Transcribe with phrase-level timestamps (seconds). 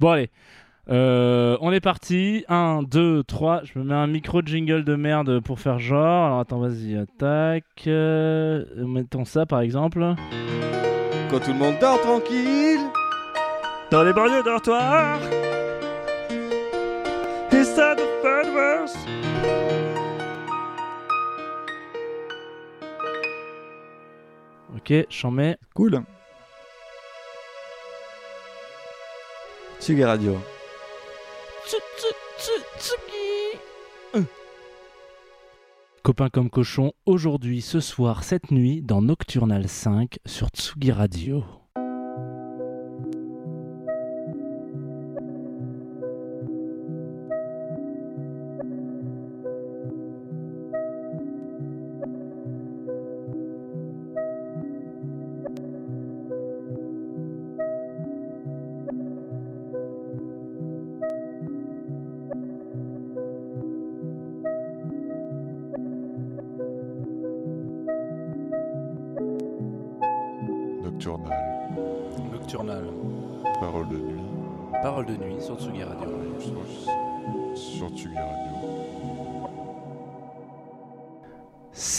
[0.00, 0.30] Bon, allez.
[0.88, 2.46] Euh, on est parti.
[2.48, 3.64] 1, 2, 3.
[3.64, 6.26] Je me mets un micro jingle de merde pour faire genre.
[6.26, 7.86] Alors attends, vas-y, attaque.
[7.86, 10.14] Euh, mettons ça par exemple.
[11.30, 12.80] Quand tout le monde dort tranquille.
[13.90, 15.20] Dans les banlieues dortoirs.
[17.52, 18.96] Inside the Fedverse.
[24.76, 25.58] Ok, j'en mets.
[25.74, 26.02] Cool.
[29.80, 30.36] Tsugi Radio.
[36.02, 41.59] Copains comme cochon, aujourd'hui, ce soir, cette nuit, dans Nocturnal 5 sur Tsugi Radio.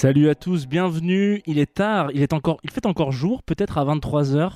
[0.01, 1.43] Salut à tous, bienvenue.
[1.45, 4.53] Il est tard, il, est encore, il fait encore jour, peut-être à 23h.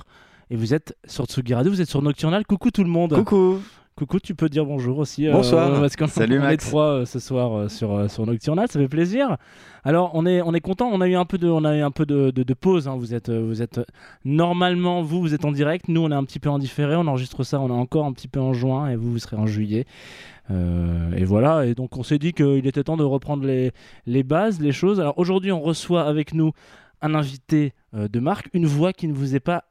[0.49, 2.47] Et vous êtes sur Tsugi Radio, vous êtes sur Nocturnal.
[2.47, 3.13] Coucou tout le monde.
[3.13, 3.59] Coucou.
[3.95, 5.27] Coucou, tu peux dire bonjour aussi.
[5.27, 5.79] euh, Bonsoir.
[5.79, 8.79] parce qu'on Salut, on est trois euh, ce soir euh, sur, euh, sur Nocturnal, ça
[8.79, 9.37] fait plaisir.
[9.83, 11.81] Alors on est, on est content, on a eu un peu de, on a eu
[11.81, 12.87] un peu de, de- de pause.
[12.87, 12.95] hein.
[12.97, 13.85] Vous êtes, euh, vous êtes euh,
[14.25, 15.89] normalement vous, vous êtes en direct.
[15.89, 16.95] Nous, on est un petit peu en différé.
[16.95, 19.37] On enregistre ça, on est encore un petit peu en juin et vous, vous serez
[19.37, 19.85] en juillet.
[20.51, 21.65] Euh, et voilà.
[21.65, 23.71] Et donc on s'est dit qu'il était temps de reprendre les,
[24.05, 24.99] les bases, les choses.
[24.99, 26.51] Alors aujourd'hui, on reçoit avec nous
[27.01, 29.65] un invité euh, de marque, une voix qui ne vous est pas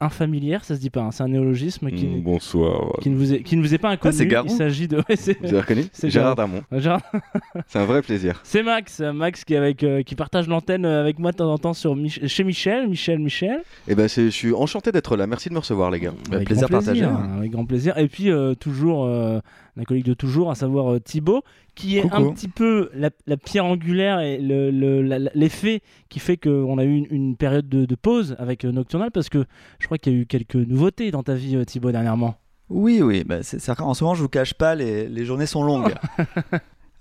[0.00, 1.00] infamilière, ça se dit pas.
[1.02, 1.10] hein.
[1.12, 2.92] C'est un néologisme qui, Mm, bonsoir.
[3.00, 4.14] qui ne vous est, qui ne vous est pas inconnu.
[4.14, 4.48] c'est Garon.
[4.48, 4.96] Il s'agit de.
[4.98, 6.62] ouais, c'est- Vous avez reconnu C'est Gérard Darmon.
[7.68, 8.40] C'est un vrai plaisir.
[8.42, 11.58] c'est Max, Max qui, avec, euh, qui partage l'antenne euh, avec moi de temps en
[11.58, 13.62] temps sur Mich- chez Michel, Michel, Michel.
[13.88, 15.26] Et ben, c'est- je suis enchanté d'être là.
[15.26, 16.12] Merci de me recevoir, les gars.
[16.32, 17.36] Avec plaisir grand plaisir, partagé, hein.
[17.38, 17.96] Avec grand plaisir.
[17.96, 19.38] Et puis euh, toujours euh,
[19.76, 21.42] un collègue de toujours, à savoir euh, Thibaut,
[21.74, 22.16] qui est Coucou.
[22.16, 26.84] un petit peu la, la pierre angulaire et le- le- l'effet qui fait qu'on a
[26.84, 29.44] eu une, une période de, de pause avec euh, Nocturnal parce que
[29.80, 32.36] je crois qu'il y a eu quelques nouveautés dans ta vie, euh, Thibaut, dernièrement.
[32.70, 33.24] Oui, oui.
[33.24, 33.40] Bah,
[33.80, 35.94] en ce moment, je vous cache pas, les, les journées sont longues.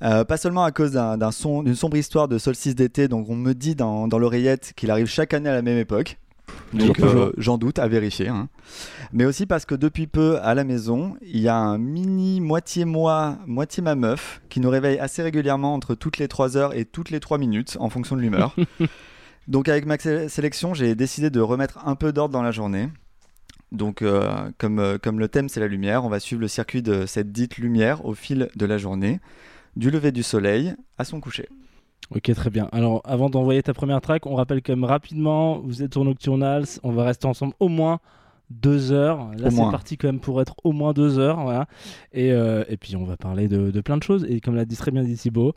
[0.01, 0.99] Euh, pas seulement à cause
[1.31, 4.91] son- d'une sombre histoire de solstice d'été, donc on me dit dans, dans l'oreillette qu'il
[4.91, 6.17] arrive chaque année à la même époque.
[6.73, 8.27] Donc euh, j'en doute, à vérifier.
[8.29, 8.49] hein.
[9.11, 12.83] Mais aussi parce que depuis peu, à la maison, il y a un mini moitié
[12.85, 16.85] moi, moitié ma meuf qui nous réveille assez régulièrement entre toutes les 3 heures et
[16.85, 18.55] toutes les 3 minutes en fonction de l'humeur.
[19.47, 22.89] Donc avec ma sé- sélection, j'ai décidé de remettre un peu d'ordre dans la journée.
[23.71, 26.81] Donc euh, comme, euh, comme le thème c'est la lumière, on va suivre le circuit
[26.81, 29.19] de cette dite lumière au fil de la journée,
[29.75, 31.49] du lever du soleil à son coucher.
[32.11, 32.67] Ok, très bien.
[32.71, 36.65] Alors, avant d'envoyer ta première track, on rappelle quand même rapidement, vous êtes sur Nocturnal,
[36.83, 37.99] on va rester ensemble au moins
[38.49, 39.31] deux heures.
[39.37, 41.41] Là, c'est parti quand même pour être au moins deux heures.
[41.41, 41.65] Voilà.
[42.11, 44.25] Et, euh, et puis, on va parler de, de plein de choses.
[44.29, 45.53] Et comme l'a dit très bien dit Thibaut,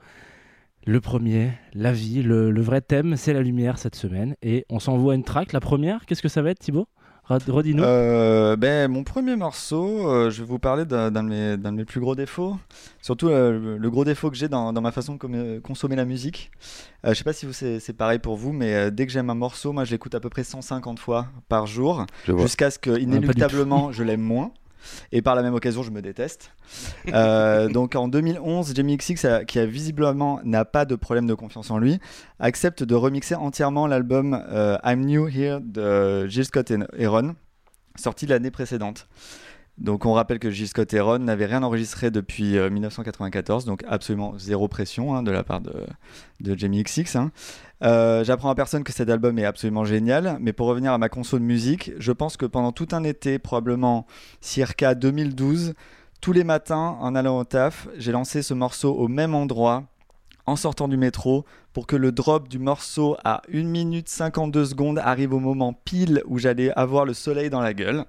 [0.86, 4.36] le premier, la vie, le, le vrai thème, c'est la lumière cette semaine.
[4.40, 5.52] Et on s'envoie une track.
[5.52, 6.86] La première, qu'est-ce que ça va être, Thibaut?
[7.28, 7.82] Redis-nous.
[7.82, 11.78] Euh, ben, mon premier morceau, euh, je vais vous parler d'un de, mes- d'un de
[11.78, 12.56] mes plus gros défauts.
[13.02, 16.50] Surtout euh, le, gros défaut que j'ai dans, dans ma façon de consommer la musique.
[17.04, 19.34] Euh, je sais pas si c'est pareil pour vous, mais euh, dès que j'aime un
[19.34, 22.06] morceau, moi je l'écoute à peu près 150 fois par jour,
[22.42, 24.52] jusqu'à ce que inéluctablement je l'aime moins.
[25.12, 26.52] Et par la même occasion, je me déteste.
[27.12, 31.70] Euh, donc en 2011, Jamie XX, qui a visiblement n'a pas de problème de confiance
[31.70, 32.00] en lui,
[32.40, 37.36] accepte de remixer entièrement l'album euh, I'm New Here de Jill Scott et Aaron,
[37.96, 39.08] sorti l'année précédente.
[39.78, 43.82] Donc on rappelle que Jill Scott et Aaron n'avaient rien enregistré depuis euh, 1994, donc
[43.86, 45.72] absolument zéro pression hein, de la part de,
[46.40, 47.16] de Jamie XX.
[47.16, 47.30] hein.
[47.82, 51.10] Euh, J'apprends à personne que cet album est absolument génial, mais pour revenir à ma
[51.10, 54.06] conso de musique, je pense que pendant tout un été, probablement
[54.40, 55.74] circa 2012,
[56.22, 59.84] tous les matins en allant au taf, j'ai lancé ce morceau au même endroit
[60.46, 61.44] en sortant du métro
[61.74, 66.22] pour que le drop du morceau à 1 minute 52 secondes arrive au moment pile
[66.26, 68.06] où j'allais avoir le soleil dans la gueule.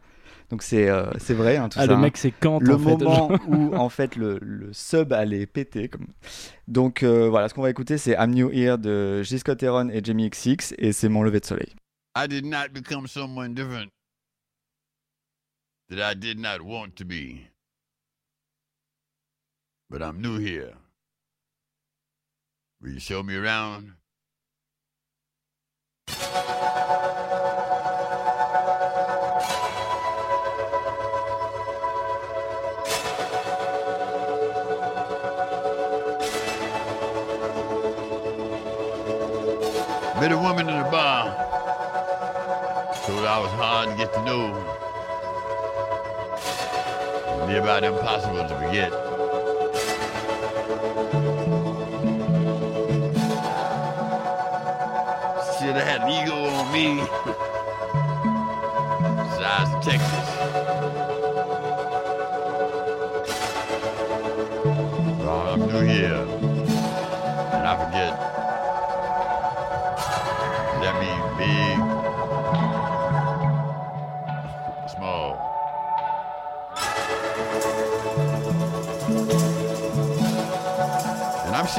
[0.49, 1.88] Donc c'est euh, c'est vrai hein, tout ah, ça.
[1.88, 1.99] le hein.
[1.99, 2.59] mec, c'est Kant.
[2.59, 2.85] le en fait.
[2.85, 5.89] moment où en fait le, le sub allait péter.
[5.89, 6.07] Comme...
[6.67, 9.39] Donc euh, voilà, ce qu'on va écouter c'est I'm New Here de J.
[9.39, 11.75] Scott Heron et Jamie XX et c'est mon lever de soleil.
[12.15, 13.89] I did not become someone different
[15.89, 17.47] that I did not want to be.
[19.89, 20.73] But I'm new here.
[22.81, 23.94] Will you show me around?
[40.19, 41.25] Met a woman in a bar.
[43.05, 44.47] Told I was hard to get to know.
[47.45, 48.91] Near about impossible to forget.
[55.59, 57.07] Should have had an ego on me.
[59.59, 60.36] Of Texas.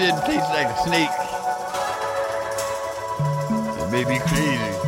[0.00, 1.11] And tastes like a snake.
[3.81, 4.79] It may be crazy,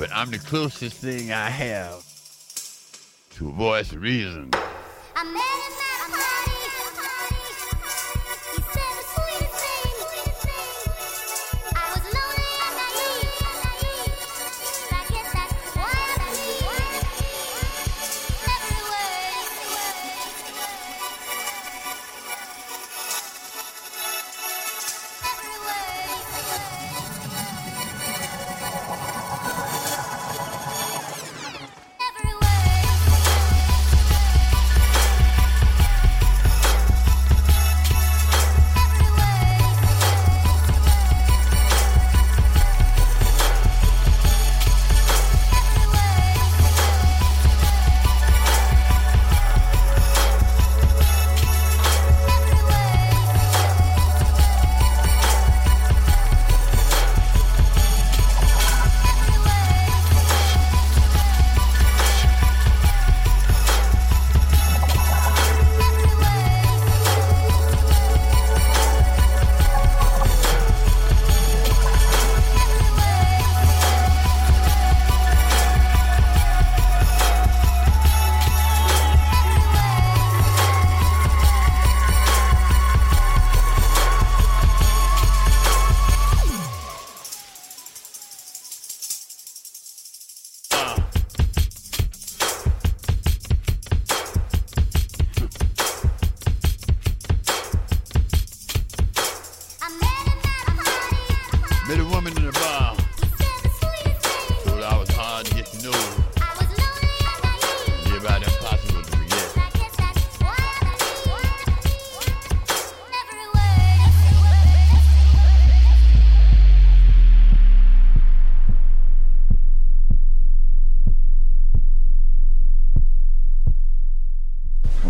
[0.00, 2.04] but I'm the closest thing I have
[3.36, 4.50] to a voice of reason.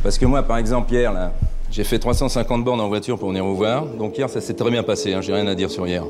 [0.06, 1.32] Parce que moi, par exemple, hier, là,
[1.68, 3.84] j'ai fait 350 bornes en voiture pour venir vous voir.
[3.84, 6.04] Donc hier, ça s'est très bien passé, hein, j'ai rien à dire sur hier.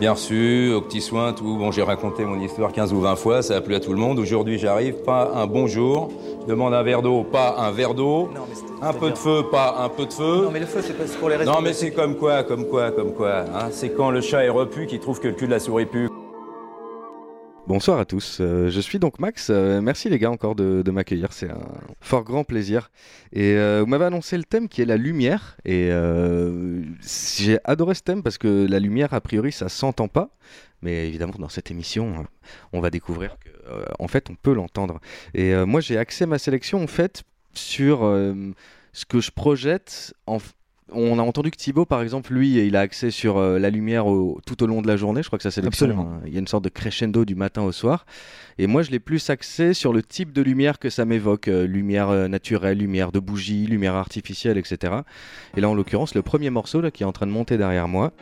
[0.00, 1.56] Bien reçu, au petit soin, tout.
[1.56, 3.98] Bon, j'ai raconté mon histoire 15 ou 20 fois, ça a plu à tout le
[4.00, 4.18] monde.
[4.18, 6.10] Aujourd'hui, j'arrive, pas un bonjour.
[6.42, 8.28] Je demande un verre d'eau, pas un verre d'eau.
[8.82, 10.46] Un peu de feu, pas un peu de feu.
[10.46, 11.52] Non, mais le feu, c'est pas c'est pour les raisons.
[11.52, 13.44] Non, mais c'est comme quoi, comme quoi, comme quoi.
[13.54, 13.68] hein.
[13.70, 16.08] C'est quand le chat est repu qu'il trouve que le cul de la souris pue.
[17.70, 21.32] Bonsoir à tous, euh, je suis donc Max, Euh, merci les gars encore de, m'accueillir,
[21.32, 21.68] c'est un
[22.00, 22.90] fort grand plaisir.
[23.32, 25.88] Et euh, vous m'avez annoncé le thème qui est la lumière, et
[27.00, 30.30] j'ai adoré ce thème parce que la lumière a priori ça s'entend pas,
[30.82, 32.26] mais évidemment dans cette émission
[32.72, 34.98] on va découvrir que euh, en fait on peut l'entendre.
[35.34, 37.22] Et moi j'ai axé ma sélection en fait
[37.54, 40.38] sur ce que je projette en,
[40.92, 44.06] on a entendu que Thibaut, par exemple, lui, il a accès sur euh, la lumière
[44.06, 45.22] au- tout au long de la journée.
[45.22, 46.10] Je crois que ça sélection, Absolument.
[46.14, 48.06] hein, il y a une sorte de crescendo du matin au soir.
[48.58, 51.48] Et moi, je l'ai plus axé sur le type de lumière que ça m'évoque.
[51.48, 54.92] euh, lumière euh, naturelle, lumière de bougie, lumière artificielle, etc.
[55.56, 57.88] Et là, en l'occurrence, le premier morceau là, qui est en train de monter derrière
[57.88, 58.12] moi,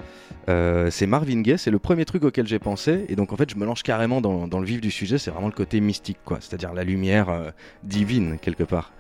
[0.91, 1.59] c'est Marvin Gaye.
[1.59, 3.05] C'est le premier truc auquel j'ai pensé.
[3.09, 5.19] Et donc, en fait, je me lance carrément dans, dans le vif du sujet.
[5.19, 6.39] C'est vraiment le côté mystique, quoi.
[6.41, 7.53] C'est-à-dire la lumière
[7.85, 8.93] divine, quelque part.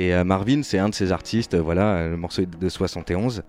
[0.00, 3.42] Et euh, Marvin, c'est un de ces artistes, euh, voilà, le morceau est de 71.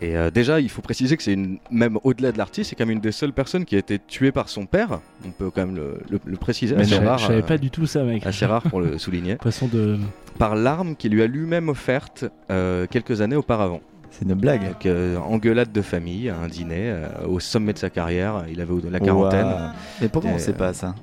[0.00, 2.84] Et euh, déjà, il faut préciser que c'est une, même au-delà de l'artiste, c'est quand
[2.86, 4.98] même une des seules personnes qui a été tuée par son père.
[5.24, 6.74] On peut quand même le, le- le préciser.
[6.74, 8.26] Mais assez non, rare, je savais pas du tout ça, mec.
[8.26, 9.36] assez rare pour le souligner.
[9.40, 9.96] Façon de.
[10.40, 13.80] Par l'arme qu'il lui a lui-même offerte euh, quelques années auparavant.
[14.10, 14.66] C'est une blague.
[14.66, 18.44] Donc, euh, engueulade de famille, un dîner, euh, au sommet de sa carrière.
[18.50, 19.72] Il avait la quarantaine.
[20.00, 20.96] Mais pourquoi on Et, sait pas ça?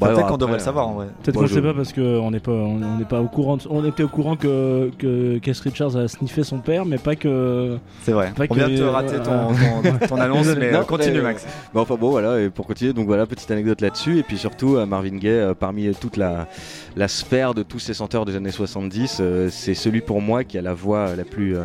[0.00, 1.06] Bah, Peut-être qu'on devrait le savoir en vrai.
[1.22, 3.56] Peut-être qu'on je- sait pas parce qu'on n'est pas, on on n'est pas au courant.
[3.56, 7.16] de- On était au courant que que Keith Richards a sniffé son père, mais pas
[7.16, 7.78] que.
[8.02, 8.32] C'est vrai.
[8.36, 9.48] Pas On vient que- de te rater ton,
[10.00, 11.46] ton- ton annonce, mais Non, euh, continue mais- Max.
[11.72, 14.18] Bon, enfin bon, voilà, et pour continuer, donc voilà, petite anecdote là-dessus.
[14.18, 16.46] Et puis surtout, euh, Marvin Gaye, euh, parmi toute la,
[16.96, 20.58] la sphère de tous ces chanteurs des années 70, euh, c'est celui pour moi qui
[20.58, 21.56] a la voix la plus.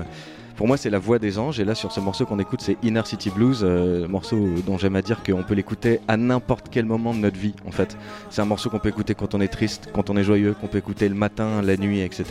[0.61, 1.59] Pour moi, c'est la voix des anges.
[1.59, 4.95] Et là, sur ce morceau qu'on écoute, c'est Inner City Blues, euh, morceau dont j'aime
[4.95, 7.55] à dire qu'on peut l'écouter à n'importe quel moment de notre vie.
[7.67, 7.97] En fait,
[8.29, 10.67] c'est un morceau qu'on peut écouter quand on est triste, quand on est joyeux, qu'on
[10.67, 12.25] peut écouter le matin, la nuit, etc.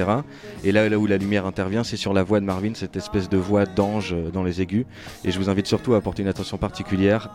[0.62, 3.28] Et là, là où la lumière intervient, c'est sur la voix de Marvin, cette espèce
[3.28, 4.86] de voix d'ange euh, dans les aigus.
[5.24, 7.30] Et je vous invite surtout à porter une attention particulière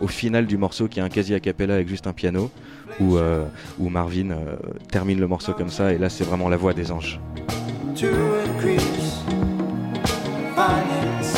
[0.00, 2.50] au final du morceau, qui est un quasi a cappella avec juste un piano,
[3.00, 3.44] où, euh,
[3.78, 4.56] Marvin euh,
[4.90, 5.92] termine le morceau comme ça.
[5.92, 7.20] Et là, c'est vraiment la voix des anges.
[10.58, 11.32] Finance.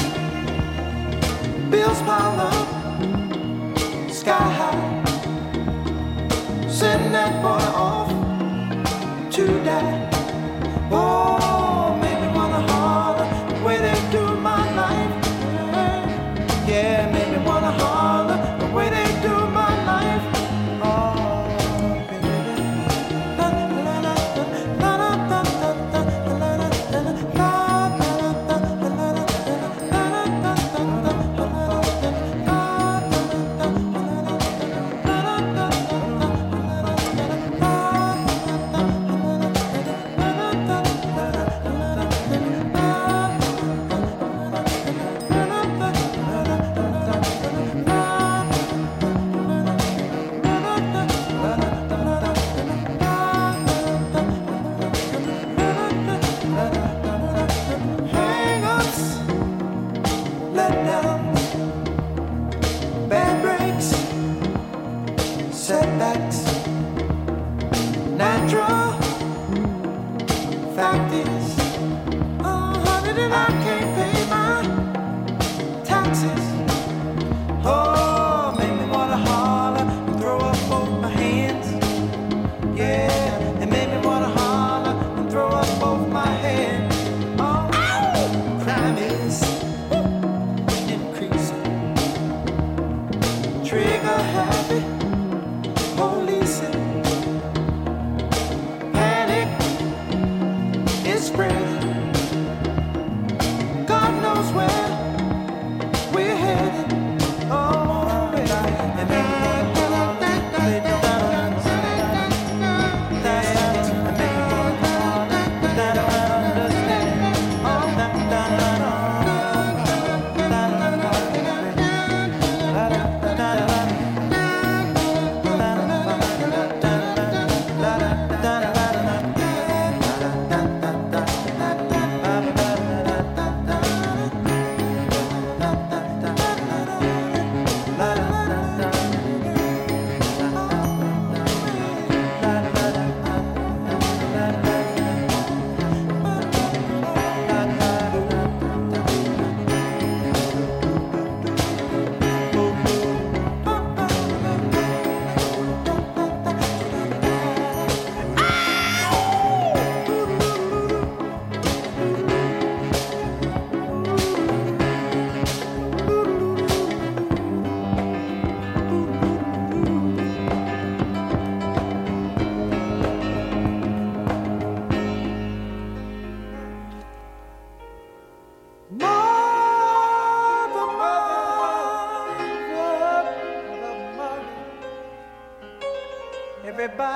[1.70, 2.68] Bills pile up,
[4.10, 5.04] sky high.
[6.66, 8.10] Send that boy off
[9.34, 10.08] to die.
[10.90, 11.39] Oh,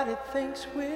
[0.06, 0.93] Everybody thinks we're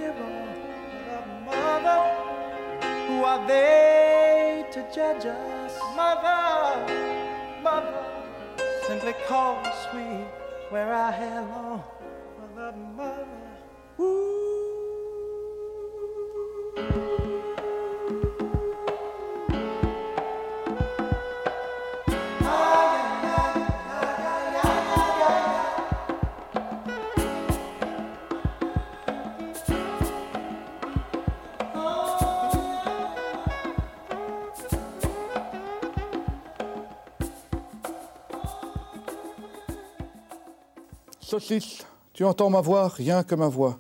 [41.49, 43.79] Saucisse, tu entends ma voix, rien que ma voix.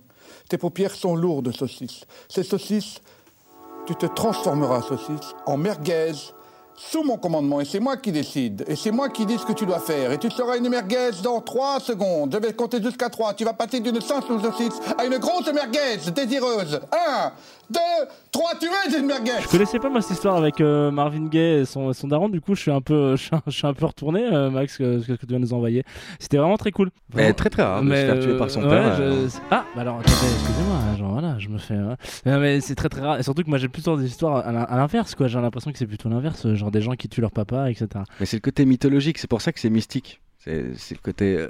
[0.48, 2.04] Tes paupières sont lourdes, saucisse.
[2.26, 3.00] Ces saucisses,
[3.84, 6.14] tu te transformeras, saucisse, en merguez
[6.75, 7.60] sous mon commandement.
[7.60, 8.64] Et c'est moi qui décide.
[8.68, 10.12] Et c'est moi qui dis ce que tu dois faire.
[10.12, 12.32] Et tu seras une merguez dans trois secondes.
[12.32, 13.34] Je vais compter jusqu'à trois.
[13.34, 16.80] Tu vas passer d'une simple saucisse à une grosse merguez désireuse.
[16.90, 17.32] Un,
[17.70, 17.78] deux,
[18.32, 18.48] trois.
[18.48, 21.60] Trois tués, j'ai une merguez Je connaissais pas moi cette histoire avec euh, Marvin Gaye
[21.62, 23.66] et son, son daron, du coup je suis un peu, je suis un, je suis
[23.66, 25.82] un peu retourné, euh, Max, que- ce que, tu viens de nous envoyer.
[26.20, 26.90] C'était vraiment très cool.
[27.14, 28.96] Mais très très rare de se faire tuer par son ouais, père.
[28.96, 31.75] je- euh, Ah, bah alors attendez, excusez-moi, hein, genre voilà, je me fais.
[31.75, 31.96] ouais.
[32.26, 34.52] Non, mais c'est très très rare, et surtout que moi j'ai plutôt des histoires à
[34.52, 35.26] l'in- à l'inverse, quoi.
[35.26, 37.88] J'ai l'impression que c'est plutôt l'inverse, genre des gens qui tuent leur papa, etc.
[38.20, 40.20] Mais c'est le côté mythologique, c'est pour ça que c'est mystique.
[40.38, 41.48] C'est c'est le côté euh,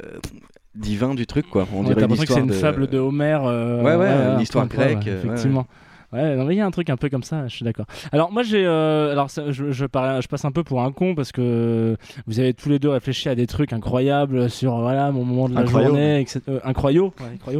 [0.75, 1.67] divin du truc, quoi.
[1.75, 3.39] On Ouais, dirait l'impression que c'est une fable de Homer.
[3.45, 5.27] euh, Ouais, ouais, une histoire grecque, ouais, euh, ouais, ouais.
[5.35, 5.67] effectivement.
[6.13, 7.85] Ouais, non, mais il y a un truc un peu comme ça, je suis d'accord.
[8.13, 11.33] Alors moi j'ai, euh, alors ça, je, je, passe un peu pour un con parce
[11.33, 15.51] que vous avez tous les deux réfléchi à des trucs incroyables sur voilà mon moment
[15.51, 15.95] de la Incroyable.
[15.95, 16.41] journée, etc.
[16.49, 17.59] Euh, incroyaux, ouais,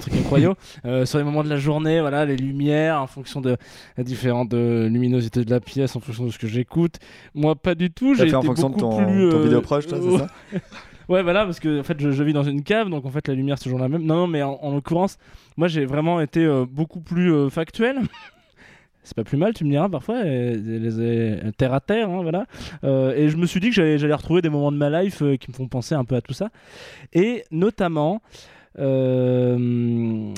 [0.00, 0.54] trucs incroyaux.
[0.84, 3.56] Euh, sur les moments de la journée, voilà les lumières en fonction de
[3.96, 6.96] la différente euh, luminosité de la pièce, en fonction de ce que j'écoute.
[7.34, 8.14] Moi pas du tout.
[8.14, 10.26] J'ai fait en été fonction de ton- plus, ton euh, vidéoproche, toi, c'est ça?
[11.08, 13.34] Ouais, voilà, parce que en fait, je, vis dans une cave, donc en fait, la
[13.34, 14.02] lumière c'est toujours la même.
[14.02, 15.16] Non, non, mais en, en l'occurrence,
[15.56, 17.98] moi, j'ai vraiment été euh, beaucoup plus euh, factuel.
[19.04, 20.22] C'est pas plus mal, tu me diras parfois,
[21.56, 22.44] terre à terre, hein, voilà.
[22.84, 25.50] Euh, et je me suis dit que j'allais, retrouver des moments de ma life qui
[25.50, 26.50] me font penser un peu à tout ça.
[27.14, 28.20] Et notamment,
[28.78, 30.34] en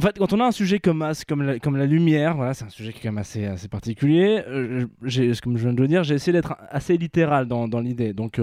[0.00, 2.92] fait, quand on a un sujet comme, as- comme, la, lumière, voilà, c'est un sujet
[2.92, 4.42] qui est quand même assez, particulier.
[4.48, 4.86] euh,
[5.40, 8.12] comme je viens de le dire, j'ai essayé d'être assez littéral dans, l'idée.
[8.12, 8.40] Donc,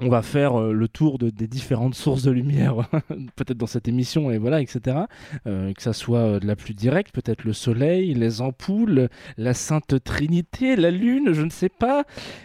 [0.00, 2.74] on va faire euh, le tour de, des différentes sources de lumière,
[3.36, 4.98] peut-être dans cette émission, et voilà, etc.
[5.46, 9.54] Euh, que ça soit euh, de la plus directe, peut-être le soleil, les ampoules, la
[9.54, 12.04] Sainte Trinité, la Lune, je ne sais pas.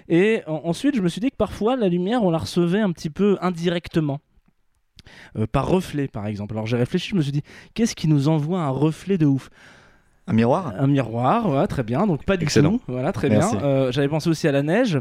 [0.10, 2.92] Et en- ensuite, je me suis dit que parfois, la lumière, on la recevait un
[2.92, 4.20] petit peu indirectement.
[5.38, 6.56] Euh, par reflet, par exemple.
[6.56, 7.44] Alors j'ai réfléchi, je me suis dit,
[7.76, 9.50] qu'est-ce qui nous envoie un reflet de ouf?
[10.28, 10.74] Un miroir?
[10.80, 12.08] Un miroir, voilà, très bien.
[12.08, 12.78] Donc pas du Excellent.
[12.80, 12.82] tout.
[12.88, 13.56] Voilà, très Merci.
[13.56, 13.64] bien.
[13.64, 14.98] Euh, J'avais pensé aussi à la neige.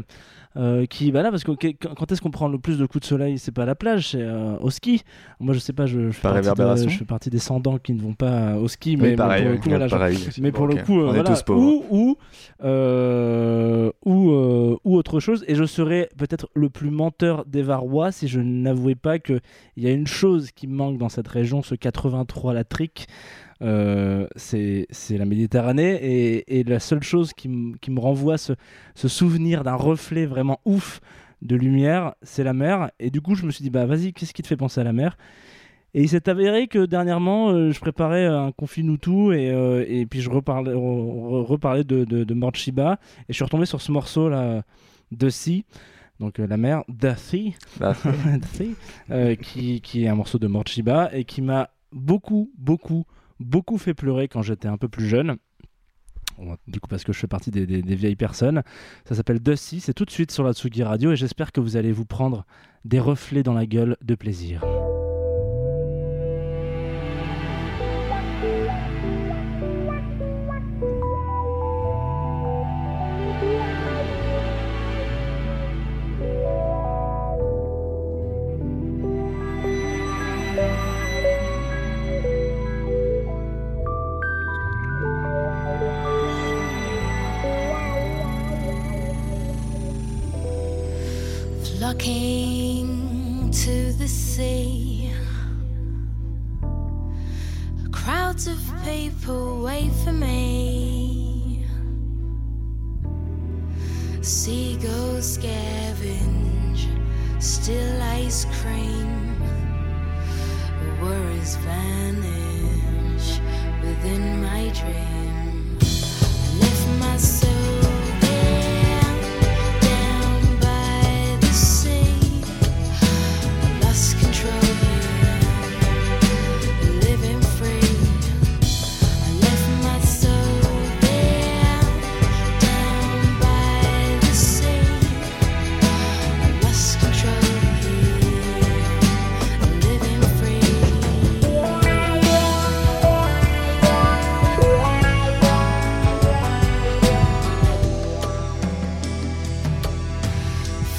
[0.57, 3.07] Euh, qui bah là parce que quand est-ce qu'on prend le plus de coups de
[3.07, 3.37] soleil?
[3.37, 5.03] C'est pas à la plage c'est euh, au ski
[5.39, 7.93] moi je sais pas je, je fais de- réverbération je fais partie des sans-dents qui
[7.93, 9.59] ne vont pas au ski Oui, mais, mais pareil, pour le oui.
[9.61, 10.17] coup, voilà, je- pareil.
[10.41, 12.17] mais pour le coup, euh, voilà, ou ou
[12.63, 15.43] euh, ou, euh, ou autre chose.
[15.47, 19.39] Et je serais peut-être le plus menteur des Varois si je n'avouais pas que
[19.77, 23.07] il y a une chose qui manque dans cette région, ce 83 latrique.
[23.61, 28.53] Euh, c'est la Méditerranée et, et la seule chose qui, qui me renvoie ce,
[28.95, 30.99] ce souvenir d'un reflet vraiment ouf
[31.41, 32.91] de lumière, c'est la mer.
[32.99, 34.83] Et du coup, je me suis dit, bah vas-y, qu'est-ce qui te fait penser à
[34.83, 35.17] la mer?
[35.93, 40.19] Et il s'est avéré que dernièrement, euh, je préparais un confinutu et, euh, et puis
[40.19, 42.97] je reparlais, re- re- reparlais de, de, de et
[43.29, 44.63] je suis retombé sur ce morceau là,
[45.11, 45.63] de Sea,
[46.19, 47.53] donc euh, la mer, The Sea,
[49.41, 53.05] qui, qui est un morceau de Mort Shiba et qui m'a beaucoup, beaucoup,
[53.39, 55.37] beaucoup fait pleurer quand j'étais un peu plus jeune.
[56.67, 58.61] Du coup, parce que je fais partie des vieilles personnes.
[59.05, 61.77] Ça s'appelle Dusty, c'est tout de suite sur la Tsugi Radio et j'espère que vous
[61.77, 62.45] allez vous prendre
[62.83, 64.61] des reflets dans la gueule de plaisir.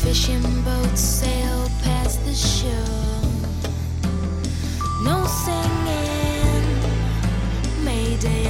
[0.06, 3.22] Fishing boats sail past the shore.
[5.02, 6.64] No singing,
[7.84, 8.46] Mayday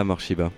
[0.00, 0.50] Ah, Morshiba.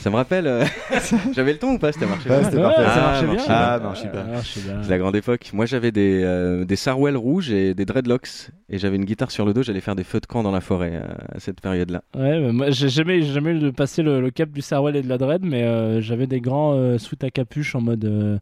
[0.00, 0.48] Ça me rappelle.
[0.48, 0.64] euh,
[1.36, 2.82] j'avais le ton ou pas C'était Morshiba Ouais, c'était parfait.
[2.82, 3.34] ça Ah, marchait bien.
[3.34, 3.54] Morshiba.
[3.54, 4.26] Ah, Morshiba.
[4.34, 4.80] Ah.
[4.82, 5.50] C'est la grande époque.
[5.52, 8.48] Moi, j'avais des, euh, des Sarwell rouges et des dreadlocks.
[8.68, 9.62] Et j'avais une guitare sur le dos.
[9.62, 12.02] J'allais faire des feux de camp dans la forêt euh, à cette période-là.
[12.16, 14.96] Ouais, bah, moi j'ai jamais, j'ai jamais eu de passer le, le cap du Sarwell
[14.96, 18.04] et de la Dread, mais euh, j'avais des grands euh, sous à capuche en mode
[18.06, 18.38] euh,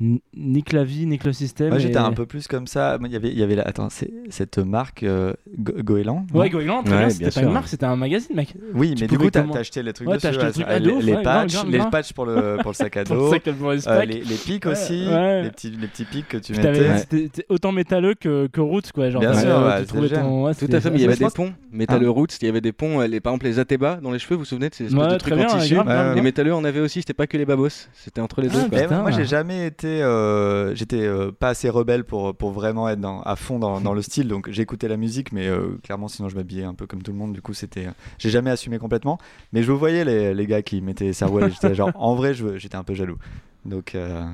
[0.00, 1.70] nique la vie, nique le système.
[1.70, 2.98] Moi, j'étais un peu plus comme ça.
[3.04, 3.62] Il y avait, il y avait la...
[3.64, 7.30] Attends, c'est cette marque euh, Go- Goéland Ouais, Goéland, très Ouais, bien, bien c'était pas
[7.32, 7.42] sûr.
[7.42, 8.54] une marque, c'était un magazine, mec.
[8.74, 10.28] Oui, Tu mais du coup, t'as comment- t'as acheté les trucs Ouais, dessus.
[10.28, 12.74] acheté le truc les, dos, les ouais, patchs, grave, les patchs pour le, pour le
[12.74, 13.30] sac à dos.
[13.30, 15.42] sac à dos euh, les, les pics Ouais, aussi, ouais.
[15.42, 16.98] Les, petits, les petits pics que tu mettais.
[16.98, 19.10] C'était autant métalleux que, que Roots, quoi.
[19.10, 21.04] Genre, Bien sûr, tu ouais, trouvais c'est ton- ouais, Tout à fait, mais il y
[21.06, 21.52] avait des ponts.
[21.72, 24.18] Métalleux Roots, il y avait des ponts, euh, les, par exemple les Ateba dans les
[24.20, 25.76] cheveux, vous vous souvenez de ces espèces de trucs en tissu
[26.14, 28.96] Les métalleux, on avait aussi, c'était pas que les babos, c'était entre les Ah, deux.
[28.96, 29.87] moi, j'ai jamais été.
[30.02, 33.94] Euh, J'étais euh, pas assez rebelle pour, pour vraiment être dans, à fond dans, dans
[33.94, 34.28] le style.
[34.28, 37.18] Donc, j'écoutais la musique, mais euh, clairement, sinon, je m'habillais un peu comme tout le
[37.18, 37.32] monde.
[37.32, 37.86] Du coup, c'était.
[37.86, 39.18] euh, J'ai jamais assumé complètement.
[39.52, 41.48] Mais je voyais les, les gars qui mettaient Sarwell.
[41.48, 43.18] et J'étais genre, en vrai, j'étais un peu jaloux.
[43.64, 44.24] Donc, euh,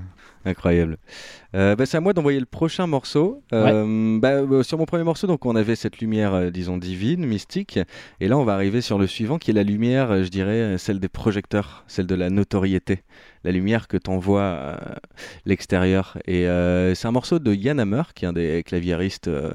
[0.46, 0.98] Incroyable.
[1.54, 3.42] Euh, bah, c'est à moi d'envoyer le prochain morceau.
[3.54, 7.24] Euh, bah, euh, sur mon premier morceau, donc on avait cette lumière, euh, disons divine,
[7.24, 7.78] mystique,
[8.20, 10.76] et là on va arriver sur le suivant, qui est la lumière, euh, je dirais,
[10.76, 13.04] celle des projecteurs, celle de la notoriété,
[13.44, 14.76] la lumière que t'envoie euh,
[15.46, 16.18] l'extérieur.
[16.26, 19.52] Et euh, c'est un morceau de Yann Hammer, qui est un des claviéristes euh,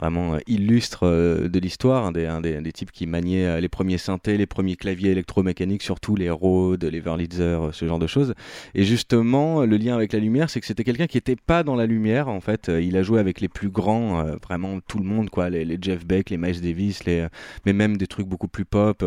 [0.00, 5.10] vraiment illustres de l'histoire, un des, types qui maniait les premiers synthés, les premiers claviers
[5.10, 8.34] électromécaniques, surtout les Rhodes, les Wurlitzer, euh, ce genre de choses.
[8.74, 11.76] Et justement, le lien avec la lumière, c'est que c'était quelqu'un qui n'était pas dans
[11.76, 12.28] la lumière.
[12.28, 15.78] En fait, il a joué avec les plus grands, vraiment tout le monde, quoi, les,
[15.80, 17.26] Jeff Beck, les Miles Davis, les,
[17.64, 19.04] mais même des trucs beaucoup plus pop.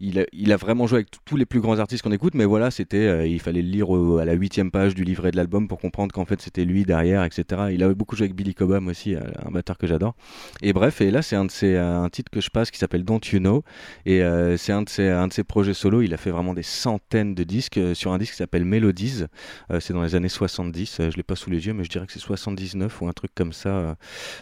[0.00, 2.34] il, a, vraiment joué avec tous les plus grands artistes qu'on écoute.
[2.34, 5.36] Mais voilà, c'était, il fallait le lire au- à la huitième page du livret de
[5.36, 7.62] l'album pour comprendre qu'en fait c'était lui derrière, etc.
[7.72, 10.14] Il a beaucoup joué avec Billy Cobham aussi, euh, un batteur que j'adore.
[10.62, 12.78] Et bref, et là c'est un de ces, euh, un titre que je passe qui
[12.78, 13.62] s'appelle Don't You Know.
[14.06, 16.02] Et euh, c'est un de ses, un de ses projets solo.
[16.02, 19.24] Il a fait vraiment des centaines de disques euh, sur un disque qui s'appelle Melodies.
[19.70, 21.00] Euh, c'est dans les années 70.
[21.00, 23.12] euh, je l'ai pas sous les yeux, mais je dirais que c'est 79 ou un
[23.12, 23.94] truc comme ça euh,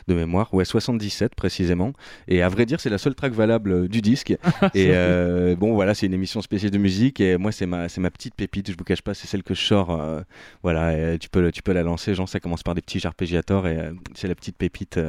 [0.08, 0.52] de mémoire.
[0.54, 1.92] Ouais, 77 précisément.
[2.28, 4.30] Et à vrai dire, c'est la seule track valable euh, du disque.
[4.74, 7.20] et euh, bon, voilà, c'est une émission spéciale de musique.
[7.20, 9.42] Et moi, c'est ma, c'est ma petite pépite suite, je vous cache pas, c'est celle
[9.42, 9.90] que je sors.
[9.90, 10.22] Euh,
[10.62, 12.14] voilà, euh, tu, peux, la lancer.
[12.14, 15.00] Jean, ça commence par des petits arpégiators et euh, c'est la petite pépite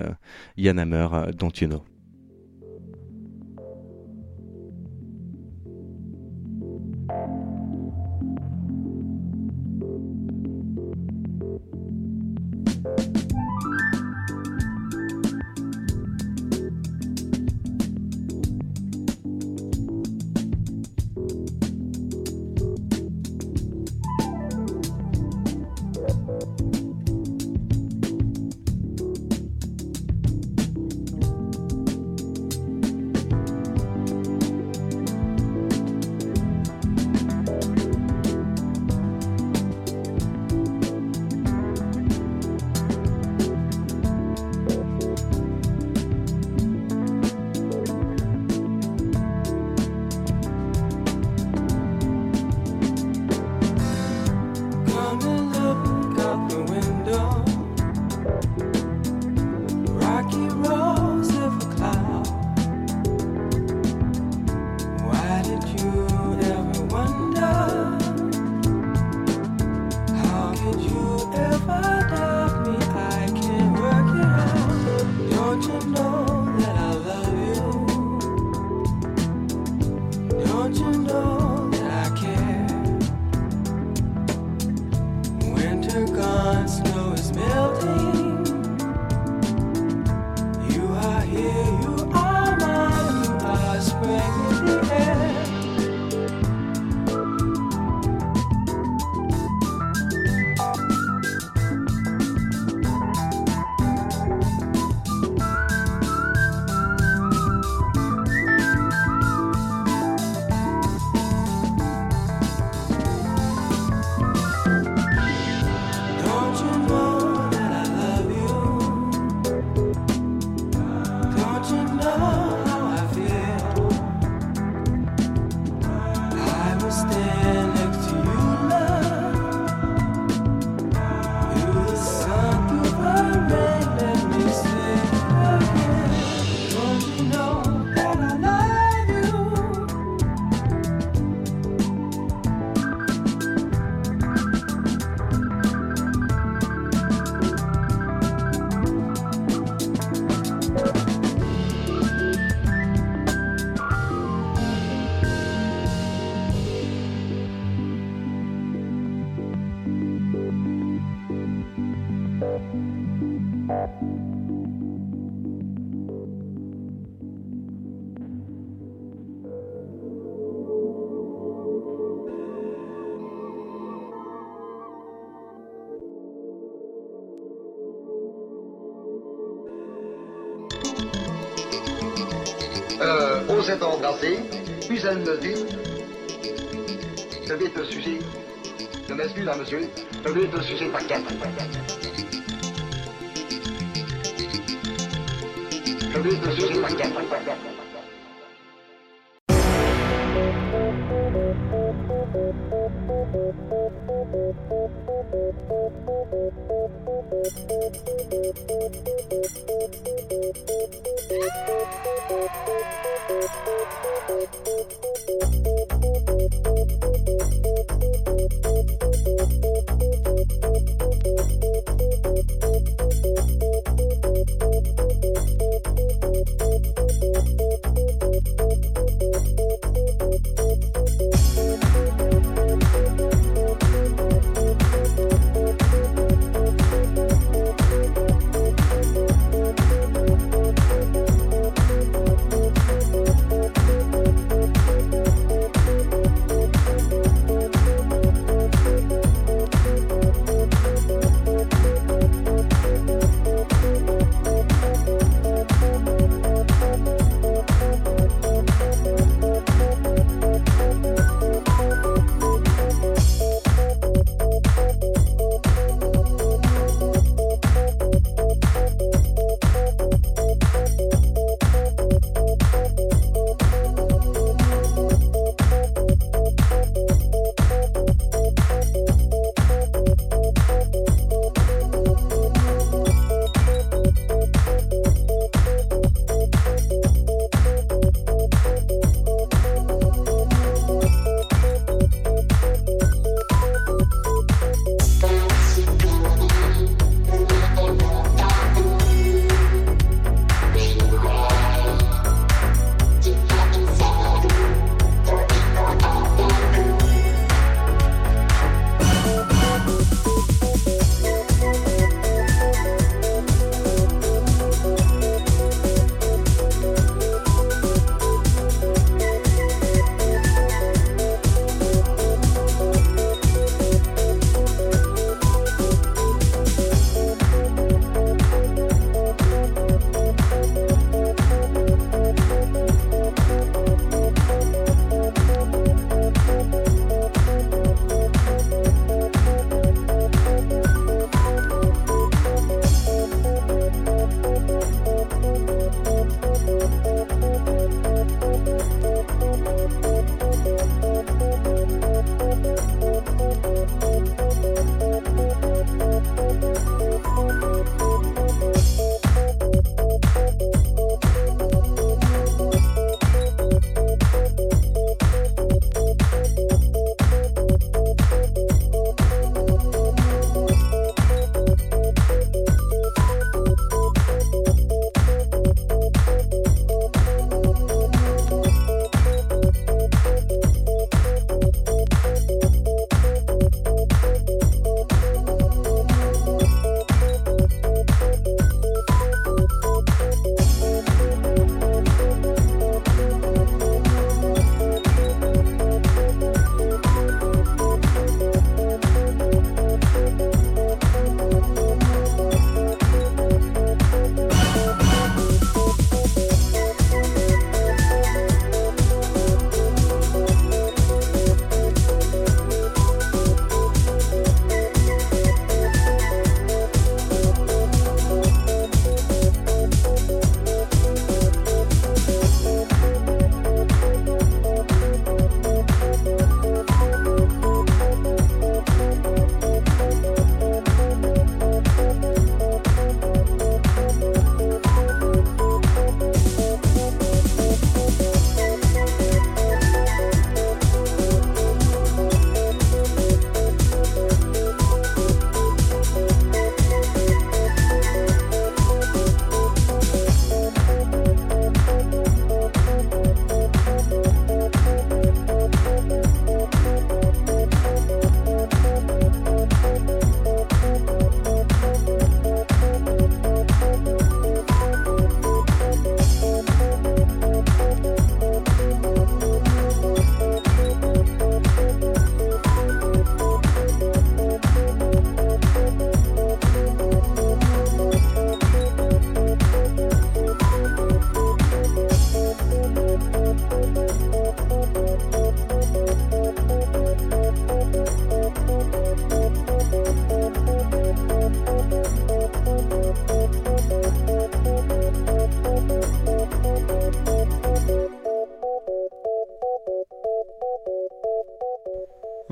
[0.57, 1.96] janhammer Don't You Know.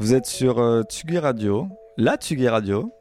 [0.06, 2.94] Vous êtes sur euh, Tsugi Radio, la Tsugi Radio.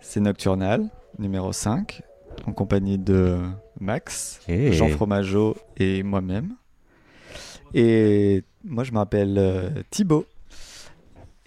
[0.00, 0.88] C'est Nocturnal,
[1.20, 2.02] numéro 5,
[2.48, 3.38] en compagnie de
[3.78, 4.72] Max, Hey.
[4.72, 6.56] Jean Fromageau et moi-même.
[7.74, 10.26] Et moi, je m'appelle euh, Thibaut.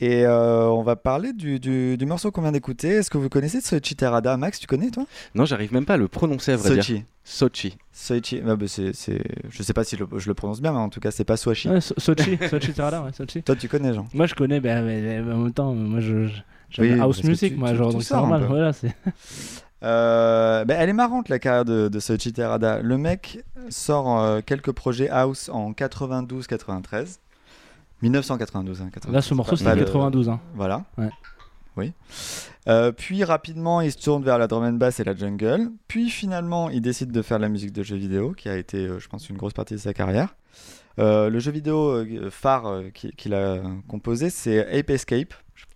[0.04, 2.88] Et euh, on va parler du, du- du morceau qu'on vient d'écouter.
[2.90, 5.06] Est-ce que vous connaissez Soichi Terada Max, tu connais toi?
[5.36, 6.94] Non, j'arrive même pas à le prononcer à vrai Soichi.
[6.94, 7.04] dire.
[7.24, 7.78] Sochi.
[7.94, 8.42] Soichi.
[8.48, 10.90] Ah bah, c'est, c'est- Je sais pas si le- je le prononce bien, mais en
[10.90, 11.70] tout cas, c'est pas Soichi.
[11.70, 13.44] Ouais, So- Sochi, Sochi Terada, ouais, Sochi.
[13.44, 16.00] Toi, tu connais, Jean Moi, je connais, ben, mais- mais- mais en même temps, moi,
[16.00, 16.42] je, je-
[16.72, 18.44] j'aime Oui, la house music, tu- moi, tu- genre, donc c'est normal.
[18.48, 18.92] Voilà, c'est.
[19.84, 22.82] Euh, ben, elle est marrante la carrière de, de Soichi Terada.
[22.82, 23.40] Le mec
[23.70, 27.18] sort euh, quelques projets house en 92-93.
[28.02, 28.82] 1992.
[28.82, 29.14] Hein, 93.
[29.14, 30.30] Là, ce morceau, c'était pas le- 92.
[30.30, 30.40] Hein.
[30.56, 30.86] Voilà.
[30.98, 31.10] Ouais.
[31.78, 31.94] Oui.
[32.68, 35.70] Euh, puis rapidement, il se tourne vers la drum and bass et la jungle.
[35.88, 38.78] Puis finalement, il décide de faire de la musique de jeux vidéo, qui a été,
[38.86, 40.36] euh, je pense, une grosse partie de sa carrière.
[41.00, 45.34] Euh, le jeu vidéo euh, phare euh, qui- qu'il a composé, c'est Ape Escape.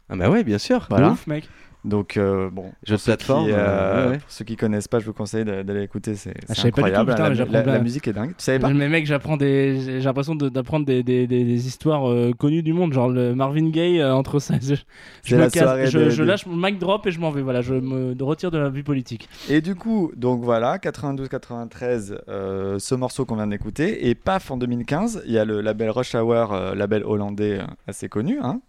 [0.10, 0.86] Ah bah ouais, bien sûr.
[0.90, 1.12] Voilà.
[1.12, 1.48] Ouf, mec.
[1.86, 4.18] Donc, euh, bon, Jeu de pour ceux plateforme, qui, euh, euh, ouais, ouais.
[4.18, 6.16] pour ceux qui connaissent pas, je vous conseille d'aller écouter.
[6.16, 7.34] C'est Ah, savais pas du tout, incroyable.
[7.46, 8.30] putain, la, musique est dingue.
[8.38, 9.80] Tu savais pas Mais mec, j'apprends des.
[9.82, 13.70] J'ai l'impression d'apprendre des, des, des, des histoires euh, connues du monde, genre le Marvin
[13.70, 14.56] Gaye euh, entre ça.
[14.62, 14.82] Je, je
[15.24, 17.20] C'est me la casse, soirée je, des- je des- lâche mon mic drop et je
[17.20, 17.42] m'en vais.
[17.44, 19.30] Voilà, je me retire de la vie politique.
[19.50, 24.08] Et du coup, donc voilà, 92-93, euh, ce morceau qu'on vient d'écouter.
[24.10, 28.10] Et paf, en 2015, il y a le label Rush Hour, euh, label hollandais assez
[28.10, 28.60] connu, hein,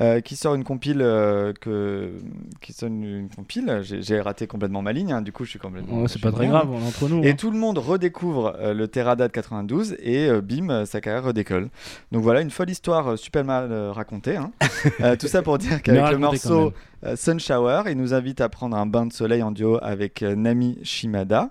[0.00, 1.00] euh, qui sort une compile.
[1.02, 2.12] euh, que,
[2.60, 3.80] qui sort une, compile.
[3.82, 6.02] J'ai raté complètement ma ligne, hein, du coup, je suis complètement.
[6.02, 7.22] Ouais, c'est pas très grave, on est entre nous.
[7.22, 7.34] Et hein.
[7.34, 11.24] tout le monde redécouvre euh, le Terrada de 92 et euh, bim, euh, sa carrière
[11.24, 11.68] redécolle.
[12.12, 14.36] Donc voilà, une folle histoire super mal racontée.
[14.36, 14.52] hein.
[15.18, 16.72] Tout ça pour dire qu'avec le morceau
[17.16, 20.78] Sun Shower, il nous invite à prendre un bain de soleil en duo avec Nami
[20.82, 21.50] Shimada.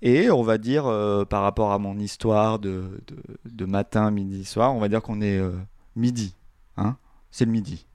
[0.00, 0.84] Et on va dire,
[1.28, 3.16] par rapport à mon histoire de, de,
[3.50, 5.40] de matin, midi, soir, on va dire qu'on est
[5.96, 6.34] midi.
[6.76, 6.96] Hein
[7.30, 7.87] C'est le midi.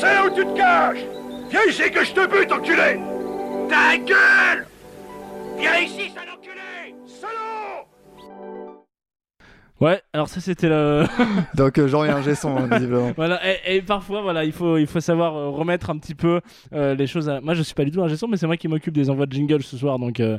[0.00, 1.04] Sais où tu te caches
[1.50, 3.00] Viens ici que je te bute, enculé
[3.68, 4.66] Ta gueule
[5.58, 7.86] Viens ici, sale enculé Salaud
[9.80, 11.04] Ouais, alors ça c'était le.
[11.54, 13.12] Donc euh, Jean et un son, hein, visiblement.
[13.16, 16.42] voilà, et, et parfois, voilà, il faut, il faut savoir euh, remettre un petit peu
[16.74, 17.30] euh, les choses.
[17.30, 17.40] À...
[17.40, 19.24] Moi, je suis pas du tout un gestion, mais c'est moi qui m'occupe des envois
[19.24, 20.36] de jingle ce soir, donc euh,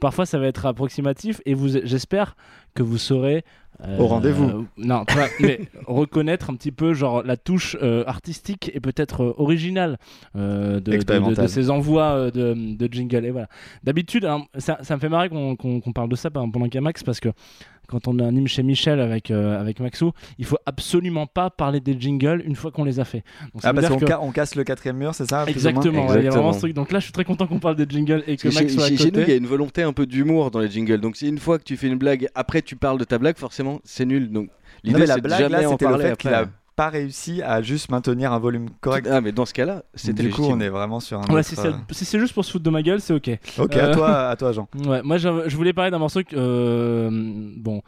[0.00, 1.40] parfois ça va être approximatif.
[1.46, 2.36] Et vous, j'espère
[2.76, 3.44] que vous saurez.
[3.84, 4.44] Euh, Au rendez-vous.
[4.48, 8.80] euh, non, tu vois, mais reconnaître un petit peu genre la touche euh, artistique et
[8.80, 9.98] peut-être euh, originale
[10.36, 11.44] euh, de, de- de, Expérimentale.
[11.44, 13.24] de ces envois euh, de, de jingle.
[13.26, 13.48] Et voilà.
[13.84, 16.74] D'habitude, alors, ça, ça me fait marrer qu'on qu'on- qu'on parle de ça pendant qu'il
[16.76, 17.28] y a Max parce que
[17.88, 21.96] quand on anime chez Michel avec, euh, avec Maxou, il faut absolument pas parler des
[21.98, 23.22] jingles une fois qu'on les a fait.
[23.52, 25.28] Donc, ça Ah, veut parce dire qu'on que- ca- on casse le quatrième mur, c'est
[25.28, 26.72] ça Exactement, il y a vraiment ce truc.
[26.74, 28.68] Donc là, je suis très content qu'on parle des jingles et que que Max chez,
[28.68, 30.70] soit à chez- chez nous, il y a une volonté un peu d'humour dans les
[30.70, 31.00] jingles.
[31.00, 33.36] Donc, si une fois que tu fais une blague, après tu parles de ta blague,
[33.38, 34.30] forcément, c'est nul.
[34.30, 34.50] Donc, Non,
[34.84, 36.44] l'idée, c'est de blague jamais là, en parler après.
[36.76, 39.08] Pas réussi à juste maintenir un volume correct.
[39.10, 40.58] Ah, mais dans ce cas-là, c'était Du coup, légitime.
[40.58, 41.24] on est vraiment sur un.
[41.32, 43.14] Ouais, autre, si c'est euh, si c'est juste pour se foutre de ma gueule, c'est
[43.14, 43.30] ok.
[43.58, 44.68] Ok, Euh, à toi, à toi, Jean.
[44.86, 47.08] Ouais, moi je, je voulais parler d'un morceau que, euh,
[47.56, 47.82] bon,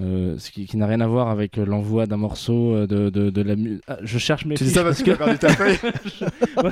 [0.00, 3.30] euh, ce qui, qui n'a rien à voir avec l'envoi d'un morceau euh, de, de,
[3.30, 3.82] de la musique.
[4.02, 5.78] je cherche mes Tu dis ça parce que tu as perdu ta feuille
[6.56, 6.70] Non,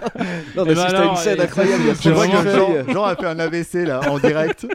[0.56, 2.92] Eh mais ben si t'as alors, une scène euh, incroyable, Je vois que Jean.
[2.92, 4.66] Jean a fait un AVC là, en direct.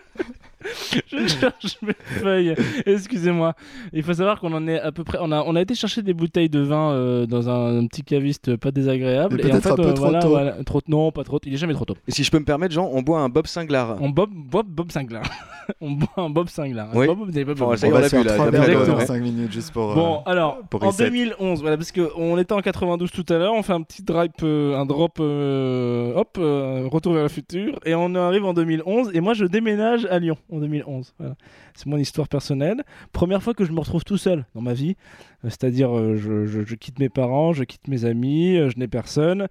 [1.07, 2.55] Je cherche mes feuilles.
[2.85, 3.53] Excusez-moi.
[3.93, 5.17] Il faut savoir qu'on en est à peu près.
[5.21, 8.03] On a, on a été chercher des bouteilles de vin euh, dans un, un petit
[8.03, 9.37] caviste pas désagréable.
[9.37, 10.29] Mais et en peut-être fait, un peu euh, trop voilà, tôt.
[10.29, 11.39] voilà, trop non, pas trop.
[11.45, 11.95] Il est jamais trop tôt.
[12.07, 13.97] Et si je peux me permettre, Jean, on boit un Bob Singlar.
[14.01, 15.23] On bob, bob, bob Singlar.
[15.81, 16.89] on boit un bob Singlar.
[16.93, 17.07] Oui.
[17.07, 18.85] Bob, bob, bob, Bon, On l'a vu, faire là, trois t'as verres fait d'eau le-
[18.87, 19.05] dans ouais.
[19.05, 19.93] 5 minutes juste pour.
[19.93, 21.05] Bon, euh, alors, pour en reset.
[21.09, 24.31] 2011, voilà, parce qu'on était en 92 tout à l'heure, on fait un petit drop,
[24.43, 29.11] euh, un drop, euh, hop, euh, retour vers le futur, et on arrive en 2011,
[29.13, 31.13] et moi je déménage à Lyon en 2011.
[31.19, 31.35] Voilà.
[31.75, 32.83] C'est mon histoire personnelle.
[33.13, 34.95] Première fois que je me retrouve tout seul dans ma vie,
[35.43, 38.87] c'est-à-dire euh, je, je- je quitte mes parents, je quitte mes amis, euh, je n'ai
[38.87, 39.47] personne.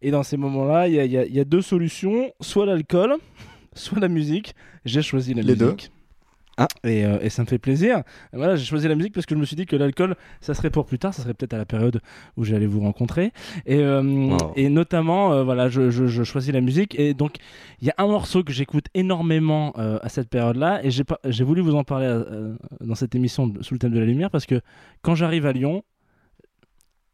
[0.00, 2.30] Et dans ces moments-là, il y a, il y a- il y a deux solutions,
[2.40, 3.16] soit l'alcool,
[3.74, 4.54] soit la musique.
[4.84, 5.66] J'ai choisi la Les deux.
[5.66, 5.90] musique.
[6.60, 7.98] Ah, et, euh, et ça me fait plaisir.
[8.32, 10.54] Et voilà, j'ai choisi la musique parce que je me suis dit que l'alcool, ça
[10.54, 12.00] serait pour plus tard, ça serait peut-être à la période
[12.36, 13.32] où j'allais vous rencontrer.
[13.64, 14.52] Et, euh, Wow.
[14.56, 16.98] et notamment, euh, voilà, je, je- je choisis la musique.
[16.98, 17.36] Et donc,
[17.80, 20.80] il y a un morceau que j'écoute énormément à cette période-là.
[20.84, 22.22] Et j'ai voulu vous en parler
[22.80, 24.60] dans cette émission sous le thème de la lumière parce que
[25.02, 25.84] quand j'arrive à Lyon,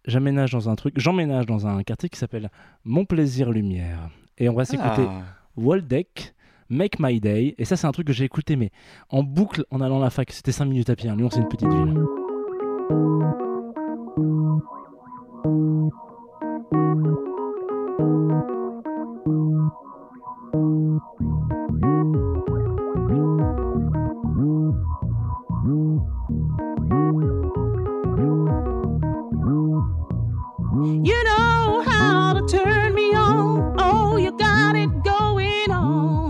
[0.07, 2.51] j'emménage dans un truc, j'emménage dans un quartier qui s'appelle
[2.85, 4.09] Mon Plaisir Lumière.
[4.39, 5.23] Et on va s'écouter Ah.
[5.57, 6.34] Waldeck,
[6.75, 7.55] Make My Day.
[7.57, 8.71] Et ça, c'est un truc que j'ai écouté, mais
[9.09, 10.31] en boucle en allant à la fac.
[10.33, 11.09] C'était 5 minutes à pied.
[11.09, 11.17] Hein.
[11.17, 12.05] Lyon, c'est une petite ville.
[31.05, 33.75] You know how to turn me on.
[33.79, 36.24] Oh, you got it going on.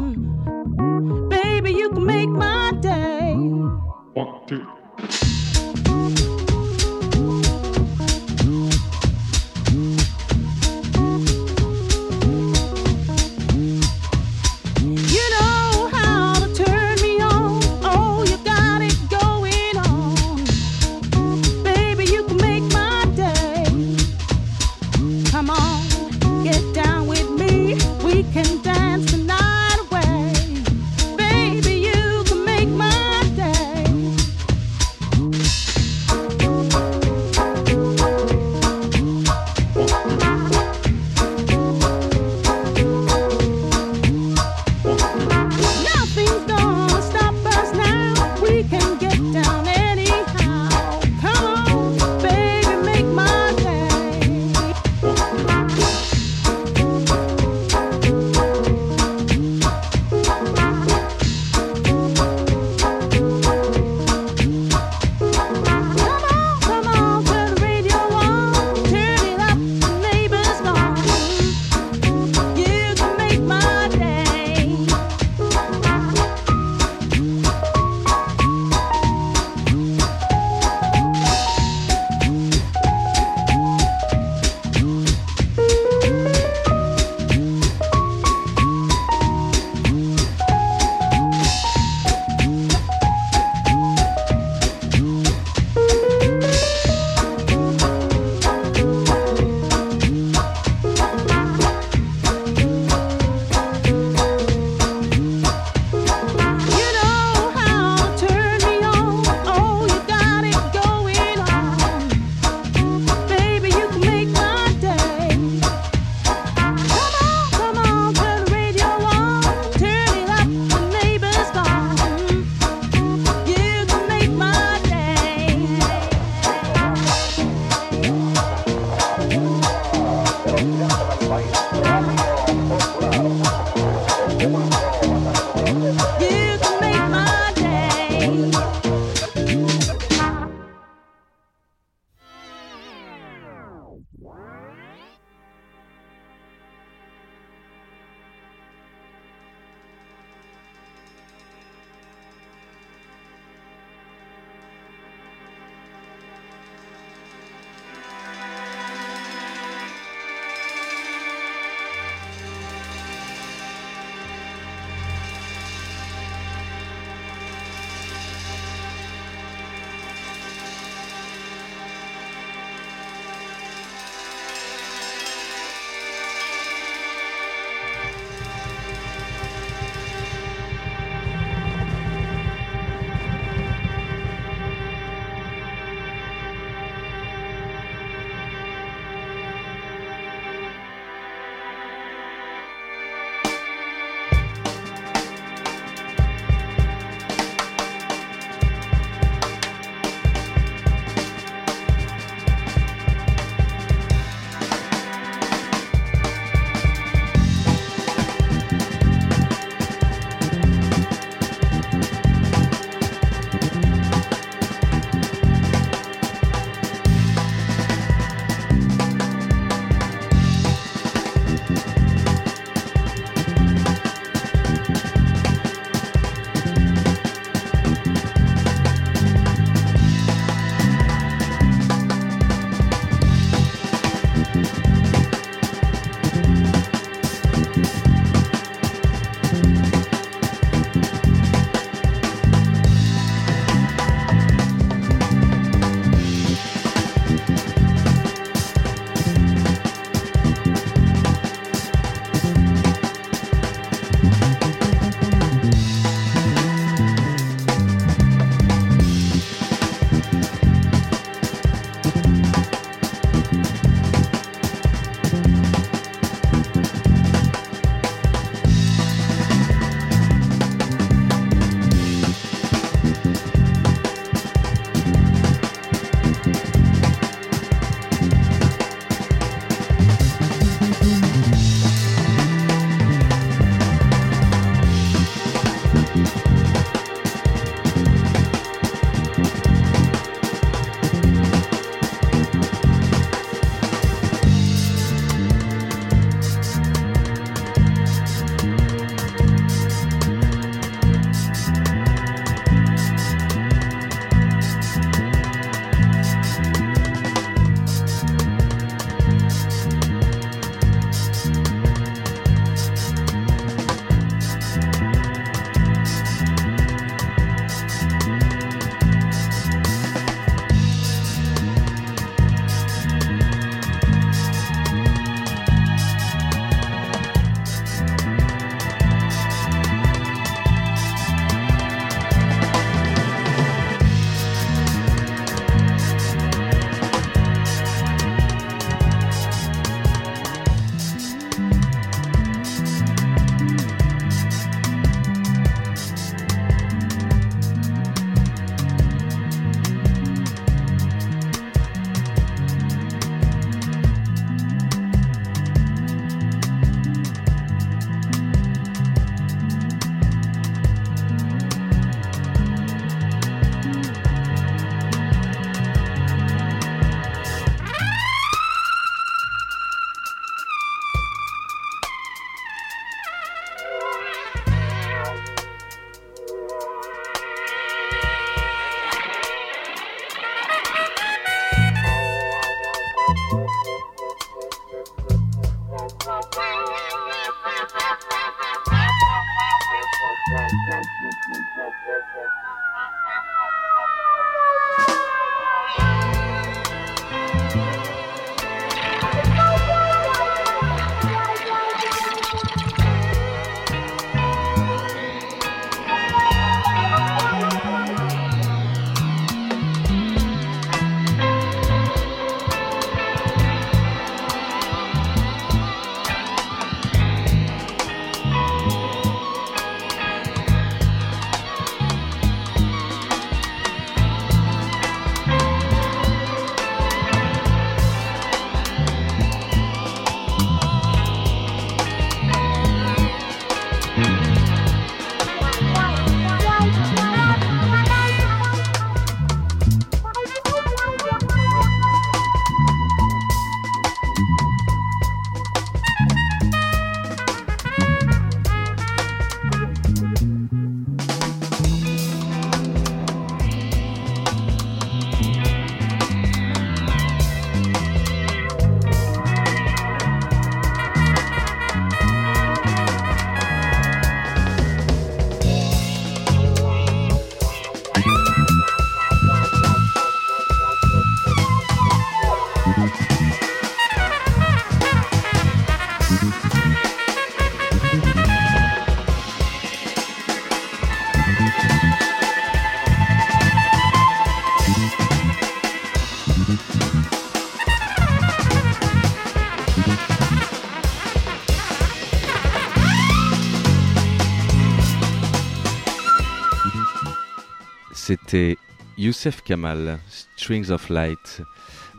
[498.54, 498.78] C'était
[499.18, 501.60] Youssef Kamal, Strings of Light,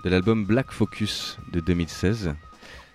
[0.03, 2.36] de l'album Black Focus de 2016.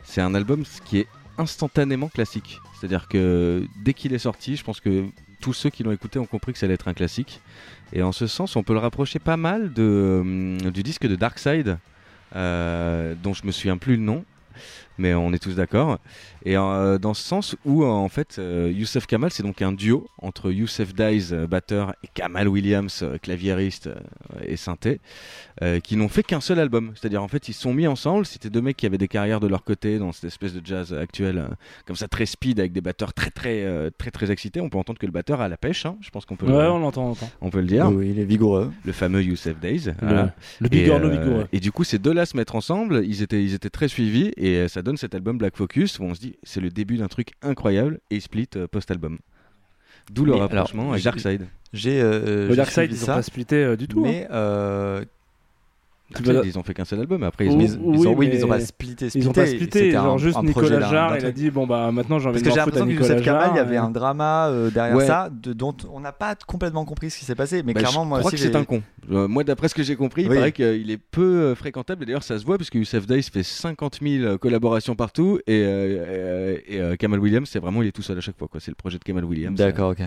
[0.05, 1.07] C'est un album qui est
[1.39, 2.61] instantanément classique.
[2.75, 5.07] C'est-à-dire que dès qu'il est sorti, je pense que
[5.41, 7.41] tous ceux qui l'ont écouté ont compris que ça allait être un classique.
[7.95, 11.79] Et en ce sens, on peut le rapprocher pas mal hum, du disque de Darkside,
[12.37, 14.23] euh, dont je me souviens plus le nom,
[14.99, 15.99] mais on est tous d'accord.
[16.45, 19.73] Et euh, dans ce sens où, euh, en fait, euh, Youssef Kamal, c'est donc un
[19.73, 23.95] duo entre Youssef euh, batteur, et Kamal Williams, euh, claviériste euh,
[24.47, 25.01] et synthé,
[25.63, 26.93] euh, qui n'ont fait qu'un seul album.
[26.95, 28.25] C'est-à-dire, en fait, ils se sont mis ensemble.
[28.27, 30.93] C'était deux mecs qui avaient des carrières de leur côté dans cette espèce de jazz
[30.95, 31.49] actuel, euh,
[31.87, 34.61] comme ça, très speed, avec des batteurs très, très, euh, très, très excités.
[34.61, 36.53] On peut entendre que le batteur a la pêche, hein, je pense qu'on peut, Ouais,
[36.65, 37.31] le- on l'entend, on l'entend.
[37.41, 37.91] on peut le dire.
[37.93, 38.73] Oui, il est vigoureux.
[38.85, 39.87] Le fameux Youssef Days.
[39.87, 40.35] Le- voilà.
[40.61, 41.47] le Et, euh, vigoureux.
[41.53, 44.57] Et du coup, ces deux-là se mettre ensemble, ils étaient, ils étaient très suivis et
[44.57, 47.09] euh, ça donne cet album Black Focus où on se dit c'est le début d'un
[47.09, 49.19] truc incroyable et ils split euh, post-album.
[50.11, 51.47] D'où le rapprochement avec Darkseid.
[51.73, 52.01] J'ai.
[52.03, 54.01] euh, Darkseid, ils ont ça, pas splitté euh, du tout.
[54.01, 55.05] Mais euh,
[56.19, 57.23] Vas- ils ont fait qu'un seul album.
[57.23, 57.61] Après, ils ont.
[57.61, 57.65] ils-
[58.01, 60.37] ils ont- oui, mais ils ont pas splitté, Ils ont pas splitté, Genre un- juste
[60.37, 62.55] un projet Nicolas Jarre, il a dit bon bah maintenant j'ai envie Parce de que
[62.55, 65.07] j'ai l'impression que Youssef Kamal, il y avait un drama euh, derrière Ouais.
[65.07, 67.63] ça de, dont on n'a pas complètement compris ce qui s'est passé.
[67.63, 68.83] Mais Bah, clairement, je moi crois aussi, que c'est un con.
[69.11, 72.03] Euh, moi, d'après ce que j'ai compris, il paraît qu'il est peu euh, fréquentable.
[72.03, 75.39] Et d'ailleurs, ça se voit parce que Youssef Days fait 50 000 collaborations partout.
[75.47, 78.49] Et, euh, et, euh, Kamal Williams, c'est vraiment, il est tout seul à chaque fois.
[78.59, 79.57] C'est le projet de Kamal Williams.
[79.57, 80.03] D'accord, ok.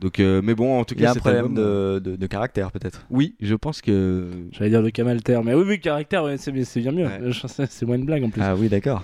[0.00, 2.10] Donc, euh, mais bon, en tout Il y a cas, un problème album, euh, de,
[2.12, 3.06] de- de caractère, peut-être.
[3.10, 4.28] Oui, je pense que.
[4.52, 7.06] J'allais dire de Kamalter, mais oui, oui, caractère, ouais, c'est bien, mieux.
[7.06, 7.30] Ouais.
[7.70, 8.42] C'est moins une blague en plus.
[8.42, 9.02] Ah oui, d'accord.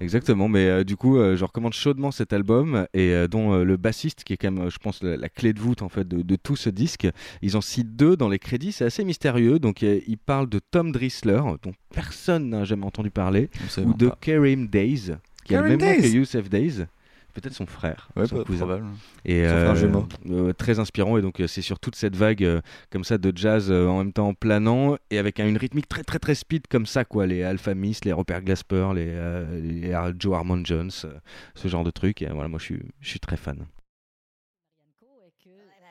[0.00, 3.64] Exactement, mais euh, du coup, euh, je recommande chaudement cet album et euh, dont euh,
[3.64, 5.90] le bassiste, qui est quand même, euh, je pense, la, la clé de voûte en
[5.90, 7.06] fait de, de tout ce disque.
[7.42, 9.58] Ils en citent deux dans les crédits, c'est assez mystérieux.
[9.58, 13.50] Donc, euh, ils parlent de Tom Drissler, dont personne n'a jamais entendu parler,
[13.84, 14.16] ou de pas.
[14.22, 15.10] Karim Days,
[15.44, 16.86] qui a le Karim même nom que Days Youssef Days.
[17.34, 18.66] Peut-être son frère, Ouais, son cousin.
[18.66, 18.86] probable.
[19.24, 20.08] Et Son frère euh, jumeau.
[20.30, 21.16] euh, très inspirant.
[21.16, 22.60] Et donc, euh, c'est sur toute cette vague euh,
[22.90, 26.02] comme ça de jazz euh, en même temps planant et avec un- une rythmique très
[26.02, 27.26] très très speed comme ça, quoi.
[27.26, 31.18] Les Alpha Miss, les Robert Glasper, les, euh, Joe Harmon Jones, euh,
[31.54, 32.22] ce genre de truc.
[32.22, 33.64] Et euh, voilà, moi je suis, je suis très fan.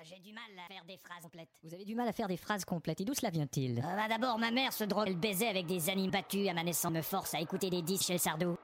[0.06, 1.50] J'ai du mal à faire des phrases complètes.
[1.64, 3.00] Vous avez du mal à faire des phrases complètes.
[3.02, 3.76] Et d'où cela vient-il?
[3.76, 5.06] Bah D'abord, ma mère se drogue.
[5.08, 6.92] Elle baisait avec des animes battus à ma naissance.
[6.92, 8.56] Me force à écouter des disques chez le Sardou.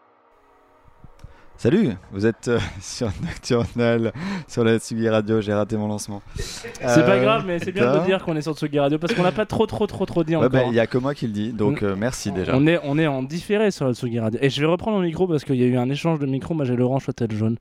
[1.58, 4.12] Salut, vous êtes euh, sur Nocturnal,
[4.48, 6.22] sur la Tsugi Radio, j'ai raté mon lancement.
[6.36, 9.24] C'est pas grave, mais c'est bien de dire qu'on est sur Tsugi Radio parce qu'on
[9.24, 10.72] n'a pas trop, trop, trop, trop dit Ouais, bah, encore.
[10.72, 12.52] il y a que moi qui le dis, donc euh, merci déjà.
[12.56, 14.40] On est, on est en différé sur la Tsugi Radio.
[14.44, 16.54] Et je vais reprendre mon micro parce qu'il y a eu un échange de micro.
[16.54, 17.58] Moi j'ai l'orange, toi t'as le jaune.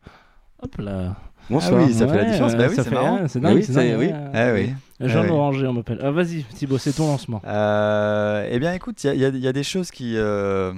[0.60, 1.16] Hop là.
[1.50, 1.80] Bonsoir.
[1.82, 2.54] Ah oui, ça fait la différence.
[2.54, 3.28] Bah oui, c'est marrant.
[3.28, 4.06] C'est dingue, oui, c'est oui.
[4.06, 4.14] ouais.
[4.32, 4.72] Ah oui.
[5.00, 5.66] Jaune Ah oui.
[5.66, 5.98] on m'appelle.
[6.02, 7.42] Ah, Vas-y, Thibaut, c'est ton lancement.
[7.46, 10.72] Euh, eh bien, écoute, il y, a- y y des choses qui, euh,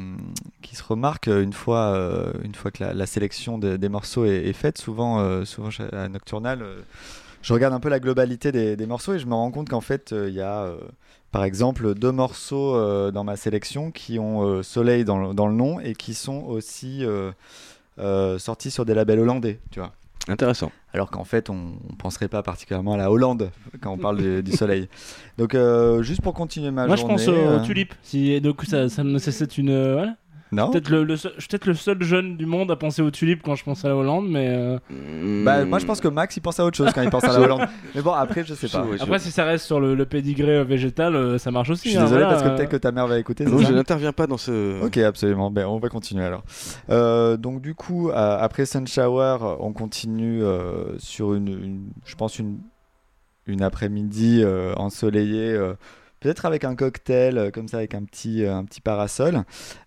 [0.62, 4.24] qui se remarquent une fois, euh, une fois que la, la sélection de- des morceaux
[4.24, 4.78] est, est faite.
[4.78, 6.64] Souvent, souvent à Nocturnal,
[7.42, 9.80] je regarde un peu la globalité des, des morceaux et je me rends compte qu'en
[9.80, 10.68] fait, il y a,
[11.30, 15.78] par exemple, deux morceaux dans ma sélection qui ont Soleil dans le, dans le nom
[15.78, 17.04] et qui sont aussi
[18.38, 19.92] sortis sur des labels hollandais, tu vois.
[20.28, 20.72] Intéressant.
[20.92, 23.50] Alors qu'en fait, on ne penserait pas particulièrement à la Hollande
[23.80, 24.88] quand on parle du, du soleil.
[25.38, 27.14] Donc, euh, juste pour continuer ma Moi, je journée.
[27.16, 27.94] pense aux euh, tulipes.
[28.02, 29.70] Si, donc, ça, ça, me- c'est- c'est une.
[29.70, 30.16] euh, voilà.
[30.52, 30.70] Non.
[30.70, 33.10] Peut-être le, le seul- je suis peut-être le seul jeune du monde à penser aux
[33.10, 34.46] tulipes quand je pense à la Hollande, mais.
[34.48, 34.78] euh,
[35.44, 37.32] Bah, moi, je pense que Max, il pense à autre chose quand il pense à
[37.32, 37.62] la Hollande.
[37.94, 38.86] Mais bon, après, je sais pas.
[39.00, 41.84] Après, si ça reste sur le, le pédigré euh, végétal, euh, ça marche aussi.
[41.88, 42.56] Je suis hein, désolé voilà, parce que euh.
[42.56, 43.44] peut-être que ta mère va écouter.
[43.44, 44.84] Non, c'est je ça n'interviens pas dans ce.
[44.84, 45.50] Ok, absolument.
[45.50, 46.44] Ben, on va continuer alors.
[46.90, 52.14] Euh, donc du coup, euh, après Sun Shower, on continue euh, sur une, une- je
[52.14, 52.58] pense une,
[53.46, 55.74] une après-midi euh, ensoleillée, euh,
[56.20, 59.44] peut-être avec un cocktail euh, comme ça, avec un petit, euh, un petit parasol.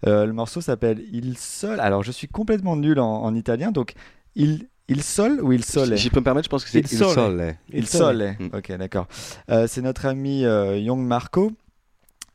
[0.08, 1.80] Euh, le morceau s'appelle Il Sol.
[1.80, 3.94] Alors je suis complètement nul en, en italien, donc
[4.36, 5.98] Il Il Sol ou Il Sole?
[5.98, 7.14] Si je peux me permettre, je pense que c'est Il Il Sole.
[7.14, 7.56] Sole.
[7.72, 8.36] Il Sole.
[8.54, 9.08] Ok, d'accord.
[9.52, 11.52] Euh, c'est notre ami euh, Young Marco.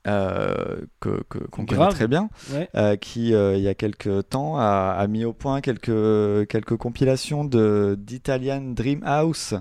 [0.07, 2.68] euh, que- que- qu'on connaît très bien, Ouais.
[2.76, 6.76] euh, qui euh, il y a quelques temps a, a mis au point quelques, quelques
[6.76, 9.55] compilations de d'Italian Dream House,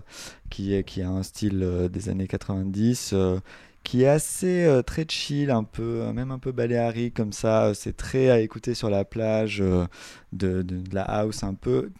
[0.49, 3.39] qui, est- qui a un style euh, des années 90, euh,
[3.83, 7.73] qui est assez euh, très chill, un peu, euh, même un peu baléarique comme ça.
[7.73, 9.85] C'est très à écouter sur la plage euh,
[10.31, 11.91] de, de- la house un peu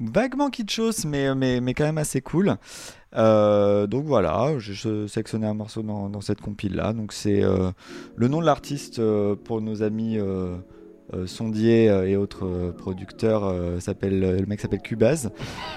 [0.00, 2.56] vaguement kitschos, mais, mais, mais quand même assez cool.
[3.16, 6.92] Euh, donc voilà, j'ai sélectionné un morceau dans, dans cette compile-là.
[6.92, 7.70] Donc c'est euh,
[8.16, 10.18] le nom de l'artiste euh, pour nos amis
[11.14, 13.52] euh, sondiers euh, et autres euh, producteurs.
[13.80, 15.30] s'appelle le mec s'appelle Cubase.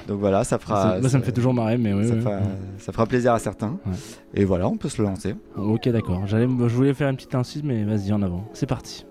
[0.08, 0.94] Donc voilà, ça fera.
[0.96, 2.22] Ça- moi, ça me fait toujours marrer, mais oui, ça, oui.
[2.22, 2.40] fera,
[2.78, 3.78] ça fera plaisir à certains.
[4.34, 5.36] Et voilà, on peut se le lancer.
[5.58, 6.22] Ok, d'accord.
[6.28, 8.44] J'allais, je voulais faire une petite incise, mais vas-y, en avant.
[8.54, 9.06] C'est parti.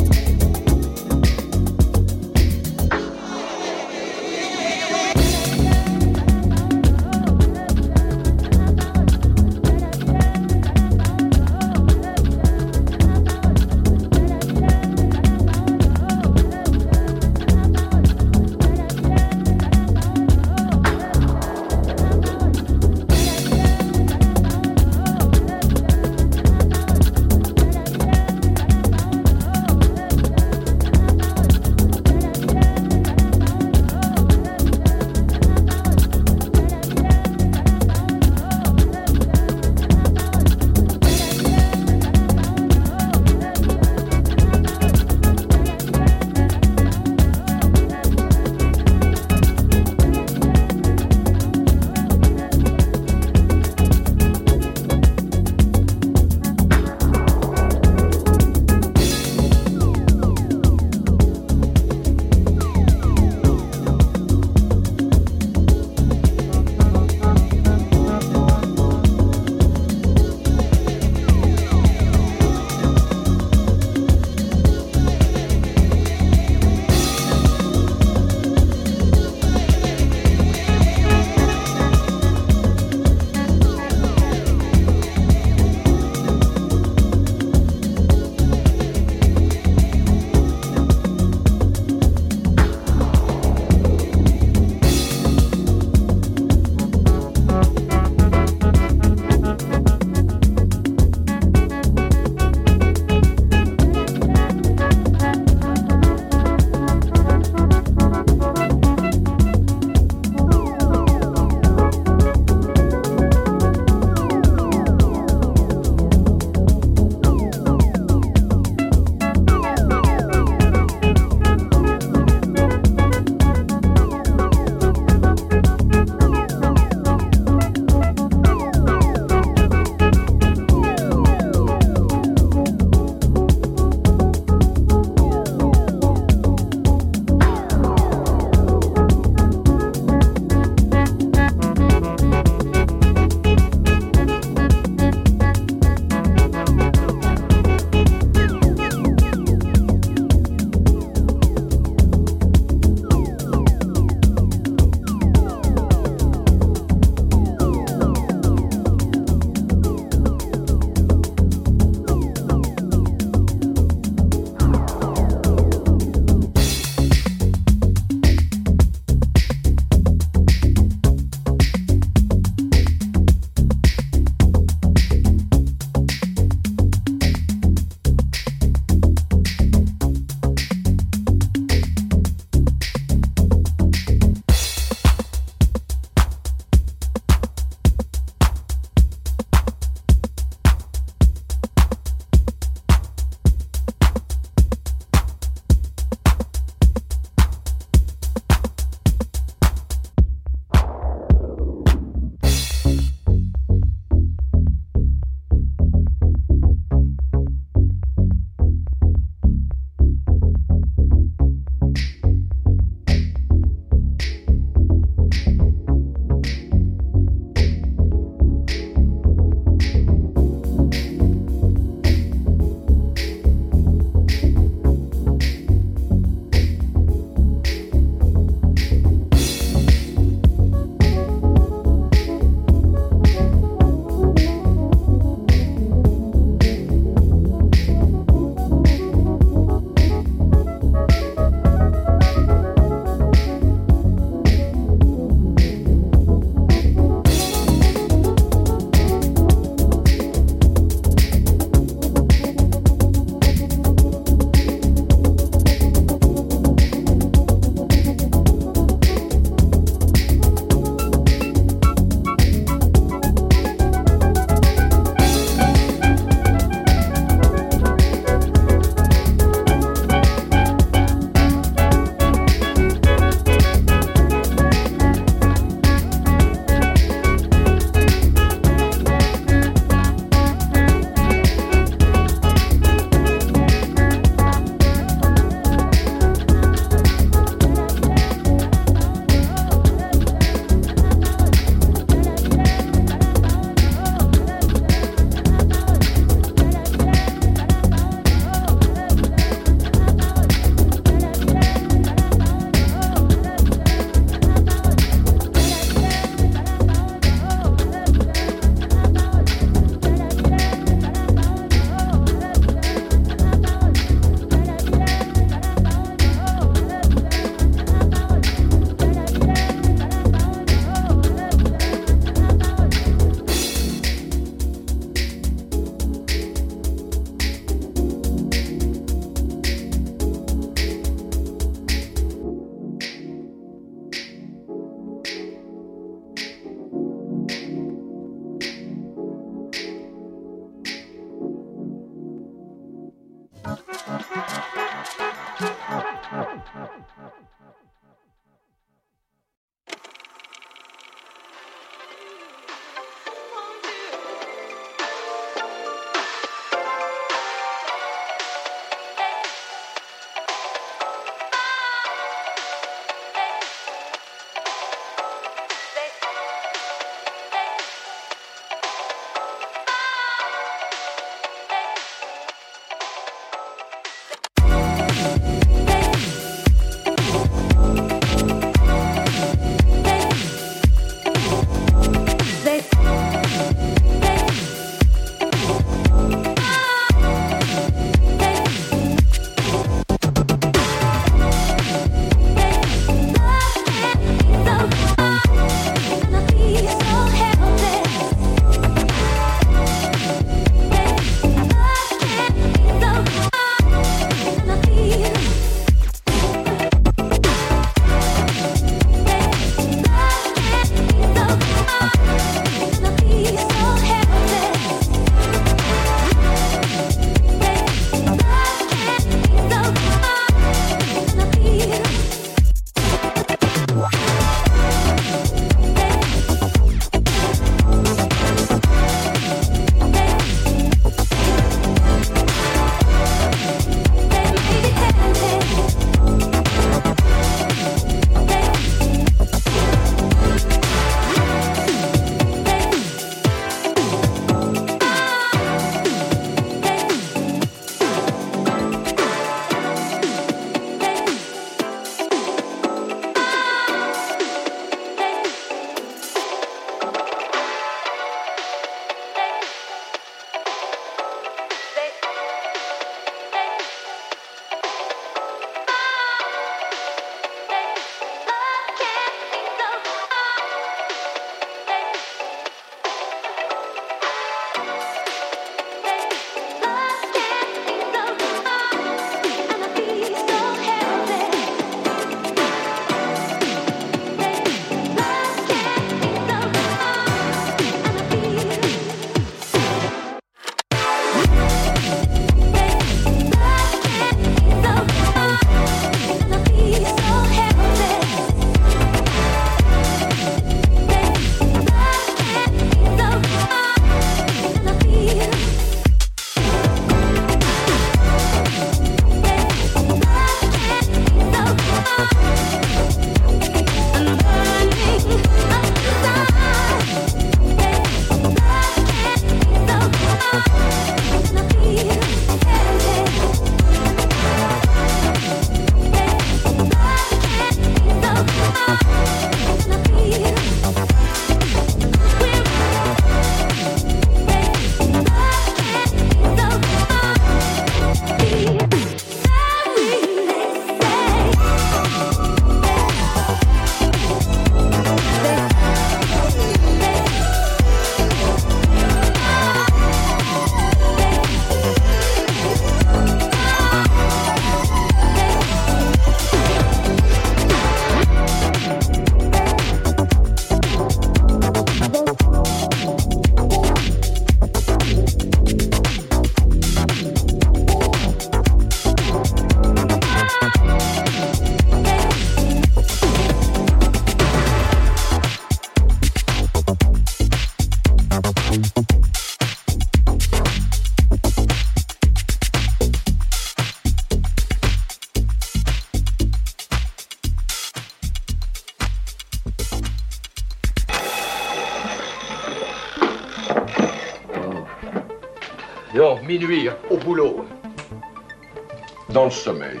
[599.52, 600.00] Sommeil.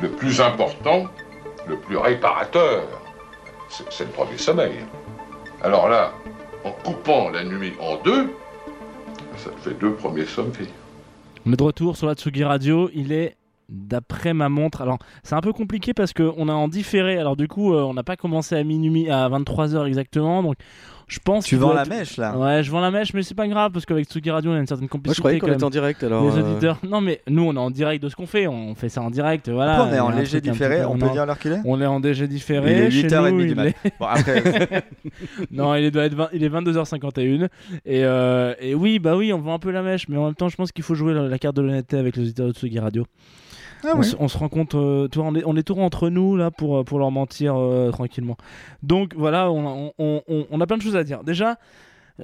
[0.00, 1.04] Le plus important,
[1.66, 2.82] le plus réparateur,
[3.68, 4.74] c'est le premier sommeil.
[5.62, 6.12] Alors là,
[6.64, 8.34] en coupant la nuit en deux,
[9.36, 10.68] ça fait deux premiers sommeils.
[11.46, 12.90] On est de retour sur la Tsugi Radio.
[12.94, 13.36] Il est
[13.68, 14.82] d'après ma montre.
[14.82, 17.18] Alors, c'est un peu compliqué parce qu'on a en différé.
[17.18, 20.42] Alors, du coup, euh, on n'a pas commencé à minuit, à 23h exactement.
[20.42, 20.56] Donc,
[21.08, 21.44] je pense.
[21.44, 22.36] Tu vends la être- mèche, là.
[22.36, 24.58] Ouais, je vends la mèche, mais c'est pas grave parce qu'avec Tsugi Radio, on a
[24.58, 25.20] une certaine complicité.
[25.20, 26.50] croyais qu'on était en direct, alors, Les euh.
[26.50, 26.78] auditeurs.
[26.88, 28.46] Non, mais nous, on est en direct de ce qu'on fait.
[28.46, 29.48] On fait ça en direct.
[29.48, 29.76] Voilà.
[29.82, 31.80] Après, on est en léger différé, peu- on peut en- dire l'heure qu'il est On
[31.80, 32.72] est en léger différé.
[32.72, 33.66] Il est Chez 8h30 nous, du mat.
[33.68, 34.42] est- Bon, après-
[35.50, 37.48] non, il est, doit être 20 il est 22h51.
[37.84, 40.34] Et, euh, et oui, bah oui, on vend un peu la mèche, mais en même
[40.34, 42.52] temps, je pense qu'il faut jouer la, la carte de l'honnêteté avec les auditeurs de
[42.52, 43.04] Tsugi Radio.
[43.86, 45.82] Ah on, se, on se rend compte, euh, tu vois, on est, on est toujours
[45.84, 48.36] entre nous là pour, euh, pour leur mentir euh, tranquillement.
[48.82, 51.22] Donc voilà, on, on- on- on a plein de choses à dire.
[51.24, 51.56] Déjà,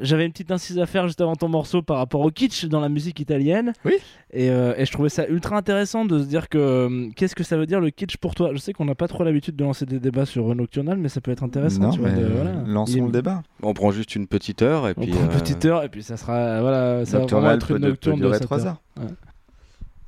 [0.01, 2.79] j'avais une petite incise à faire juste avant ton morceau par rapport au kitsch dans
[2.79, 3.73] la musique italienne.
[3.85, 3.95] Oui.
[4.33, 7.57] Et, euh, et je trouvais ça ultra intéressant de se dire que qu'est-ce que ça
[7.57, 8.51] veut dire le kitsch pour toi?
[8.53, 11.21] Je sais qu'on n'a pas trop l'habitude de lancer des débats sur Nocturnal, mais ça
[11.21, 11.83] peut être intéressant.
[11.83, 12.53] Non, tu vois, mais de- voilà.
[12.67, 13.43] lançons Il- le débat.
[13.65, 15.11] On prend juste une petite heure et On puis.
[15.11, 17.83] prend une petite heure et puis ça sera voilà, ça va vraiment être une de-
[17.83, 18.81] peut nocturne de durer sept 3 heures.
[18.97, 19.07] Ouais.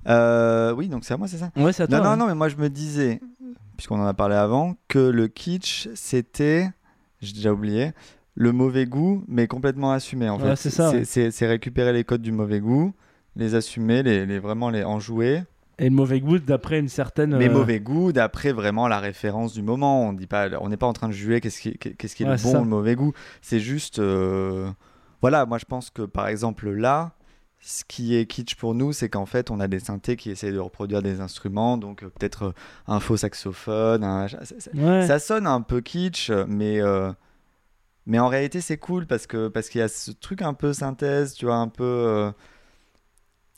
[0.09, 2.17] Euh, oui, donc c'est à moi, c'est ça Ouais, c'est à toi, Non, non, ouais.
[2.17, 3.21] non, mais moi je me disais,
[3.77, 6.69] puisqu'on en a parlé avant, que le kitsch, c'était,
[7.21, 7.93] j'ai déjà oublié,
[8.35, 10.57] le mauvais goût, mais complètement assumé en Ouais, fait.
[10.57, 10.93] c'est ça.
[11.05, 12.95] C'est récupérer les codes du mauvais goût,
[13.37, 15.43] les assumer, les, les vraiment les enjouer.
[15.79, 17.37] Et le mauvais goût d'après une certaine.
[17.37, 20.07] Mais euh, mauvais goût d'après vraiment la référence du moment.
[20.07, 22.27] On dit pas, on n'est pas en train de juger qu'est-ce qui, qu'est-ce qui est
[22.27, 23.13] Ouais, le bon ou le mauvais goût.
[23.41, 24.71] C'est juste, euh,
[25.23, 27.13] voilà, moi je pense que par exemple là,
[27.65, 30.53] ce qui est kitsch pour nous, c'est qu'en fait on a des synthés qui essayent
[30.53, 32.53] de reproduire des instruments, donc euh, peut-être euh,
[32.89, 35.07] un faux saxophone, un- ça, ça- Ouais.
[35.07, 37.13] ça sonne un peu kitsch, mais euh,
[38.05, 40.73] mais en réalité c'est cool parce que parce qu'il y a ce truc un peu
[40.73, 42.33] synthèse, tu vois, un peu euh,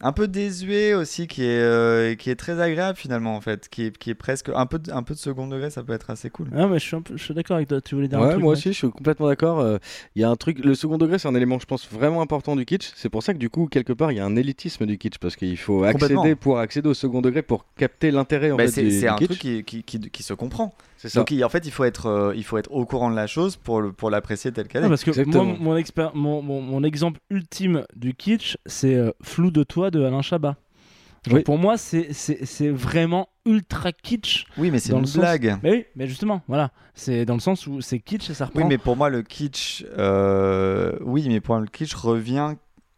[0.04, 3.86] un peu désuet aussi qui est euh, qui est très agréable finalement en fait, qui
[3.86, 6.10] est, qui est presque un peu de, un peu de second degré, ça peut être
[6.10, 6.48] assez cool.
[6.54, 7.80] Ah, mais je suis, un peu- je suis d'accord avec toi.
[7.80, 9.60] Tu voulais dire un Ouais, truc moi aussi, je suis complètement d'accord.
[9.60, 9.78] Euh,
[10.14, 12.54] Il y a un truc, le second degré, c'est un élément, je pense, vraiment important
[12.54, 12.92] du kitsch.
[12.94, 15.18] C'est pour ça que du coup, quelque part, il y a un élitisme du kitsch
[15.18, 18.72] parce qu'il faut accéder pour accéder au second degré pour capter l'intérêt en Bah, fait,
[18.72, 19.28] c'est du, c'est du un kitsch.
[19.28, 20.74] truc qui, qui, qui, qui se comprend.
[21.04, 21.20] C'est ça.
[21.20, 23.26] Donc il- en fait il faut être euh, il faut être au courant de la
[23.26, 24.88] chose pour le- pour l'apprécier telle qu'elle est.
[24.88, 29.50] parce que moi, mon, expér- mon, mon- mon exemple ultime du kitsch, c'est euh, Flou
[29.50, 30.56] de toi de Alain Chabat.
[31.26, 31.42] Genre, Oui.
[31.42, 34.46] Pour moi, c'est- c'est c'est vraiment ultra kitsch.
[34.56, 35.58] Oui, mais c'est dans une le sens- blague.
[35.62, 36.70] Mais oui, mais justement, voilà.
[36.94, 38.60] C'est dans le sens où c'est kitsch et ça reprend.
[38.62, 42.54] Oui, mais pour moi, le kitsch, euh, oui, mais pour moi, le kitsch revient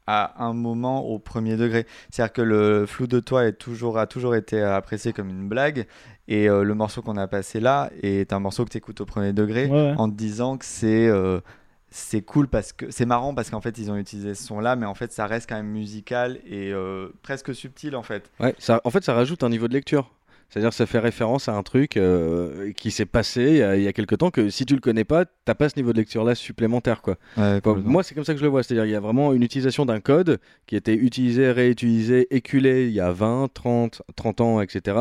[0.09, 1.85] à un moment au premier degré.
[2.11, 5.87] C'est-à-dire que le flou de toi est toujours, a toujours été apprécié comme une blague.
[6.29, 9.07] Et euh, le morceau qu'on a passé là est un morceau que tu écoutes au
[9.07, 9.95] premier degré Ouais, ouais.
[9.97, 11.07] en te disant que c'est.
[11.09, 11.41] euh,
[11.89, 14.74] c'est cool parce que c'est marrant parce qu'en fait ils ont utilisé ce son là
[14.74, 18.55] mais en fait ça reste quand même musical et euh, presque subtil en fait Ouais,
[18.59, 20.11] ça, en fait, ça rajoute un niveau de lecture.
[20.49, 23.77] C'est-à-dire que ça fait référence à un truc euh, qui s'est passé il y, a,
[23.77, 25.93] il y a quelque temps que si tu le connais pas, t'as pas ce niveau
[25.93, 27.03] de lecture-là supplémentaire.
[27.03, 27.17] Quoi.
[27.37, 28.63] Ouais, moi, c'est comme ça que je le vois.
[28.63, 32.93] C'est-à-dire qu'il y a vraiment une utilisation d'un code qui été utilisé, réutilisé, éculé il
[32.93, 34.97] y a 20, 30, 30 ans, etc.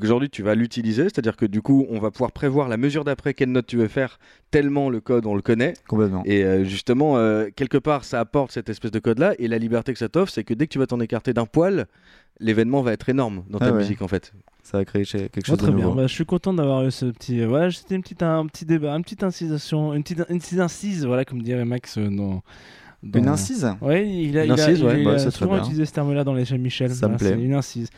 [0.00, 1.04] Aujourd'hui, tu vas l'utiliser.
[1.04, 3.88] C'est-à-dire que du coup, on va pouvoir prévoir la mesure d'après quelle note tu veux
[3.88, 4.18] faire
[4.50, 5.74] tellement le code, on le connaît.
[5.88, 6.22] Complètement.
[6.24, 9.34] Et euh, justement, euh, quelque part, ça apporte cette espèce de code-là.
[9.38, 11.46] Et la liberté que ça t'offre, c'est que dès que tu vas t'en écarter d'un
[11.46, 11.86] poil,
[12.40, 13.78] l'événement va être énorme dans ta Ah ouais.
[13.78, 14.32] musique, en fait.
[14.62, 15.84] ça va créer quelque chose très de bien.
[15.86, 17.44] nouveau Bah, je suis content d'avoir eu ce petit.
[17.44, 21.04] Ouais, c'était une petite, un, petit débat, une petite incision, une petite, une petite incise,
[21.06, 22.42] voilà, comme dirait Max euh, dans.
[23.02, 25.30] dans- Une incise Ouais, il a, Une il a- incise, il- ouais, il bah, a
[25.30, 25.60] souvent bien.
[25.62, 26.90] utilisé ce terme-là dans les chez Michel.
[26.90, 27.44] Ça me Voilà, plaît.
[27.44, 27.88] Une incise.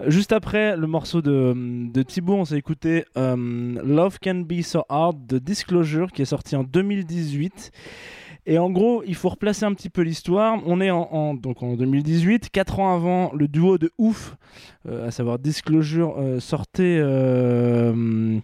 [0.00, 1.54] Euh, Juste après le morceau de,
[1.90, 3.34] de Thibaut, on s'est écouté euh,
[3.84, 7.70] Love Can Be So Hard de Disclosure qui est sorti en 2018.
[8.46, 10.60] Et en gros, il faut replacer un petit peu l'histoire.
[10.66, 14.36] On est en, donc en 2018, 4 ans avant le duo de ouf,
[14.88, 18.38] euh, à savoir Disclosure, euh, sortait, euh,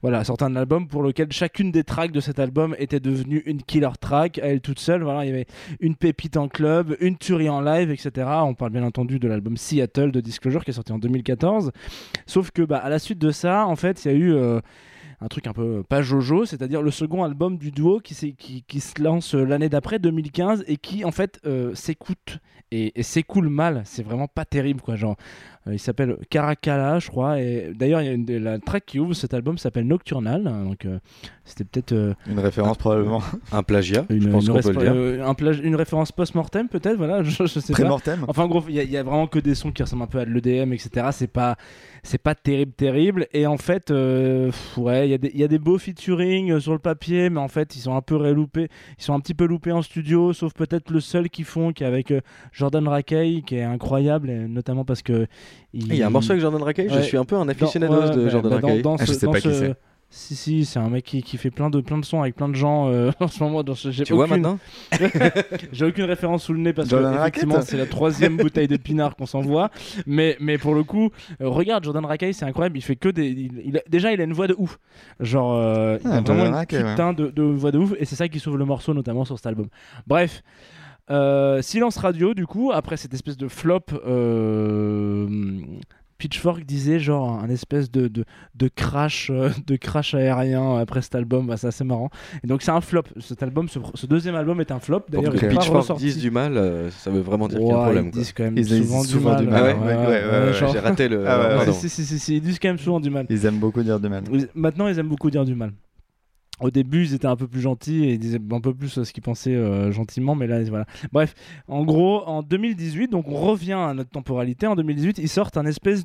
[0.00, 3.62] voilà, sortait un album pour lequel chacune des tracks de cet album était devenue une
[3.62, 5.02] killer track à elle toute seule.
[5.02, 5.46] Voilà, il y avait
[5.80, 8.26] une pépite en club, une tuerie en live, etc.
[8.44, 11.72] On parle bien entendu de l'album Seattle de Disclosure qui est sorti en 2014.
[12.24, 14.34] Sauf que bah, à la suite de ça, en fait, il y a eu
[15.22, 19.34] un truc un peu pas Jojo, c'est-à-dire le second album du duo qui, se lance
[19.34, 22.38] euh, l'année d'après, 2015, et qui en fait euh, s'écoute
[22.70, 23.82] et, et s'écoule mal.
[23.84, 24.96] C'est vraiment pas terrible, quoi.
[24.96, 25.16] Genre,
[25.70, 29.14] il s'appelle Caracalla, je crois, et d'ailleurs, il y a une, la track qui ouvre
[29.14, 30.98] cet album s'appelle Nocturnal, hein, donc euh,
[31.44, 31.92] c'était peut-être.
[31.92, 33.22] euh, une référence probablement
[33.52, 34.92] Un plagiat, une, je pense une qu'on peut le resp- dire.
[34.94, 37.88] euh, un plage- une référence post-mortem peut-être voilà je, je sais pas
[38.28, 40.02] enfin en gros il y, a- il y a vraiment que des sons qui ressemblent
[40.02, 41.56] un peu à de l'EDM etc c'est pas
[42.02, 45.40] c'est pas terrible terrible et en fait euh, pff, ouais il y, a des- il
[45.40, 48.02] y a des beaux featuring euh, sur le papier mais en fait ils sont un
[48.02, 48.68] peu reloupés
[48.98, 51.84] ils sont un petit peu loupés en studio sauf peut-être le seul qu'ils font qui
[51.84, 52.20] est avec euh,
[52.52, 55.26] Jordan Rakey qui est incroyable et notamment parce que
[55.74, 58.24] Il y a un morceau avec Jordan Rakey, je suis un peu un ouais, de
[58.24, 59.74] bah, Jordan bah, dans Ah, je ce- sais pas qui ce- c'est.
[60.14, 62.50] Si, si, c'est un mec qui, qui fait plein de, plein de sons avec plein
[62.50, 63.62] de gens euh, en ce moment.
[63.62, 64.58] dans ce- j'ai Tu vois aucune- maintenant
[65.72, 68.76] J'ai aucune référence sous le nez parce Jordan que effectivement c'est la troisième bouteille de
[68.76, 69.70] pinard qu'on s'envoie.
[70.06, 71.08] Mais, mais pour le coup,
[71.40, 72.76] euh, regarde Jordan Rakei, c'est incroyable.
[72.76, 73.26] Il fait que des.
[73.28, 74.78] il- il a- déjà, il a une voix de ouf.
[75.20, 76.54] Genre, euh, il Ah, a vraiment Jordan une
[77.08, 77.14] ouais.
[77.14, 77.94] de, de voix de ouf.
[77.98, 79.68] Et c'est ça qui sauve le morceau, notamment sur cet album.
[80.06, 80.42] Bref.
[81.10, 85.28] Euh, silence radio, du coup, après cette espèce de flop euh,
[86.18, 88.24] Pitchfork disait genre un espèce de, de,
[88.54, 92.10] de crash euh, de crash aérien après cet album, Bah, c'est assez marrant.
[92.44, 93.02] Et donc c'est un flop.
[93.18, 95.02] Cet album, ce, ce deuxième album est un flop.
[95.08, 96.04] D'ailleurs, que Pitchfork ressorti.
[96.04, 98.06] dise du mal, ça veut vraiment dire qu'il y a un Ouais, problème.
[98.06, 99.56] Ils disent quand même Ils disent souvent, souvent du mal.
[99.56, 101.56] Ah ouais, ouais, ouais, ouais, j'ai raté le- Ah ouais, ouais.
[101.56, 101.72] pardon.
[101.72, 103.26] Si, si, si, si, ils disent quand même souvent du mal.
[103.28, 104.22] Ils aiment beaucoup dire du mal.
[104.54, 105.72] Maintenant, ils aiment beaucoup dire du mal.
[106.62, 109.04] Au début, ils étaient un peu plus gentils et ils disaient un peu plus euh,
[109.04, 110.86] ce qu'ils pensaient euh, gentiment, mais là, voilà.
[111.12, 111.34] Bref,
[111.66, 114.68] en gros, en 2018, donc on revient à notre temporalité.
[114.68, 116.04] En 2018, ils sortent un espèce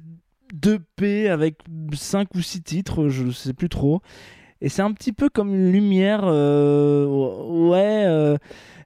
[0.54, 1.60] d'EP avec
[1.94, 4.02] 5 ou 6 titres, je sais plus trop.
[4.60, 8.38] Et c'est un petit peu comme une lumière, euh, ouais,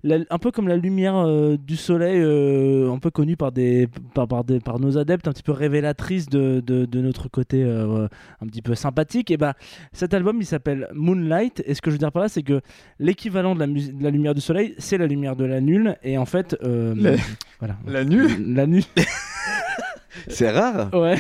[0.03, 3.87] la- un peu comme la lumière euh, du soleil, euh, un peu connue par, des,
[4.13, 7.63] par, par, des, par nos adeptes, un petit peu révélatrice de, de, de notre côté
[7.63, 8.07] euh,
[8.41, 9.31] un petit peu sympathique.
[9.31, 9.53] Et bah,
[9.93, 11.63] cet album, il s'appelle Moonlight.
[11.65, 12.61] Et ce que je veux dire par là, c'est que
[12.99, 15.95] l'équivalent de de la lumière du soleil, c'est la lumière de la lune.
[16.03, 17.15] Et en fait, La-
[17.59, 17.77] voilà.
[17.87, 18.53] La nulle?
[18.55, 18.83] La nulle.
[20.27, 20.89] C'est rare.
[20.93, 21.15] Ouais.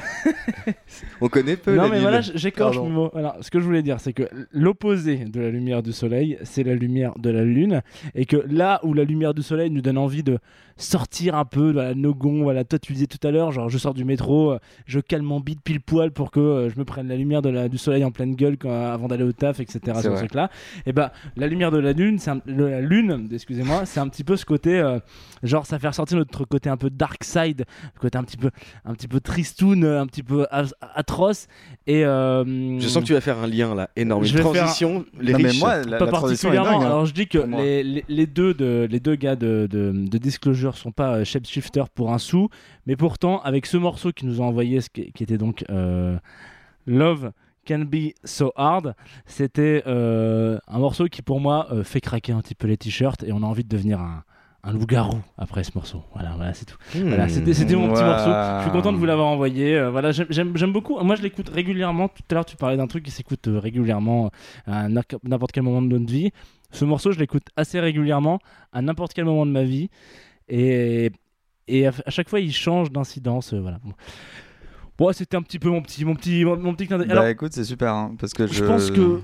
[1.21, 3.09] On connaît peu Non, mais voilà, j'écorche mes mots.
[3.13, 6.63] Voilà, ce que je voulais dire, c'est que l'opposé de la lumière du soleil, c'est
[6.63, 7.81] la lumière de la lune.
[8.15, 10.39] Et que là où la lumière du soleil nous donne envie de
[10.77, 13.77] sortir un peu, voilà, nos gonds, voilà, toi tu disais tout à l'heure, genre je
[13.77, 16.85] sors du métro, euh, je calme mon bide pile poil pour que euh, je me
[16.85, 19.59] prenne la lumière de la, du soleil en pleine gueule quand- avant d'aller au taf,
[19.59, 19.79] etc.
[19.95, 20.49] C'est Ce truc-là.
[20.87, 24.35] Et bah, la lumière de la lune, c'est la lune, excusez-moi, c'est un petit peu
[24.37, 24.97] ce côté, euh,
[25.43, 28.49] genre ça fait ressortir notre côté un peu dark side, le côté un petit peu,
[28.85, 31.47] un petit peu tristoun, un petit peu a- atroce.
[31.87, 34.23] Et euh, Je sens que tu vas faire un lien là, énorme.
[34.23, 35.59] je Une vais faire- transition, les Non, mais riches.
[35.59, 36.79] moi, la- pas la transition particulièrement.
[36.79, 39.67] dingue, hein, Alors je dis que les, les, les deux de, les deux gars de,
[39.69, 42.49] de, de Disclosure sont pas euh, shapeshifters pour un sou,
[42.87, 46.17] mais pourtant avec ce morceau qu'ils nous ont envoyé, ce qui, qui était donc euh,
[46.87, 47.31] Love
[47.67, 48.95] Can Be So Hard,
[49.27, 53.23] c'était euh, un morceau qui pour moi euh, fait craquer un petit peu les t-shirts
[53.23, 54.23] et on a envie de devenir un
[54.63, 56.03] un loup-garou après ce morceau.
[56.13, 56.77] Voilà, voilà c'est tout.
[56.95, 57.07] Hmm.
[57.07, 58.29] Voilà, c'était mon petit morceau.
[58.57, 59.75] Je suis content de vous l'avoir envoyé.
[59.75, 60.99] Euh, voilà, j'aime- beaucoup.
[61.03, 62.07] Moi, je l'écoute régulièrement.
[62.09, 64.31] Tout à l'heure, tu parlais d'un truc qui s'écoute euh, régulièrement
[64.67, 66.31] euh, à n'importe quel moment de notre vie.
[66.71, 68.39] Ce morceau, je l'écoute assez régulièrement
[68.71, 69.89] à n'importe quel moment de ma vie.
[70.47, 71.11] Et,
[71.67, 73.53] et à, à chaque fois, il change d'incidence.
[73.53, 73.79] euh, voilà.
[73.83, 73.93] Bon,
[74.97, 76.85] Bon, c'était un petit peu mon petit, mon petit, mon, mon petit.
[76.85, 78.53] Bah Alors, écoute, c'est super, hein, parce que je...
[78.53, 79.19] je pense que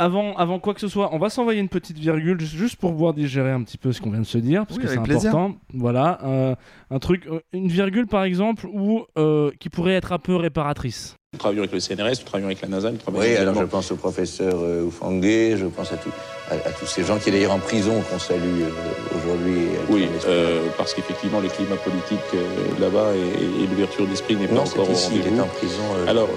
[0.00, 2.90] avant, avant quoi que ce soit, on va s'envoyer une petite virgule ju- juste pour
[2.92, 4.98] pouvoir digérer un petit peu ce qu'on vient de se dire, parce Oui, que c'est
[4.98, 5.54] important.
[5.74, 6.54] Voilà, euh,
[6.90, 11.16] un truc, euh, une virgule par exemple, où, euh, qui pourrait être un peu réparatrice.
[11.32, 13.62] Nous travaillons avec le CNRS, nous travaillons avec la NASA, nous travaillons Oui, alors je
[13.64, 16.10] pense au professeur euh, Oufangé, je pense à, tout-
[16.50, 19.68] à, à tous ces gens qui est d'ailleurs en prison qu'on salue euh, aujourd'hui.
[19.90, 22.44] Oui, euh, parce qu'effectivement, le climat politique euh,
[22.80, 25.84] là-bas et, et l'ouverture d'esprit n'est pas Non, encore ici, il est en prison.
[26.08, 26.28] Alors,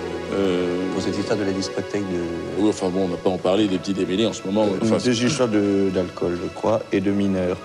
[0.94, 2.60] pour cette histoire de la discothèque de.
[2.60, 4.68] oui, enfin bon, on n'a pas en parler des petits démêlés en ce moment.
[4.80, 7.58] Enfin, des histoires de- d'alcool, je crois, et de mineurs.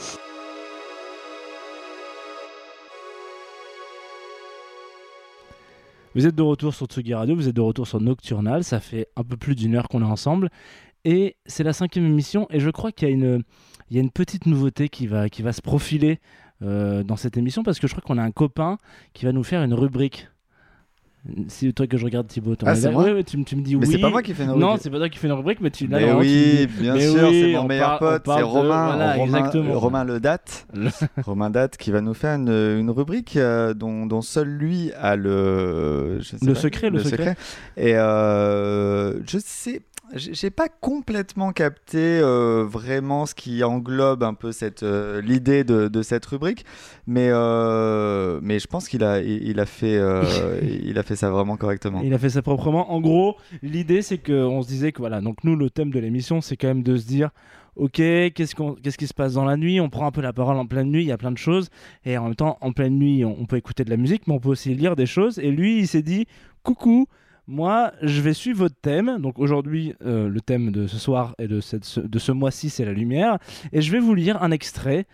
[6.19, 9.07] Vous êtes de retour sur Tsugi Radio, vous êtes de retour sur Nocturnal, ça fait
[9.15, 10.51] un peu plus d'une heure qu'on est ensemble.
[11.05, 15.07] Et c'est la cinquième émission, et je crois qu'il y a une, petite nouveauté qui
[15.07, 16.19] va, qui va se profiler
[16.61, 18.79] euh, dans cette émission, parce que je crois qu'on a un copain
[19.13, 20.27] qui va nous faire une rubrique.
[21.49, 22.55] C'est toi que je regarde Thibaut.
[22.65, 23.93] Ah, es c'est moi tu, me- tu me dis Mais oui.
[23.93, 24.81] c'est pas moi qui fais une Non, rubrique.
[24.83, 27.07] c'est pas toi qui fais une rubrique, mais tu là, Mais oui, dis- bien mais
[27.09, 29.79] sûr, oui, c'est mon on meilleur pote, c'est Romain, voilà, Romain, exactement.
[29.79, 30.67] Romain Le Date,
[31.25, 35.17] Romain Date qui va nous faire une, une rubrique euh, dont, dont seul lui a
[35.17, 37.37] le je sais Le pas, secret, le secret.
[37.77, 39.83] Et euh, je sais,
[40.15, 45.89] j'ai pas complètement capté euh, vraiment ce qui englobe un peu cette euh, l'idée de,
[45.89, 46.65] de cette rubrique,
[47.07, 50.01] mais euh, mais je pense qu'il a il, il a fait
[50.63, 52.01] il a fait ça vraiment correctement.
[52.05, 52.93] Il a fait ça proprement.
[52.93, 56.41] En gros, l'idée c'est qu'on se disait que voilà, donc nous le thème de l'émission
[56.41, 57.31] c'est quand même de se dire
[57.77, 59.81] ok, qu'est-ce, qu'on, qu'est-ce qui se passe dans la nuit?
[59.81, 61.69] On prend un peu la parole en pleine nuit, il y a plein de choses.
[62.05, 64.41] Et en même temps, en pleine nuit, on, peut écouter de la musique, mais on
[64.41, 65.39] peut aussi lire des choses.
[65.39, 66.27] Et lui, il s'est dit
[66.65, 67.07] coucou,
[67.47, 69.19] moi, je vais suivre votre thème.
[69.21, 72.69] Donc aujourd'hui, euh, le thème de ce soir et de, cette, ce- de ce mois-ci,
[72.69, 73.39] c'est la lumière.
[73.73, 75.07] Et je vais vous lire un extrait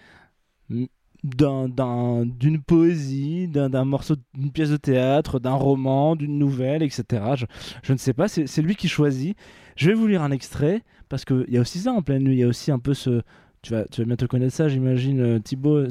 [1.25, 7.03] d'un, d'un- d'une poésie, d'un, morceau, d'une pièce de théâtre, d'un roman, d'une nouvelle, etc.
[7.37, 7.47] Je,
[7.83, 9.37] je ne sais pas, c'est, lui qui choisit.
[9.77, 12.35] Je vais vous lire un extrait, parce qu'il y a aussi ça en pleine nuit,
[12.35, 13.23] il y a aussi un peu ce...
[13.63, 15.85] Tu vas, tu vas bientôt connaître ça, j'imagine, euh, Thibaut.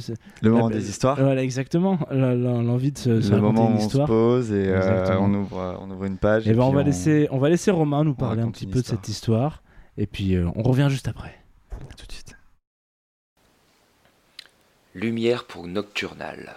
[0.43, 1.19] Le moment la- des histoires.
[1.19, 1.97] Voilà, exactement.
[2.11, 6.03] L'envie de se, le moment où on se pose et euh, on ouvre on ouvre
[6.05, 6.47] une page.
[6.47, 8.85] Et ben on va laisser on va laisser Romain nous parler un petit peu de
[8.85, 9.63] cette histoire
[9.97, 11.33] et puis euh, on revient juste après.
[11.97, 12.22] tout de suite.
[14.95, 16.55] Lumière pour Nocturnal.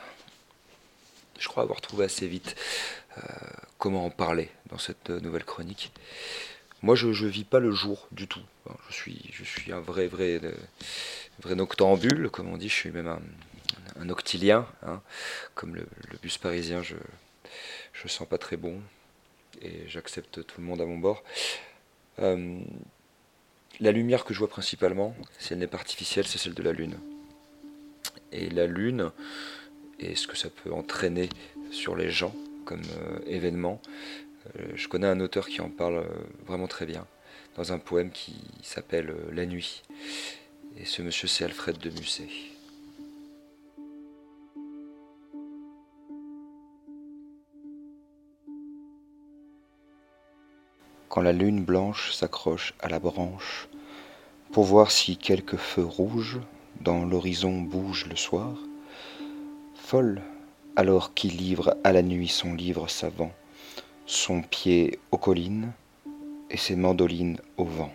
[1.39, 2.55] Je crois avoir trouvé assez vite
[3.17, 3.23] euh,
[3.79, 5.91] comment en parler dans cette euh, nouvelle chronique.
[6.83, 8.43] Moi, je ne vis pas le jour du tout.
[8.91, 8.95] Je
[9.45, 10.53] suis, un vrai, vrai, euh,
[11.41, 12.69] vrai noctambule, comme on dit.
[12.69, 13.23] Je suis même un,
[13.99, 15.01] un noctilien, hein,
[15.55, 15.89] comme le,
[16.23, 16.83] bus parisien.
[16.83, 16.97] Je,
[17.95, 18.83] je sens pas très bon
[19.63, 21.25] et j'accepte tout le monde à mon bord.
[22.19, 26.73] La lumière que je vois principalement, si elle n'est pas artificielle, c'est celle de la
[26.73, 26.99] Lune.
[28.37, 29.11] Et la Lune,
[29.99, 31.31] et ce que ça peut entraîner
[31.71, 32.35] sur les gens
[32.67, 33.81] comme euh, événement,
[34.59, 36.09] euh, je connais un auteur qui en parle euh,
[36.47, 37.07] vraiment très bien,
[37.57, 39.83] dans un poème qui s'appelle La nuit.
[40.77, 42.29] Et ce monsieur, c'est Alfred de Musset.
[51.09, 53.69] Quand la lune blanche s'accroche à la branche
[54.53, 56.39] pour voir si quelque feu rouge
[56.81, 58.57] dans l'horizon bouge le soir,
[59.75, 60.23] folle
[60.77, 63.33] alors qui livre à la nuit son livre savant,
[64.05, 65.73] son pied aux collines
[66.51, 67.93] et ses mandolines au vent.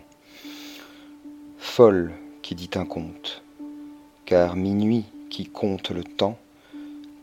[1.58, 3.42] Folle qui dit un conte,
[4.26, 6.38] car minuit qui compte le temps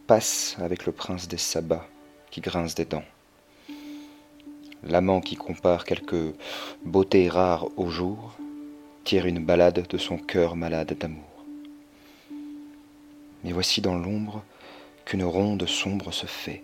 [0.07, 1.88] passe avec le prince des sabbats
[2.31, 3.03] qui grince des dents.
[4.84, 6.34] L'amant qui compare quelque
[6.86, 8.38] beauté rare au jour
[9.03, 11.28] tire une balade de son cœur malade d'amour.
[13.44, 14.44] Mais voici dans l'ombre
[15.06, 16.64] qu'une ronde sombre se fait.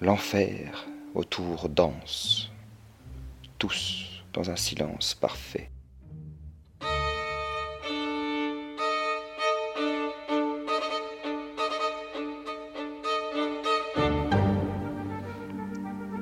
[0.00, 2.50] L'enfer autour danse,
[3.58, 5.70] tous dans un silence parfait.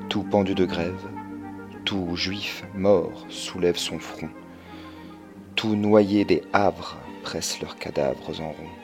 [0.08, 1.08] Tout pendu de grève,
[1.86, 4.28] tout juif mort soulève son front,
[5.56, 8.81] tout noyé des havres presse leurs cadavres en rond.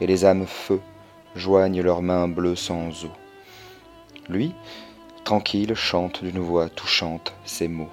[0.00, 0.80] Et les âmes feu
[1.34, 3.12] joignent leurs mains bleues sans eau.
[4.28, 4.54] Lui,
[5.24, 7.90] tranquille, chante d'une voix touchante ces mots.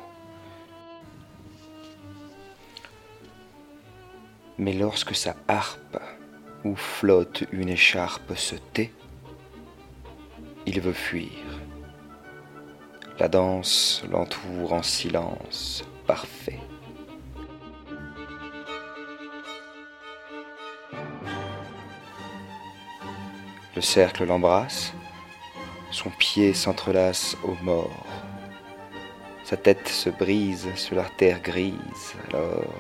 [4.58, 6.00] Mais lorsque sa harpe
[6.64, 8.92] où flotte une écharpe se tait,
[10.66, 11.30] il veut fuir.
[13.20, 16.60] La danse l'entoure en silence parfait.
[23.78, 24.91] Le cercle l'embrasse,
[25.91, 28.08] son pied s'entrelace aux morts.
[29.44, 32.74] Sa tête se brise sur la terre grise, alors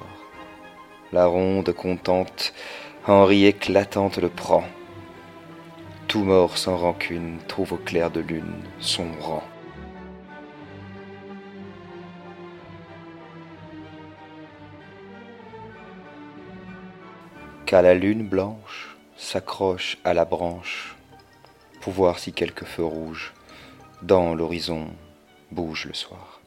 [1.13, 2.51] la ronde contente,
[3.05, 4.63] Henri éclatante le prend.
[6.07, 9.43] Tout mort sans rancune trouve au clair de lune son rang.
[17.67, 20.95] Qu'à la lune blanche s'accroche à la branche
[21.81, 23.33] pour voir si quelque feu rouge
[24.01, 24.87] dans l'horizon
[25.51, 26.39] bouge le soir.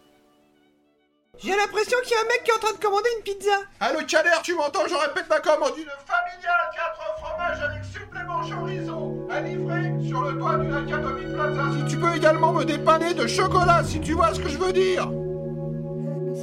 [1.42, 3.56] J'ai l'impression qu'il y a un mec qui est en train de commander une pizza.
[3.80, 4.86] Allô, Tchaler, tu m'entends?
[4.86, 5.72] Je répète ma commande.
[5.78, 9.26] Une familiale, 4 fromages avec supplément chorizo.
[9.30, 11.62] À livrer sur le toit d'une Academy Plaza.
[11.78, 14.72] Si tu peux également me dépanner de chocolat, si tu vois ce que je veux
[14.74, 15.10] dire.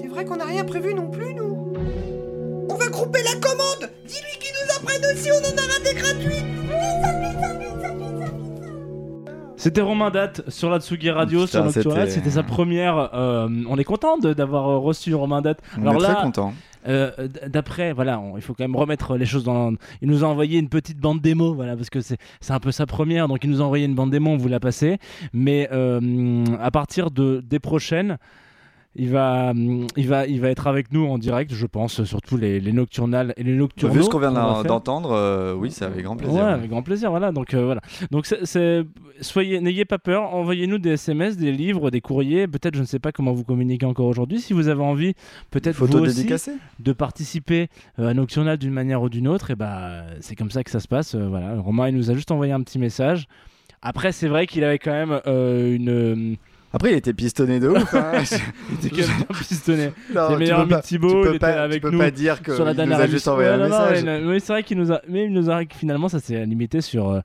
[0.01, 1.46] C'est vrai qu'on n'a rien prévu non plus, nous.
[2.91, 3.91] Grouper la commande.
[4.07, 6.43] Dis-lui qu'il nous en prenne aussi, on en a raté gratuit.
[9.55, 12.07] C'était Romain Date sur la Tsugi Radio, Putain, sur Nocturnal.
[12.07, 13.09] c'était- C'était sa première.
[13.13, 15.59] euh, on est content de- d'avoir euh, reçu Romain Date.
[15.81, 16.53] On est très content.
[16.87, 17.11] euh,
[17.47, 19.73] D'après, voilà, on- il faut quand même remettre les choses dans.
[20.01, 22.71] Il nous a envoyé une petite bande démo, voilà, parce que c'est c'est un peu
[22.71, 24.99] sa première, donc il nous a envoyé une bande démo, on vous l'a passée.
[25.33, 28.17] Mais euh, à partir de des prochaines.
[28.95, 29.53] Il va,
[29.95, 33.33] il, va, il va être avec nous en direct, je pense, surtout les, les nocturnales
[33.37, 33.93] et les nocturnaux.
[33.93, 36.33] Vu ce qu'on vient d'entendre, euh, oui, c'est avec grand plaisir.
[36.35, 37.31] Ouais, avec grand plaisir, voilà.
[37.31, 37.81] Donc euh, voilà.
[38.09, 38.83] Donc c'est- c'est-
[39.21, 40.33] soyez, n'ayez pas peur.
[40.33, 42.47] Envoyez-nous des SMS, des livres, des courriers.
[42.47, 44.39] Peut-être, je ne sais pas comment vous communiquez encore aujourd'hui.
[44.41, 45.13] Si vous avez envie,
[45.51, 46.25] peut-être vous aussi
[46.79, 47.67] de participer
[47.99, 49.51] euh, à Nocturnal d'une manière ou d'une autre.
[49.51, 51.13] Et bah, c'est comme ça que ça se passe.
[51.13, 51.59] Voilà.
[51.59, 53.27] Romain, il nous a juste envoyé un petit message.
[53.83, 56.35] Après, c'est vrai qu'il avait quand même euh, une.
[56.77, 57.91] Après, il était pistonné de ouf.
[57.95, 58.11] hein.
[58.69, 59.85] il était quand même bien pistonné.
[60.13, 61.97] Non, C'est le tu meilleur peux ami de pas- Thibaut, il était pas- tu peux
[61.97, 64.03] pas dire que sur la il dernière nous a juste envoyé un message.
[64.27, 67.09] oui, c'est vrai qu'il nous a, mais il nous a finalement ça s'est limité sur
[67.09, 67.21] euh,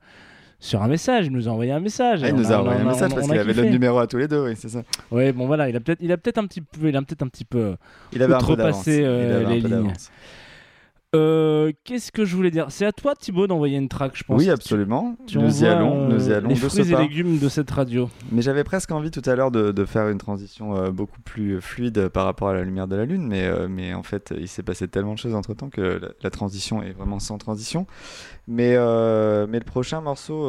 [0.58, 1.26] sur un message.
[1.26, 2.20] Il nous a envoyé un message.
[2.24, 3.98] Ah, il nous a envoyé on un message on parce a qu'il avait notre numéro
[3.98, 4.82] à tous les deux, oui, c'est ça.
[5.10, 7.22] Ouais, bon voilà, il a peut-être, il a peut-être un petit peu, il a peut-être
[7.22, 7.74] un petit peu.
[8.14, 9.92] Il avait un peu euh, Il avait un les peu lignes.
[11.14, 12.66] Euh, Qu'est-ce que je voulais dire?
[12.70, 14.40] C'est à toi, Thibaut, d'envoyer une track, je pense.
[14.40, 15.16] Oui, absolument.
[15.26, 18.08] Tu, Nous y allons, nous y euh, allons Les fruits et légumes de cette radio.
[18.30, 21.60] Mais j'avais presque envie tout à l'heure de, de faire une transition euh, beaucoup plus
[21.60, 24.48] fluide par rapport à la lumière de la Lune, mais, euh, mais en fait, il
[24.48, 27.86] s'est passé tellement de choses entre temps que la, la transition est vraiment sans transition.
[28.48, 30.40] Mais, mais le prochain morceau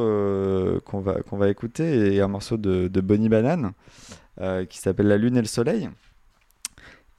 [0.85, 3.73] qu'on va, qu'on va écouter est un morceau de, de Bonnie Banane
[4.69, 5.89] qui s'appelle La Lune et le Soleil.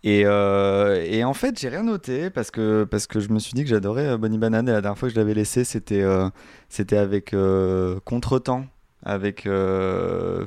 [0.06, 3.54] Et, euh, et en fait, j'ai rien noté parce que, parce que je me suis
[3.54, 6.02] dit que j'adorais euh, Bonnie Banane et la dernière fois que je l'avais laissé, c'était
[6.02, 6.28] euh,
[6.68, 8.66] c'était avec euh, Contretemps,
[9.02, 9.48] avec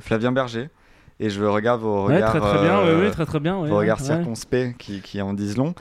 [0.00, 0.70] Flavien Berger.
[1.20, 2.30] Et je regarde vos Ouais, regards.
[2.30, 4.06] très, très bien, euh, ouais, ouais, très, très bien, ouais, vos regards ouais.
[4.06, 5.74] circonspects qui, qui en disent long.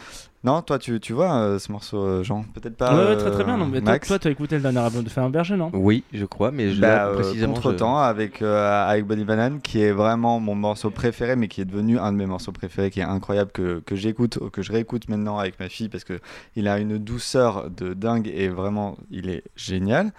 [0.48, 2.96] Non, toi, tu, tu vois euh, ce morceau, euh, Jean Peut-être pas.
[2.96, 3.56] ouais, ouais, très très bien.
[3.56, 5.58] euh, Non, mais toi, Max toi, tu as écouté le dernier album de Fabien Berger,
[5.58, 5.72] non?
[5.74, 7.54] Oui, je crois, mais je bah, euh, précisément.
[7.56, 11.60] je- Contretemps avec, euh, avec Bonnie Banane, qui est vraiment mon morceau préféré, mais qui
[11.60, 14.72] est devenu un de mes morceaux préférés, qui est incroyable, que, que j'écoute, que je
[14.72, 16.18] réécoute maintenant avec ma fille, parce que
[16.56, 20.14] il a une douceur de dingue et vraiment, il est génial.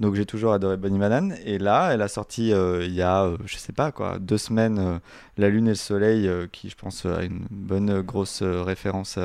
[0.00, 1.36] Donc j'ai toujours adoré Bonnie Banane.
[1.44, 4.38] Et là, elle a sorti euh, il y a, euh, je sais pas quoi, deux
[4.38, 4.98] semaines, euh,
[5.38, 9.18] La Lune et le Soleil, qui je pense a une bonne grosse référence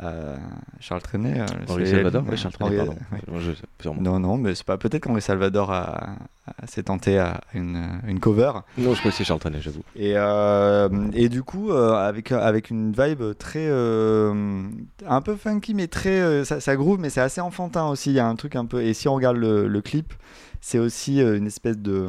[0.00, 0.34] à
[0.80, 1.40] Charles Trenet.
[1.40, 2.96] euh, Henri Salvador Oui, Charles Trenet, pardon.
[3.38, 3.88] Je-.
[4.00, 4.76] Non, non, mais c'est pas.
[4.76, 6.16] Peut-être qu'Henri Salvador a,
[6.46, 8.52] a- s'est tenté à une, une cover.
[8.76, 9.82] Non, je crois que c'est Charles Trenet, j'avoue.
[9.96, 13.66] Et, euh, et du coup, euh, avec, avec une vibe très.
[13.68, 14.62] euh,
[15.06, 16.20] un peu funky, mais très.
[16.20, 18.10] euh, ça, ça groove, mais c'est assez enfantin aussi.
[18.10, 18.82] Il y a un truc un peu.
[18.82, 20.12] Et si on regarde le, le clip,
[20.60, 22.08] c'est aussi euh, une espèce de.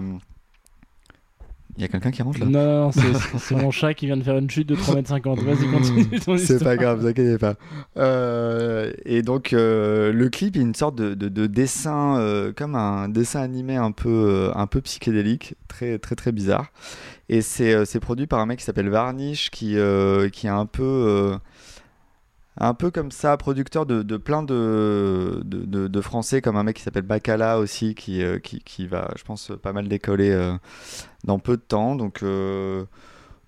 [1.77, 4.38] Il y a quelqu'un qui rentre là Non, c'est- mon chat qui vient de faire
[4.38, 5.41] une chute de 3m50.
[5.43, 7.56] Vas-y, continue ton C'est pas grave, vous inquiétez pas.
[7.97, 12.76] Euh, et donc, euh, le clip est une sorte de, de- de dessin, euh, comme
[12.76, 16.72] un dessin animé un peu, un peu psychédélique, très, très, très bizarre.
[17.27, 19.76] Et c'est c'est produit par un mec qui s'appelle Varnish, qui,
[20.31, 21.34] qui est un peu.
[22.57, 26.84] un peu comme ça, producteur de, de plein de, de, français, comme un mec qui
[26.84, 30.53] s'appelle Bacala aussi, qui, qui, qui va, je pense, pas mal décoller euh,
[31.26, 31.95] dans peu de temps.
[31.95, 32.85] Donc, euh,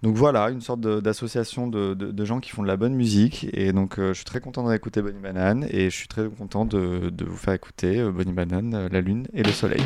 [0.04, 3.48] donc voilà, une sorte d'association de, de- gens qui font de la bonne musique.
[3.54, 6.28] Et donc euh, je suis très content de réécouter Bonnie Banane et je suis très
[6.28, 9.82] content de, de vous faire écouter euh, Bonnie Banane, La Lune et le Soleil.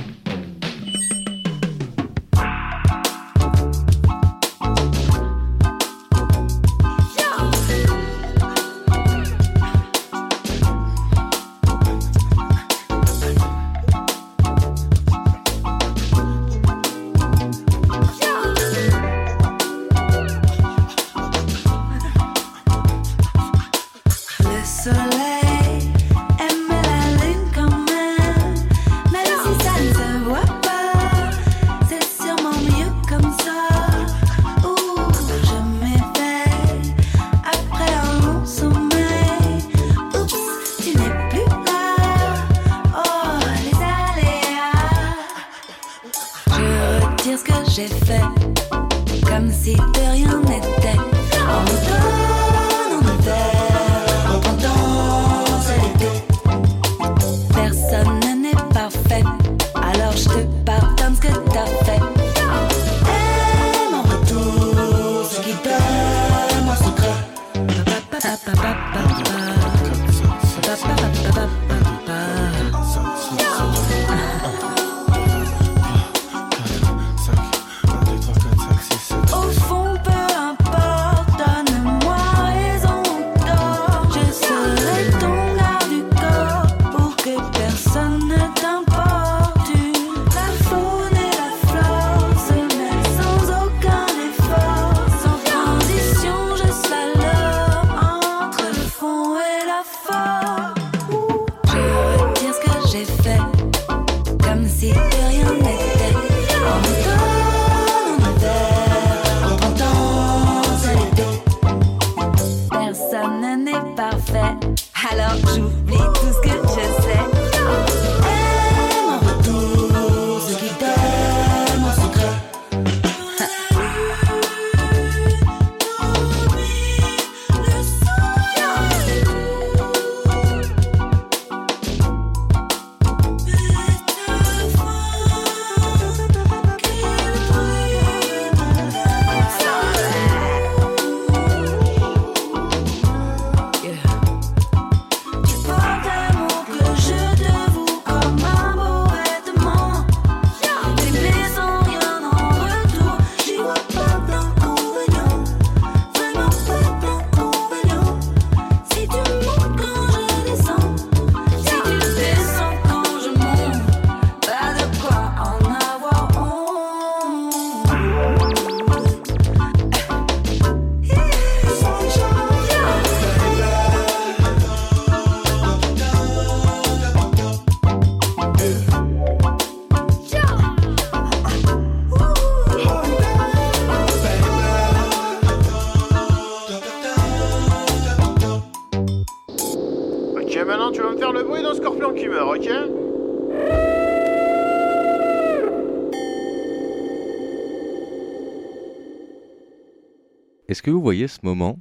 [200.82, 201.78] Est-ce que vous voyez ce moment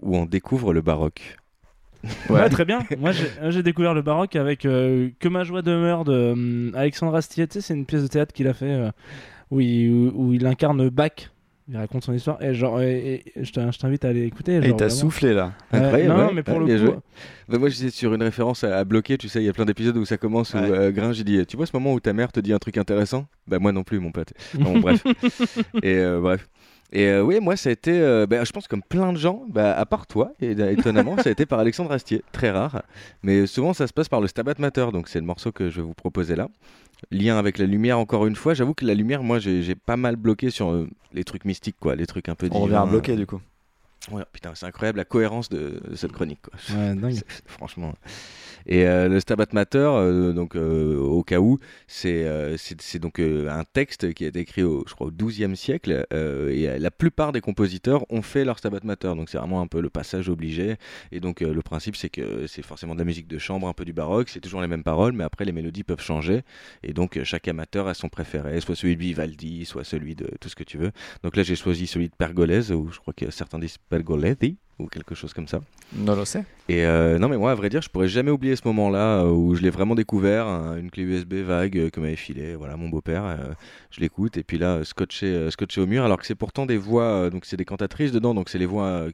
[0.00, 1.36] où on découvre le baroque
[2.30, 2.78] Ouais, très bien.
[2.96, 3.10] Moi,
[3.50, 7.46] j'ai découvert le baroque avec euh, Que ma joie demeure de hum, Alexandre Astier.
[7.46, 8.90] Tu sais, c'est une pièce de théâtre qu'il a fait euh,
[9.50, 11.30] où, il, où, où il incarne Bach.
[11.68, 12.42] Il raconte son histoire.
[12.42, 14.56] Et genre, et- et je t'in- je t'invite à aller écouter.
[14.66, 15.52] Et t'as soufflé là.
[15.70, 16.32] Ouais, Incroyable, non, ouais.
[16.36, 17.00] mais pour Ouais, le coup.
[17.50, 19.18] Bah, moi, j'étais sur une référence à, à bloquer.
[19.18, 21.44] Tu sais, il y a plein d'épisodes où ça commence où euh, Gringe il dit
[21.44, 23.26] Tu vois ce moment où ta mère te dit un truc intéressant?
[23.46, 24.32] Bah, moi non plus, mon pote.
[24.54, 25.04] Bon, bref.
[25.82, 26.48] Et euh, bref.
[26.92, 29.44] Et euh, oui, moi, ça a été, euh, bah, je pense, comme plein de gens,
[29.48, 32.22] bah, à part toi, et, euh, étonnamment, ça a été par Alexandre Astier.
[32.32, 32.82] Très rare.
[33.22, 34.86] Mais souvent, ça se passe par le Stabat Mater.
[34.92, 36.48] Donc, c'est le morceau que je vais vous proposer là.
[37.10, 38.54] Lien avec la lumière, encore une fois.
[38.54, 41.94] J'avoue que la lumière, moi, j'ai pas mal bloqué sur euh, les trucs mystiques, quoi.
[41.94, 42.90] Les trucs un peu On revient à divins.
[42.90, 43.40] bloquer du coup.
[44.10, 46.40] Ouais, putain, c'est incroyable la cohérence de, de cette chronique.
[46.42, 46.54] Quoi.
[46.76, 47.12] Ouais, dingue.
[47.14, 47.94] C'est- Franchement.
[48.66, 52.24] Et euh, le Stabat Mater, euh, donc euh, au cas où, c'est
[53.00, 56.06] donc un texte qui a été écrit au, je crois, au XIIe siècle.
[56.12, 59.14] et la plupart des compositeurs ont fait leur Stabat Mater.
[59.16, 60.76] Donc c'est vraiment un peu le passage obligé.
[61.12, 63.84] Et donc le principe, c'est que c'est forcément de la musique de chambre, un peu
[63.84, 64.28] du baroque.
[64.28, 66.42] C'est toujours les mêmes paroles, mais après les mélodies peuvent changer.
[66.82, 70.48] Et donc chaque amateur a son préféré, soit celui de Vivaldi, soit celui de tout
[70.48, 70.92] ce que tu veux.
[71.22, 74.86] Donc là, j'ai choisi celui de Pergolese, ou je crois que certains disent Pergolesi, ou
[74.86, 75.60] quelque chose comme ça.
[75.94, 76.44] Non, je sais.
[76.68, 79.30] Et euh, non, mais moi, à vrai dire, je pourrais jamais oublier ce moment-là euh,
[79.30, 82.76] où je l'ai vraiment découvert, un- une clé USB vague euh, que m'avait filé, voilà,
[82.76, 83.24] mon beau-père.
[83.24, 83.36] euh,
[83.90, 87.30] je l'écoute et puis là, scotché, scotché au mur, alors que c'est pourtant des voix,
[87.30, 89.06] donc c'est des cantatrices dedans, donc c'est les voix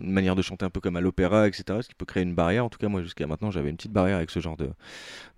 [0.00, 1.64] une manière de chanter un peu comme à l'opéra, etc.
[1.82, 2.64] Ce qui peut créer une barrière.
[2.64, 4.68] En tout cas, moi, jusqu'à maintenant, j'avais une petite barrière avec ce genre de,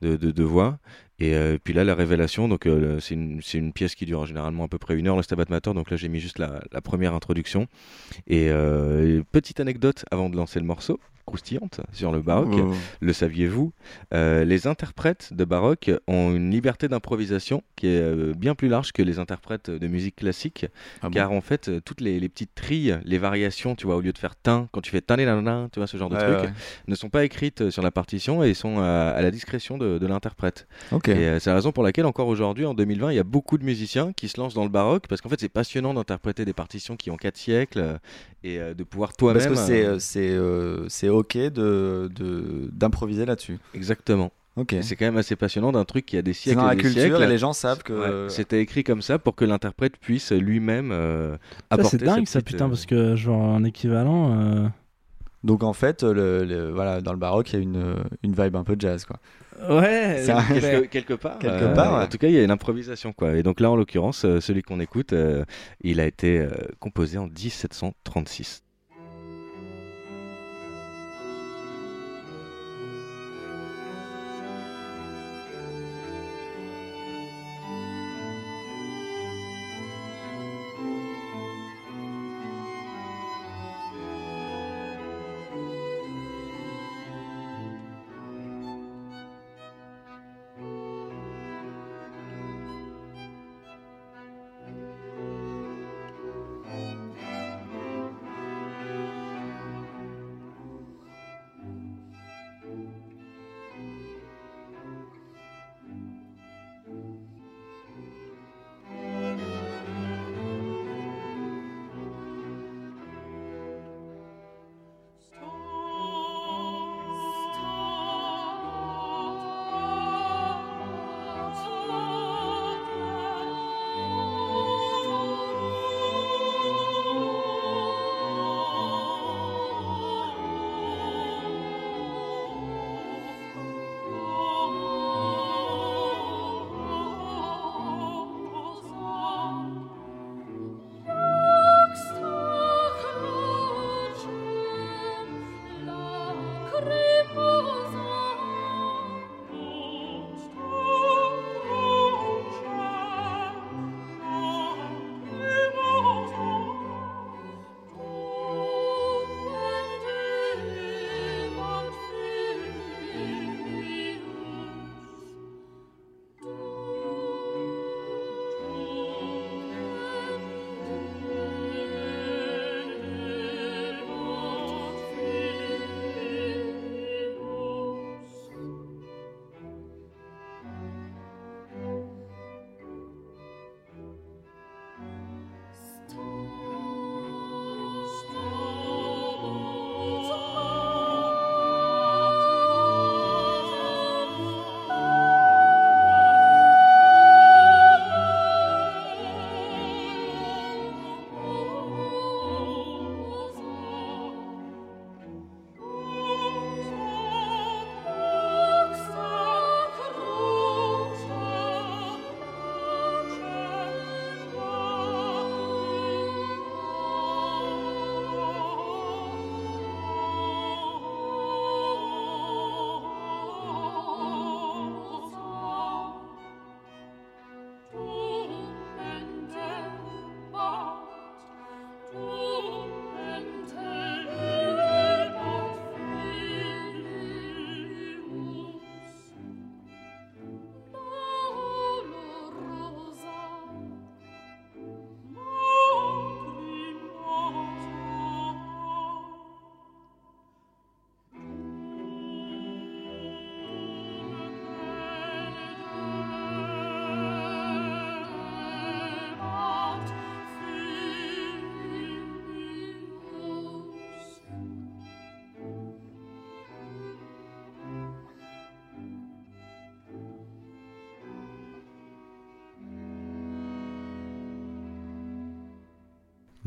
[0.02, 0.78] de, de, de voix.
[1.20, 4.68] Et euh, puis là, la révélation, donc euh, c'est une, pièce qui dure généralement à
[4.68, 5.74] peu près une heure, le Stabat Mater.
[5.74, 7.66] Donc là, j'ai mis juste la, première introduction.
[8.26, 10.98] Et euh, petite anecdote avant de lancer le morceau,
[11.30, 12.48] croustillante sur le baroque.
[12.52, 12.74] Oh.
[13.00, 13.72] Le saviez-vous?
[14.12, 18.92] Euh, Les interprètes de baroque ont une liberté d'improvisation qui est euh, bien plus large
[18.92, 20.66] que les interprètes de musique classique,
[21.02, 21.10] Ah bon?
[21.14, 24.12] car en fait, euh, toutes les, les petites trilles, les variations, tu vois, au lieu
[24.12, 26.54] de faire tin, quand tu fais tin, tu vois, ce genre de Ouais, trucs, ouais.
[26.88, 30.06] ne sont pas écrites sur la partition et sont à, à la discrétion de, de
[30.06, 30.66] l'interprète.
[30.92, 31.08] Ok.
[31.08, 33.64] Et c'est la raison pour laquelle, encore aujourd'hui, en 2020, il y a beaucoup de
[33.64, 36.96] musiciens qui se lancent dans le baroque, parce qu'en fait, c'est passionnant d'interpréter des partitions
[36.96, 37.98] qui ont 4 siècles
[38.42, 39.46] et de pouvoir toi-même.
[39.46, 42.10] Parce que c'est ok de
[42.72, 43.58] d'improviser là-dessus.
[43.74, 44.32] Exactement.
[44.56, 44.72] Ok.
[44.72, 46.58] Et C'est quand même assez passionnant d'un truc qui a des siècles.
[46.60, 47.22] dans la et des culture siècles.
[47.22, 47.92] et les gens savent que-
[48.24, 51.36] Ouais, c'était écrit comme ça pour que l'interprète puisse lui-même euh,
[51.70, 51.98] apporter.
[51.98, 54.36] c'est dingue ça, petite, putain, euh, parce que genre un équivalent.
[54.38, 54.66] euh,
[55.44, 57.94] Donc en fait, le, le- voilà, dans le baroque, il y a une,
[58.24, 59.18] une vibe un peu jazz, quoi.
[59.70, 61.38] Ouais, un- quelque, quelque part.
[61.38, 62.04] Quelque euh, part, ouais.
[62.04, 63.36] En tout cas, il y a une improvisation, quoi.
[63.36, 65.44] Et donc là, en l'occurrence, celui qu'on écoute, euh,
[65.82, 66.48] il a été euh,
[66.80, 68.62] composé en 1736.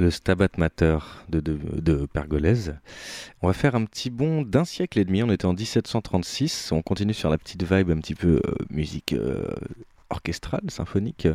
[0.09, 0.97] Stabat Mater
[1.29, 2.07] de, de.
[3.41, 5.23] On va faire un petit bond d'un siècle et demi.
[5.23, 6.71] On était en 1736.
[6.71, 9.47] On continue sur la petite vibe un petit peu euh, musique euh,
[10.13, 11.27] orchestrale, symphonique.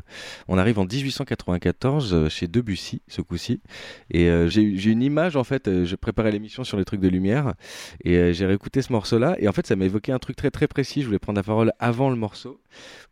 [0.46, 3.60] On arrive en 1894 euh, chez Debussy, ce coup-ci.
[4.10, 7.08] Et euh, j'ai une image, en fait, euh, je préparais l'émission sur les trucs de
[7.08, 7.54] lumière.
[8.04, 9.36] Et j'ai réécouté ce morceau-là.
[9.40, 11.02] Et en fait, ça m'a évoqué un truc très très précis.
[11.02, 12.60] Je voulais prendre la parole avant le morceau.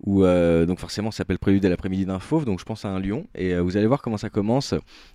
[0.05, 2.45] Où, donc forcément, ça s'appelle Prélude à l'après-midi d'un fauve.
[2.45, 3.27] Donc je pense à un lion.
[3.35, 4.75] Et vous allez voir comment ça commence.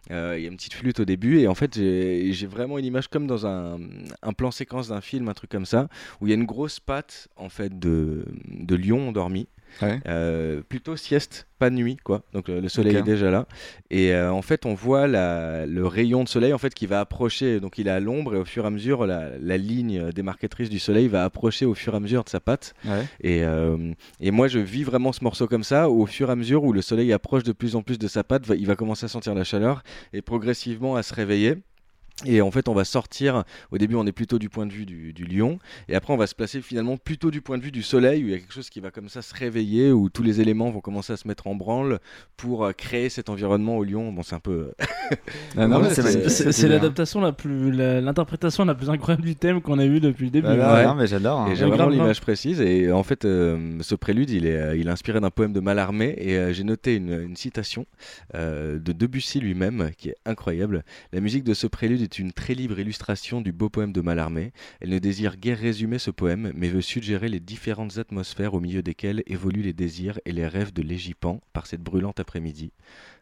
[0.09, 1.39] Il y a une petite flûte au début.
[1.39, 3.79] Et en fait, j'ai vraiment une image comme dans un,
[4.21, 5.87] un plan séquence d'un film, un truc comme ça.
[6.19, 9.47] Où il y a une grosse patte, en fait, de, de lion endormi.
[10.07, 12.23] Euh, plutôt sieste, pas nuit, quoi.
[12.33, 13.47] Donc le soleil est déjà là.
[13.89, 16.99] Et euh, en fait, on voit la- le rayon de soleil en fait qui va
[16.99, 17.59] approcher.
[17.59, 20.69] Donc il est à l'ombre et au fur et à mesure, la, la ligne démarcatrice
[20.69, 22.73] du soleil va approcher au fur et à mesure de sa patte.
[22.85, 23.05] Ouais.
[23.21, 25.89] Et, euh, et moi, je vis vraiment ce morceau comme ça.
[25.89, 28.23] Au fur et à mesure où le soleil approche de plus en plus de sa
[28.23, 29.83] patte, va- il va commencer à sentir la chaleur
[30.13, 31.57] et progressivement à se réveiller.
[32.25, 33.43] Et en fait, on va sortir.
[33.71, 35.59] Au début, on est plutôt du point de vue du, du lion.
[35.89, 38.27] Et après, on va se placer finalement plutôt du point de vue du soleil, où
[38.27, 40.69] il y a quelque chose qui va comme ça se réveiller, où tous les éléments
[40.71, 41.99] vont commencer à se mettre en branle
[42.37, 44.11] pour euh, créer cet environnement au lion.
[44.11, 44.71] Bon, c'est un peu.
[45.57, 50.25] Ah C'est- l'adaptation la plus, l'interprétation la plus incroyable du thème qu'on a eu depuis
[50.25, 50.47] le début.
[50.47, 50.85] Bah, Ouais.
[50.85, 51.53] non, mais j'adore, hein.
[51.53, 52.61] J'ai vraiment l'image précise.
[52.61, 55.59] Et en fait, euh, ce prélude, il est, euh, il est inspiré d'un poème de
[55.59, 56.15] Mallarmé.
[56.17, 57.85] Et euh, j'ai noté une, une citation
[58.35, 60.83] euh, de Debussy lui-même qui est incroyable.
[61.11, 64.53] La musique de ce prélude est une très libre illustration du beau poème de Mallarmé.
[64.79, 68.81] Elle ne désire guère résumer ce poème, mais veut suggérer les différentes atmosphères au milieu
[68.81, 72.71] desquelles évoluent les désirs et les rêves de l'égipan par cette brûlante après-midi.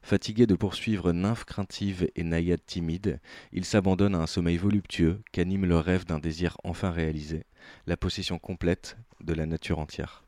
[0.02, 3.20] Fatigué de poursuivre nymphes craintives et naïades timides,
[3.52, 7.44] il s'abandonne à un sommeil voluptueux qu'anime le rêve d'un désir enfin réalisé,
[7.88, 10.24] la possession complète de la nature entière.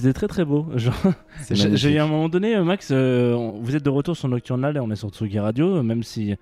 [0.00, 0.66] C'était très très beau.
[1.50, 4.76] J'ai- eu à un moment donné, euh, Max, euh, vous êtes de retour sur Nocturnal
[4.76, 6.34] et on est sur Tsugi Radio, euh, même si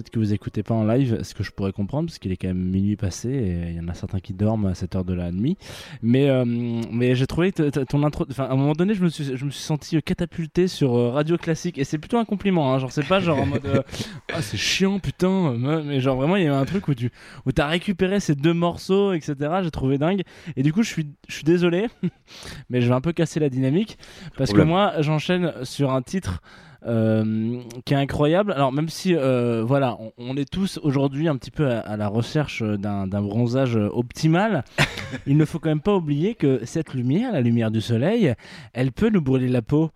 [0.00, 2.36] peut-être que vous écoutez pas en live, ce que je pourrais comprendre, parce qu'il est
[2.36, 5.04] quand même minuit passé et il y en a certains qui dorment à cette heure
[5.04, 5.58] de la nuit.
[6.02, 8.24] Mais, euh, mais j'ai trouvé ton intro.
[8.30, 10.96] Enfin, à un moment donné, je me suis, je me suis senti euh, catapulté sur
[10.96, 12.72] euh, Radio Classique et c'est plutôt un compliment.
[12.72, 13.82] Hein, genre, c'est pas genre en mode euh,
[14.32, 15.52] ah c'est chiant putain,
[15.84, 17.10] mais genre vraiment il y a eu un truc où tu
[17.46, 19.34] où as récupéré ces deux morceaux, etc.
[19.62, 20.22] J'ai trouvé dingue.
[20.56, 21.88] Et du coup, je suis, je suis désolé,
[22.70, 23.98] mais je vais un peu casser la dynamique
[24.38, 26.40] parce que moi, j'enchaîne sur un titre.
[26.86, 28.52] Euh, qui est incroyable.
[28.52, 31.96] Alors même si euh, voilà, on, on est tous aujourd'hui un petit peu à, à
[31.96, 34.64] la recherche d'un bronzage optimal,
[35.26, 38.34] il ne faut quand même pas oublier que cette lumière, la lumière du soleil,
[38.72, 39.90] elle peut nous brûler la peau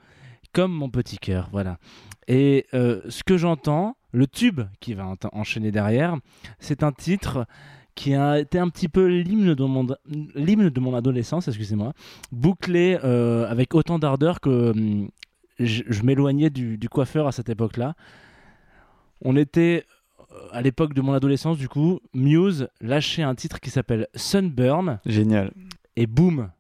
[0.52, 1.48] comme mon petit cœur.
[1.52, 1.78] Voilà.
[2.28, 6.16] Et euh, ce que j'entends, le tube qui va enchaîner derrière,
[6.58, 7.46] c'est un titre
[7.94, 9.86] qui a été un petit peu l'hymne de mon,
[10.34, 11.92] l'hymne de mon adolescence, excusez-moi,
[12.32, 15.08] bouclé euh, avec autant d'ardeur que hum,
[15.58, 17.94] je, je m'éloignais du, du coiffeur à cette époque-là.
[19.22, 19.84] On était
[20.20, 25.00] euh, à l'époque de mon adolescence, du coup, Muse lâchait un titre qui s'appelle Sunburn.
[25.06, 25.52] Génial.
[25.96, 26.50] Et boum,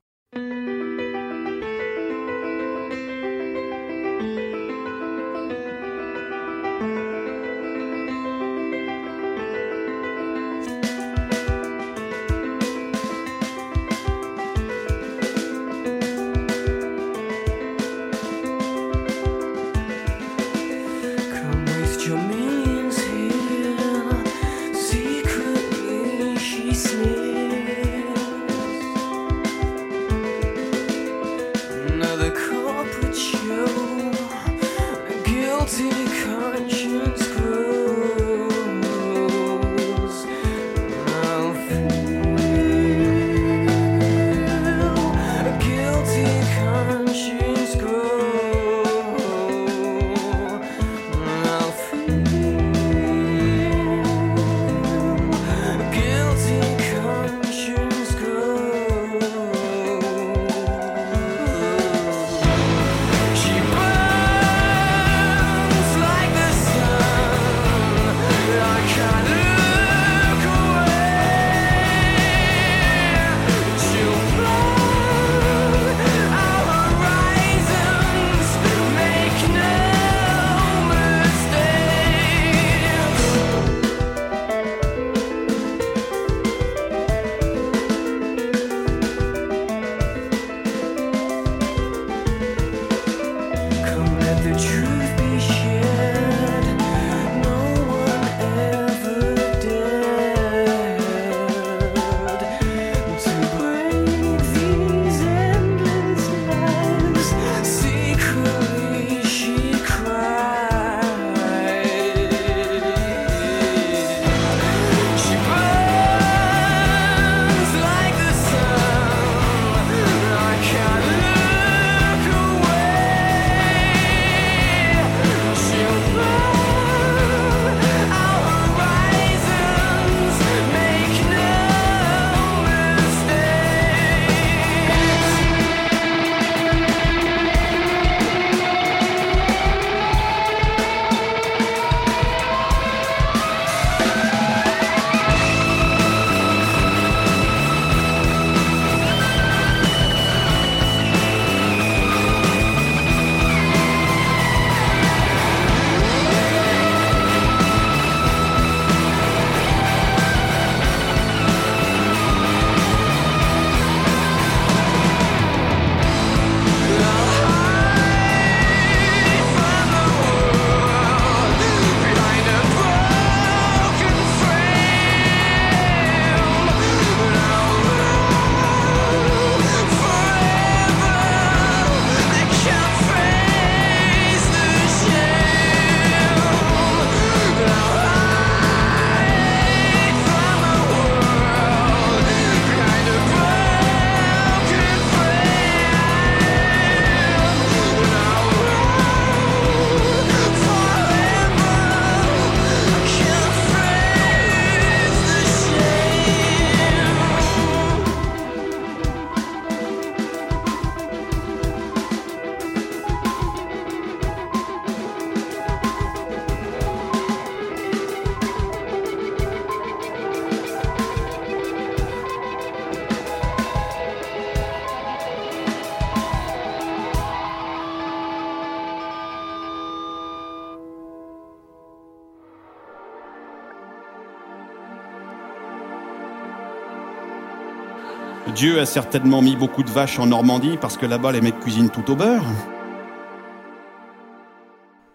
[238.64, 241.90] Dieu a certainement mis beaucoup de vaches en Normandie parce que là-bas les mecs cuisinent
[241.90, 242.46] tout au beurre.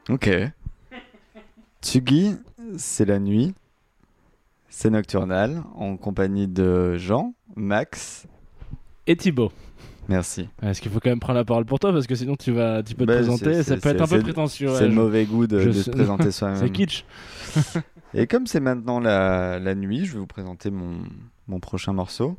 [0.08, 0.30] Ok.
[1.82, 2.36] Tsugi,
[2.78, 3.56] c'est la nuit.
[4.70, 8.28] C'est nocturnal en compagnie de Jean, Max
[9.08, 9.52] Et Thibaut.
[10.08, 10.48] Merci.
[10.62, 12.84] Est-ce qu'il faut quand même prendre la parole pour toi parce que sinon tu vas,
[12.84, 14.76] tu peux te Bah, présenter, ça peut être un peu prétentieux.
[14.76, 16.58] C'est le mauvais goût de, se présenter soi-même.
[16.58, 17.04] C'est kitsch.
[18.14, 21.00] Et comme c'est maintenant la, la nuit, je vais vous présenter mon,
[21.48, 22.38] mon prochain morceau.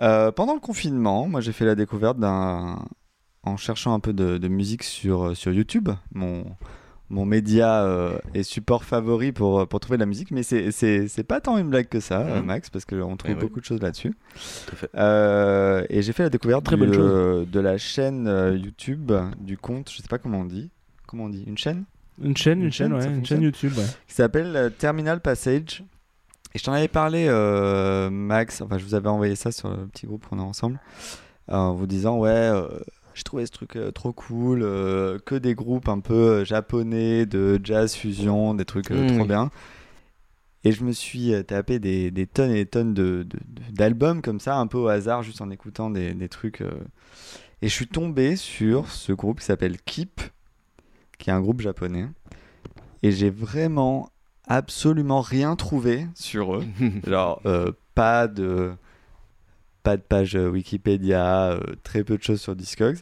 [0.00, 2.84] Euh, pendant le confinement, moi j'ai fait la découverte d'un.
[3.42, 6.44] En cherchant un peu de, de musique sur, sur YouTube, mon,
[7.08, 11.08] mon média euh, et support favori pour, pour trouver de la musique, mais c'est- c'est
[11.08, 12.44] c'est pas tant une blague que ça, euh, Mhm.
[12.46, 13.40] Max, parce qu'on trouve Eh oui.
[13.40, 14.10] beaucoup de choses là-dessus.
[14.10, 14.90] Tout à fait.
[14.94, 17.10] Euh, et j'ai fait la découverte Très du- bonne chose.
[17.10, 19.10] euh, de la chaîne euh, YouTube,
[19.40, 20.70] du compte, je sais pas comment on dit.
[21.06, 21.44] Comment on dit?
[21.46, 21.84] Une chaîne?
[22.22, 23.86] Une chaîne, une, chaîne, ça ouais, une chaîne YouTube, ouais.
[24.06, 25.82] qui s'appelle euh, Terminal Passage.
[26.54, 29.86] Et je t'en avais parlé, euh, Max, enfin je vous avais envoyé ça sur le
[29.86, 30.80] petit groupe qu'on a ensemble,
[31.48, 32.66] euh, en vous disant, ouais, euh,
[33.14, 34.60] j'ai trouvé ce truc euh, trop cool,
[35.24, 39.50] que des groupes un peu japonais, de jazz fusion, des trucs euh, Mm, trop bien.
[40.64, 44.20] Et je me suis tapé des, des tonnes et des tonnes de- de- de- d'albums
[44.20, 46.60] comme ça, un peu au hasard, juste en écoutant des, des trucs.
[47.62, 50.20] Et je suis tombé sur ce groupe qui s'appelle Keep,
[51.18, 52.06] qui est un groupe japonais.
[53.02, 54.10] Et j'ai vraiment
[54.50, 56.64] absolument rien trouvé sur eux.
[57.06, 58.72] Genre, euh, pas de
[59.82, 62.98] pas de page euh, Wikipédia, euh, très peu de choses sur Discogs.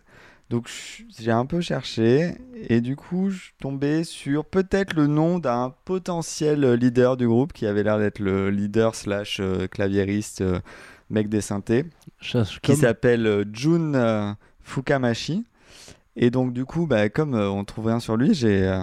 [0.51, 0.70] Donc
[1.19, 2.35] j'ai un peu cherché
[2.69, 7.53] et du coup je suis tombé sur peut-être le nom d'un potentiel leader du groupe
[7.53, 10.59] qui avait l'air d'être le leader slash euh, claviériste euh,
[11.11, 11.85] mec des synthés
[12.20, 15.45] Chasse- qui s'appelle Jun euh, Fukamashi.
[16.16, 18.81] Et donc du coup, bah, comme euh, on trouve rien sur lui, j'ai euh,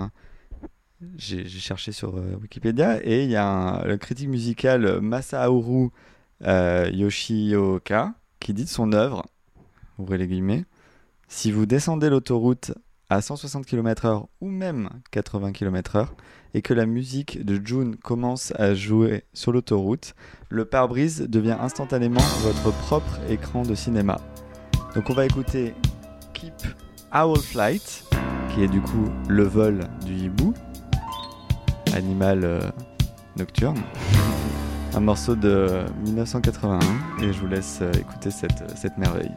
[1.18, 5.90] j'ai cherché sur euh, Wikipédia et il y a un, le critique musical Masaharu
[6.44, 9.26] euh, Yoshioka qui dit de son œuvre,
[9.98, 10.66] ouvrez les guillemets,
[11.28, 12.74] si vous descendez l'autoroute
[13.10, 16.08] à 160 km/h ou même 80 km/h
[16.54, 20.16] et que la musique de June commence à jouer sur l'autoroute,
[20.50, 24.18] le pare-brise devient instantanément votre propre écran de cinéma.
[24.96, 25.74] Donc on va écouter
[26.34, 26.54] Keep
[27.14, 28.06] Owl Flight,
[28.54, 30.54] qui est du coup le vol du hibou,
[31.96, 32.60] animal euh,
[33.38, 33.78] nocturne.
[34.94, 36.80] Un morceau de 1981
[37.24, 39.32] et je vous laisse euh, écouter cette, cette merveille.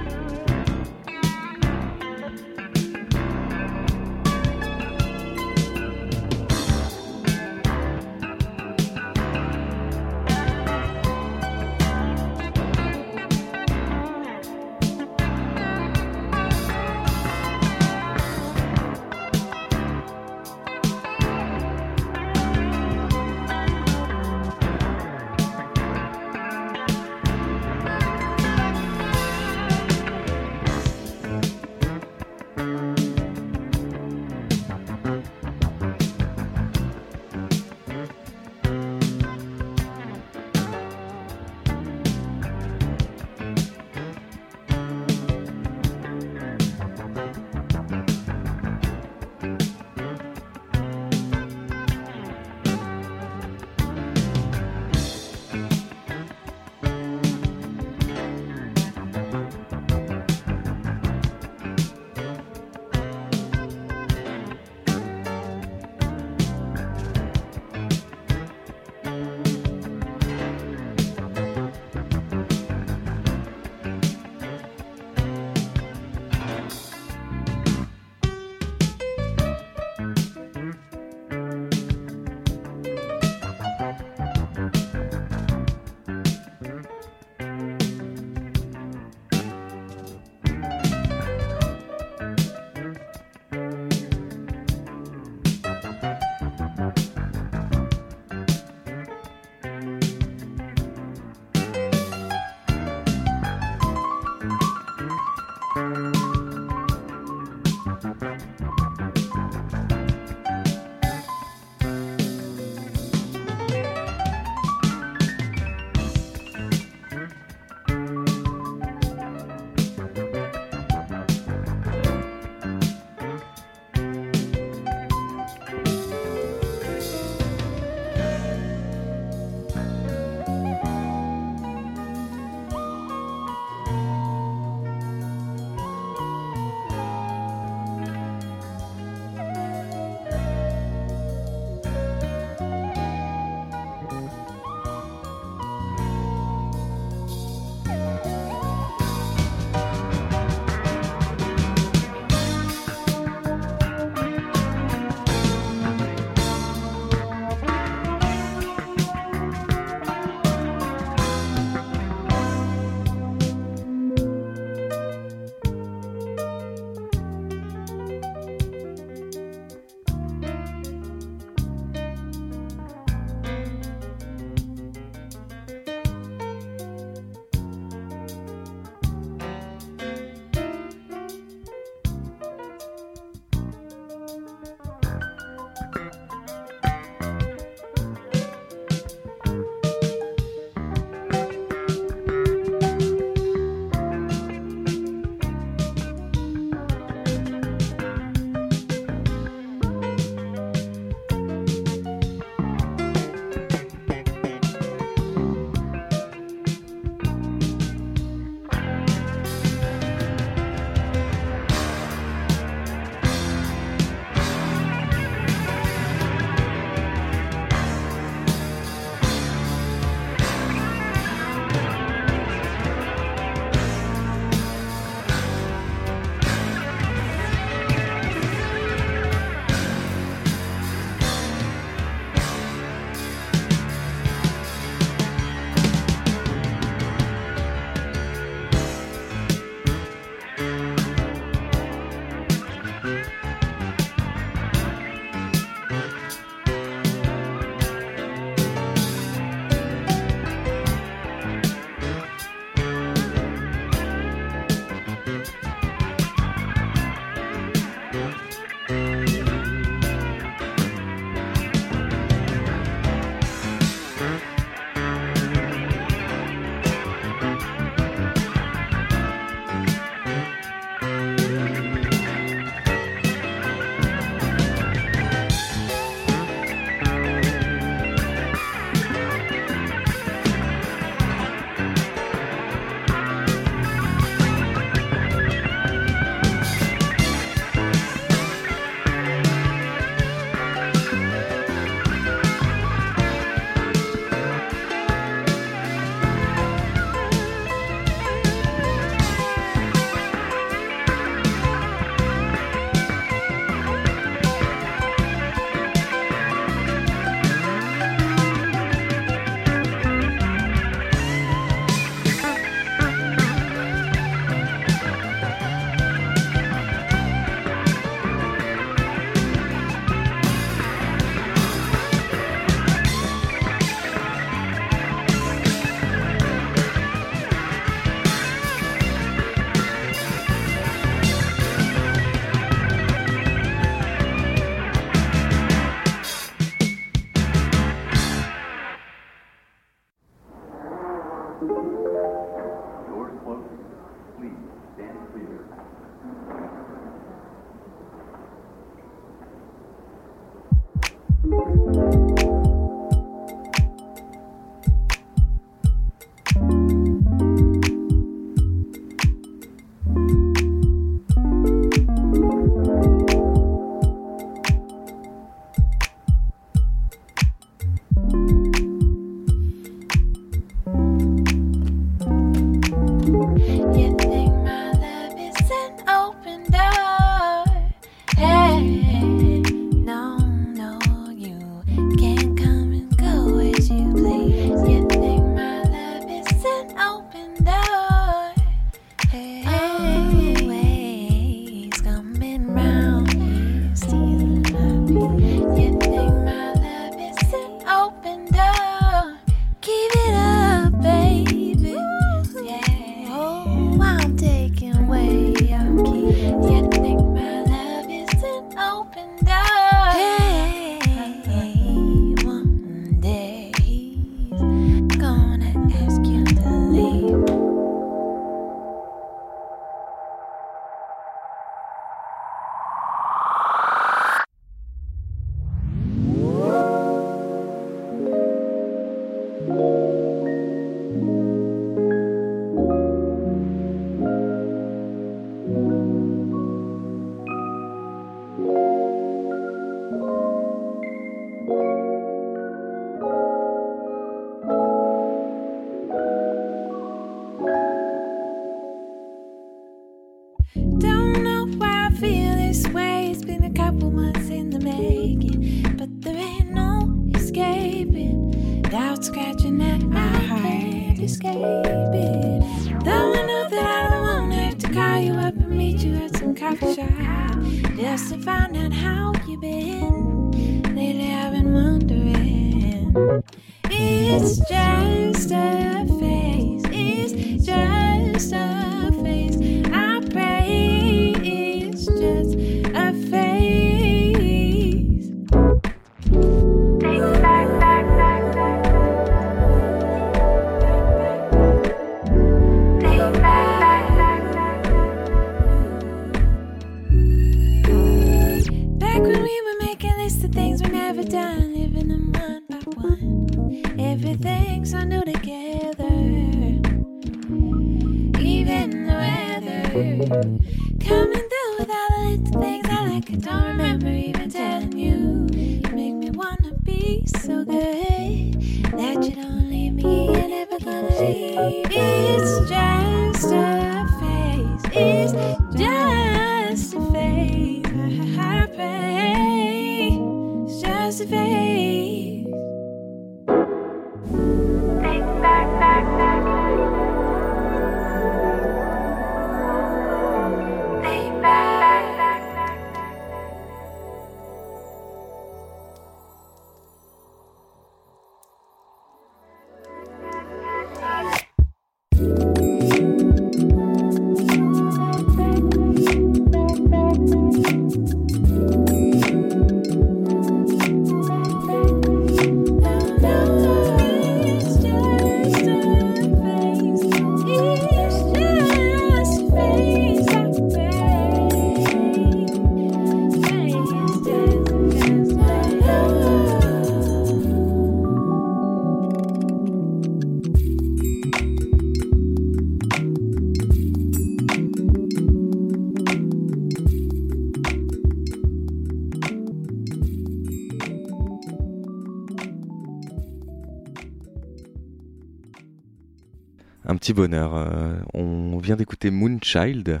[597.16, 597.54] Bonheur.
[597.54, 600.00] euh, on vient d'écouter Moonchild.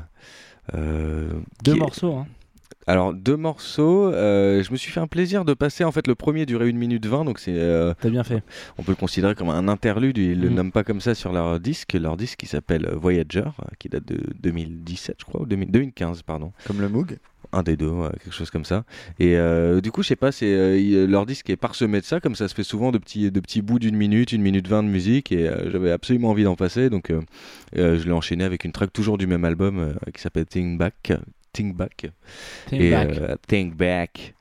[0.74, 1.30] euh,
[1.64, 2.26] Deux est- morceaux, hein.
[2.86, 4.06] Alors, deux morceaux.
[4.12, 5.82] euh, je me suis fait un plaisir de passer.
[5.82, 7.52] En fait, le premier durait 1 minute 20, donc c'est.
[7.56, 8.42] euh, T'as bien fait.
[8.78, 10.18] On peut le considérer comme un interlude.
[10.18, 10.54] Ils le Mhm.
[10.54, 11.94] nomment pas comme ça sur leur disque.
[11.94, 16.22] Leur disque qui s'appelle Voyager, euh, qui date de 2017, je crois, ou 2000 2015,
[16.22, 16.52] pardon.
[16.66, 17.18] Comme le Moog
[17.52, 18.84] Un des deux, ouais, quelque chose comme ça.
[19.18, 22.20] Et euh, du coup, je sais pas, c'est euh, leur disque est parsemé de ça,
[22.20, 24.82] comme ça se fait souvent de petits, de petits bouts d'une minute, une minute vingt
[24.82, 27.20] de musique, et euh, j'avais absolument envie d'en passer, donc euh,
[27.78, 30.76] euh, je l'ai enchaîné avec une track toujours du même album euh, qui s'appelle Think
[30.78, 31.12] Back.
[31.56, 32.06] Think Back.
[32.68, 33.08] Think et, Back.
[33.18, 34.34] euh, Think Back.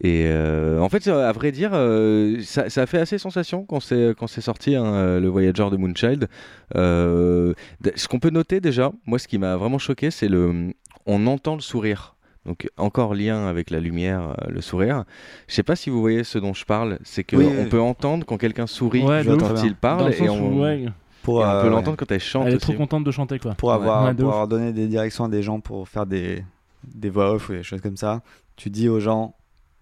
[0.00, 3.80] Et euh, en fait, à vrai dire, euh, ça, ça a fait assez sensation quand
[3.80, 6.28] c'est quand c'est sorti hein, le Voyager de Moonchild.
[6.74, 7.54] Euh,
[7.94, 10.72] ce qu'on peut noter déjà, moi, ce qui m'a vraiment choqué, c'est le,
[11.06, 12.16] on entend le sourire.
[12.44, 15.04] Donc encore lien avec la lumière, le sourire.
[15.48, 17.68] Je sais pas si vous voyez ce dont je parle, c'est que Oui, on oui.
[17.70, 20.60] peut entendre quand quelqu'un sourit Ouais, quand il Dans parle le et sens on, où,
[20.62, 20.84] ouais.
[21.24, 21.72] Pour, et on euh, peut ouais.
[21.72, 22.46] l'entendre quand elle chante.
[22.46, 22.66] Elle est aussi.
[22.66, 23.54] trop contente de chanter quoi.
[23.54, 26.44] Pour avoir, pour avoir donné des directions à des gens pour faire des,
[26.84, 28.20] des voix off ou des choses comme ça,
[28.56, 29.34] tu dis aux gens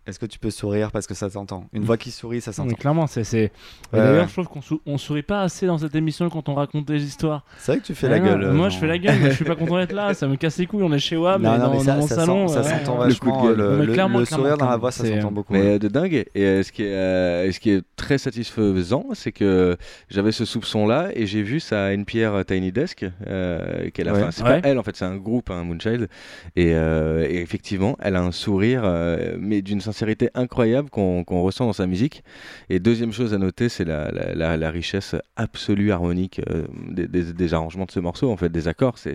[0.06, 2.54] est-ce que tu peux sourire parce que ça s'entend Une voix qui sourit, ça Mais
[2.54, 2.74] s'entend.
[2.74, 3.20] clairement, c'est.
[3.32, 3.50] Ouais,
[3.92, 4.28] D'ailleurs, ouais.
[4.28, 7.02] je trouve qu'on sou- on sourit pas assez dans cette émission quand on raconte des
[7.04, 7.44] histoires.
[7.58, 8.44] C'est vrai que tu fais Ah la non, gueule.
[8.44, 10.12] euh, Moi, je fais la gueule, mais je suis pas content d'être là.
[10.14, 10.82] Ça me casse les couilles.
[10.82, 12.48] On est chez WAM, Non, mais non, dans, mais ça- dans mon ça salon.
[12.48, 12.78] sent- ça ouais.
[12.84, 13.42] s'entend vachement.
[13.44, 13.56] gueule.
[13.56, 15.52] Le, Mais le- clairement, le clairement, sourire dans la voix, ça s'entend beaucoup.
[15.52, 15.66] Mais ouais.
[15.74, 16.14] euh, de dingue.
[16.34, 19.76] Et euh, ce, qui est, euh, ce qui est très satisfaisant, c'est que
[20.10, 24.20] j'avais ce soupçon-là et j'ai vu ça NPR Tiny Desk, euh, qu'elle a Ouais.
[24.24, 24.32] fait.
[24.32, 24.60] C'est Ouais.
[24.60, 26.08] pas elle, en fait, c'est un groupe, hein, Moonchild.
[26.56, 31.66] Et, euh, et effectivement, elle a un sourire, euh, mais d'une sincérité incroyable qu'on ressent
[31.66, 32.24] dans sa musique.
[32.70, 37.06] Et deuxième chose à noter, c'est la, la- la- la richesse absolue harmonique euh, des,
[37.06, 38.96] des- des arrangements de ce morceau, en fait, des accords.
[38.98, 39.14] C'est,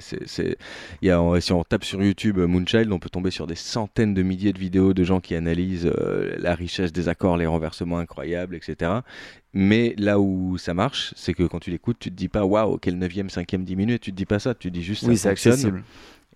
[1.02, 4.14] y a, si on tape sur YouTube euh, Moonchild, on peut tomber sur des centaines
[4.14, 7.98] de milliers de vidéos de gens qui analysent euh, la richesse des accords, les renversements
[8.00, 8.92] incroyables, etc.
[9.54, 12.78] Mais là où ça marche, c'est que quand tu l'écoutes, tu te dis pas waouh,
[12.78, 15.18] quel 9e, 5e, 10 minutes, tu te dis pas ça, tu te dis juste Oui,
[15.18, 15.54] ça fonctionne.
[15.54, 15.84] accessible.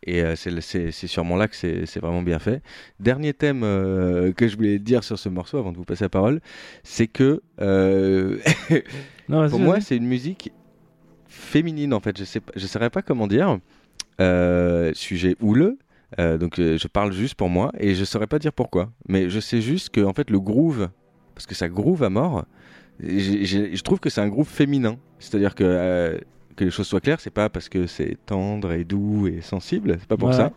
[0.04, 2.64] Et euh, c'est- sûrement là que c'est vraiment bien fait.
[3.00, 6.10] Dernier thème euh, que je voulais dire sur ce morceau avant de vous passer la
[6.10, 6.42] parole,
[6.84, 8.38] c'est que euh,
[9.30, 10.52] Non, pour moi c'est une musique
[11.28, 12.18] féminine en fait.
[12.18, 13.60] Je sais je saurais pas comment dire.
[14.96, 15.78] Sujet houleux.
[16.18, 18.92] donc je parle juste pour moi et je saurais pas dire pourquoi.
[19.08, 20.90] Mais je sais juste que en fait le groove,
[21.36, 22.46] parce que ça groove à mort.
[23.00, 24.98] je trouve que c'est un groove féminin.
[25.20, 26.20] C'est-à-dire que
[26.56, 29.98] que les choses soient claires, c'est pas parce que c'est tendre et doux et sensible,
[30.00, 30.36] c'est pas pour Ouais.
[30.36, 30.52] ça.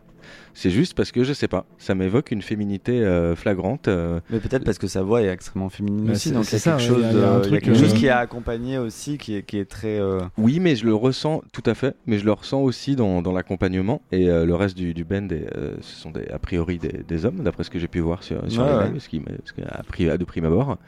[0.56, 3.88] C'est juste parce que je sais pas, ça m'évoque une féminité euh, flagrante.
[3.88, 6.76] euh, Mais peut-être parce que sa voix est extrêmement féminine Bah, aussi, donc c'est quelque
[6.80, 9.58] ouais, chose, il y a- quelque chose euh, qui a accompagné aussi, qui est, qui
[9.58, 9.98] est très.
[9.98, 13.20] euh, Oui, mais je le ressens tout à fait, mais je le ressens aussi dans,
[13.20, 16.38] dans l'accompagnement et euh, le reste du, du band, est, euh, ce sont des, a
[16.38, 18.90] priori des, des hommes, d'après ce que j'ai pu voir sur, sur Ouais, les ouais.
[18.90, 20.78] mails, ce qui, m'a- ce qui a pris à de prime abord.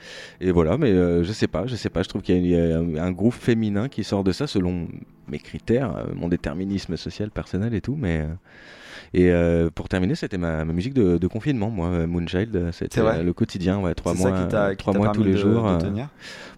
[0.41, 2.61] Et voilà, mais euh, je sais pas, je sais pas, je trouve qu'il y a,
[2.63, 4.87] il y a un, un groupe féminin qui sort de ça selon
[5.27, 8.21] mes critères, mon déterminisme social personnel et tout, mais.
[8.21, 8.27] euh,
[9.15, 12.73] et euh, pour terminer, c'était ma, ma musique de, de confinement, moi, euh, Moonchild, euh,
[12.73, 15.37] c'était euh, le quotidien, ouais, trois C'est ça mois, qui trois mois tous les de-
[15.37, 15.63] jours.
[15.65, 16.09] de euh, tenir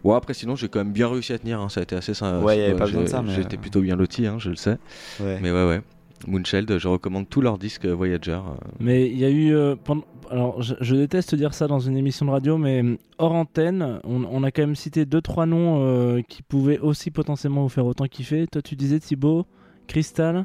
[0.05, 1.61] Bon, après, sinon, j'ai quand même bien réussi à tenir.
[1.61, 2.45] hein, Ça a été assez simple.
[2.45, 4.27] Ouais, il y avait pas besoin de J'ai- ça, mais, J'étais euh, plutôt bien loti,
[4.27, 4.77] hein, je le sais.
[5.21, 5.39] Ouais.
[5.43, 5.81] Mais ouais, ouais.
[6.27, 8.33] Moonchild, je recommande tous leurs disques Voyager.
[8.33, 8.41] euh.
[8.81, 9.55] Mais il y a eu.
[9.55, 12.83] euh, pendant- Alors, je, je déteste dire ça dans une émission de radio, mais
[13.19, 17.11] hors antenne, on, on a quand même cité deux trois noms euh, qui pouvaient aussi
[17.13, 18.47] potentiellement vous faire autant kiffer.
[18.51, 19.47] Toi, tu disais Thibaut,
[19.87, 20.45] Crystal,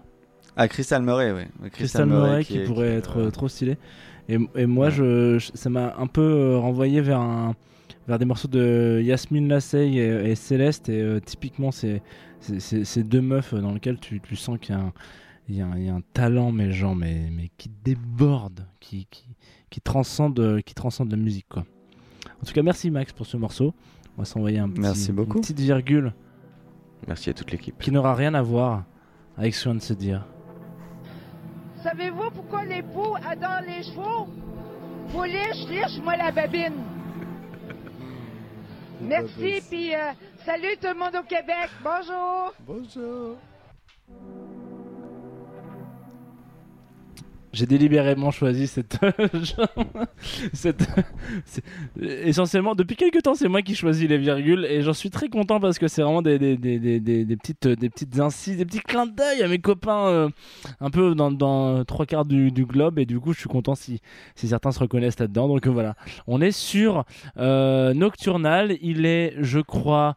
[0.56, 1.70] Ah, Crystal Murray, oui.
[1.72, 3.78] Crystal Murray qui, est- pourrait être euh, euh, trop stylé.
[4.30, 7.56] Et, et moi, je, je- ça m'a un peu euh, renvoyé vers un
[8.08, 10.90] vers des morceaux de Yasmine Lassey et, et Céleste.
[10.90, 12.02] Et euh, typiquement, c'est
[12.40, 14.94] c'est- c'est ces deux meufs dans lesquelles tu, tu sens qu'il y a un
[15.50, 18.66] il y, a un, il y a un talent, mais genre, mais, mais qui déborde,
[18.80, 19.26] qui, qui,
[19.70, 21.66] qui, transcende, qui transcende la musique, quoi.
[22.42, 23.74] En tout cas, merci Max pour ce morceau.
[24.18, 25.36] On va s'envoyer un petit, Merci beaucoup.
[25.40, 26.14] une petite virgule
[27.10, 27.76] Merci à toute l'équipe.
[27.78, 28.86] qui n'aura rien à voir
[29.38, 30.26] avec ce qu'on vient de se dire.
[31.84, 34.28] Savez-vous pourquoi les poux adorent les chevaux?
[35.12, 36.82] Faut liche, liche-moi la babine.
[39.02, 40.14] Merci, puis euh,
[40.46, 41.70] salut tout le monde au Québec.
[41.84, 42.54] Bonjour.
[42.62, 43.38] Bonjour.
[47.54, 48.98] J'ai délibérément choisi cette.
[50.54, 50.84] cette
[52.02, 55.60] essentiellement, depuis quelques temps, c'est moi qui choisis les virgules et j'en suis très content
[55.60, 59.06] parce que c'est vraiment des, des, des, des, des- petites, des petites des petits clins
[59.06, 60.30] d'œil à mes copains euh,
[60.80, 64.02] un peu dans, dans trois quarts du, globe et du coup, je suis content si,
[64.36, 65.48] si certains se reconnaissent là-dedans.
[65.48, 65.94] Donc euh, voilà,
[66.26, 67.06] on est sur
[67.38, 68.78] euh, Nocturnal.
[68.82, 70.16] Il est, je crois.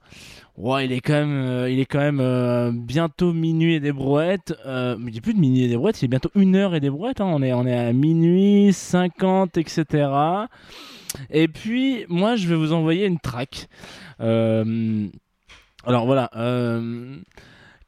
[0.56, 3.92] Ouais, il est quand même, euh, il est quand même euh, bientôt minuit et des
[3.92, 4.54] brouettes.
[4.64, 6.74] Euh, mais il a plus de minuit et des brouettes, il est bientôt une heure
[6.74, 7.20] et des brouettes.
[7.20, 7.26] hein.
[7.28, 10.08] On, est, on est à minuit 50, etc.
[11.30, 13.68] Et puis, moi, je vais vous envoyer une track.
[14.18, 16.30] Alors voilà.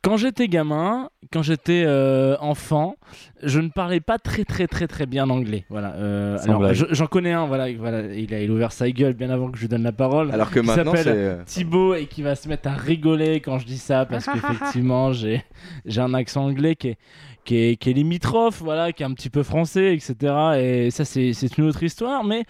[0.02, 2.94] Quand j'étais gamin, quand j'étais euh, enfant,
[3.42, 5.64] je ne parlais pas très très très très bien anglais.
[5.70, 5.94] Voilà.
[5.94, 7.46] euh, alors je- j'en connais un.
[7.46, 8.02] Voilà, voilà.
[8.14, 10.30] Il a, il a ouvert sa gueule bien avant que je lui donne la parole.
[10.32, 13.40] Alors que qui maintenant, s'appelle c'est, euh, Thibaut et qui va se mettre à rigoler
[13.40, 15.42] quand je dis ça parce qu'effectivement j'ai
[15.84, 16.98] j'ai un accent anglais qui est
[17.44, 20.34] qui est, qui est limitrophe, voilà, qui est un petit peu français, etc.
[20.58, 22.44] Et ça c'est c'est une autre histoire, mais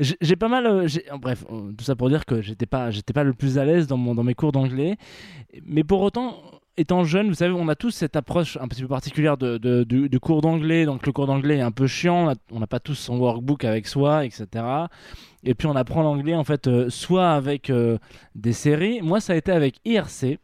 [0.00, 0.66] j'ai j'ai pas mal.
[0.66, 3.56] euh, j'ai- bref, euh, tout ça pour dire que j'étais pas, j'étais pas le plus
[3.56, 4.96] à l'aise dans, mon, dans mes cours d'anglais.
[5.64, 6.42] Mais pour autant,
[6.76, 10.42] étant jeune, vous savez, on a tous cette approche un petit peu particulière du, cours
[10.42, 10.84] d'anglais.
[10.84, 12.32] Donc le cours d'anglais est un peu chiant.
[12.52, 14.64] On n'a pas tous son workbook avec soi, etc.
[15.44, 17.98] Et puis on apprend l'anglais en fait, euh, soit avec euh,
[18.34, 19.00] des séries.
[19.02, 20.38] Moi, ça a été avec IRC.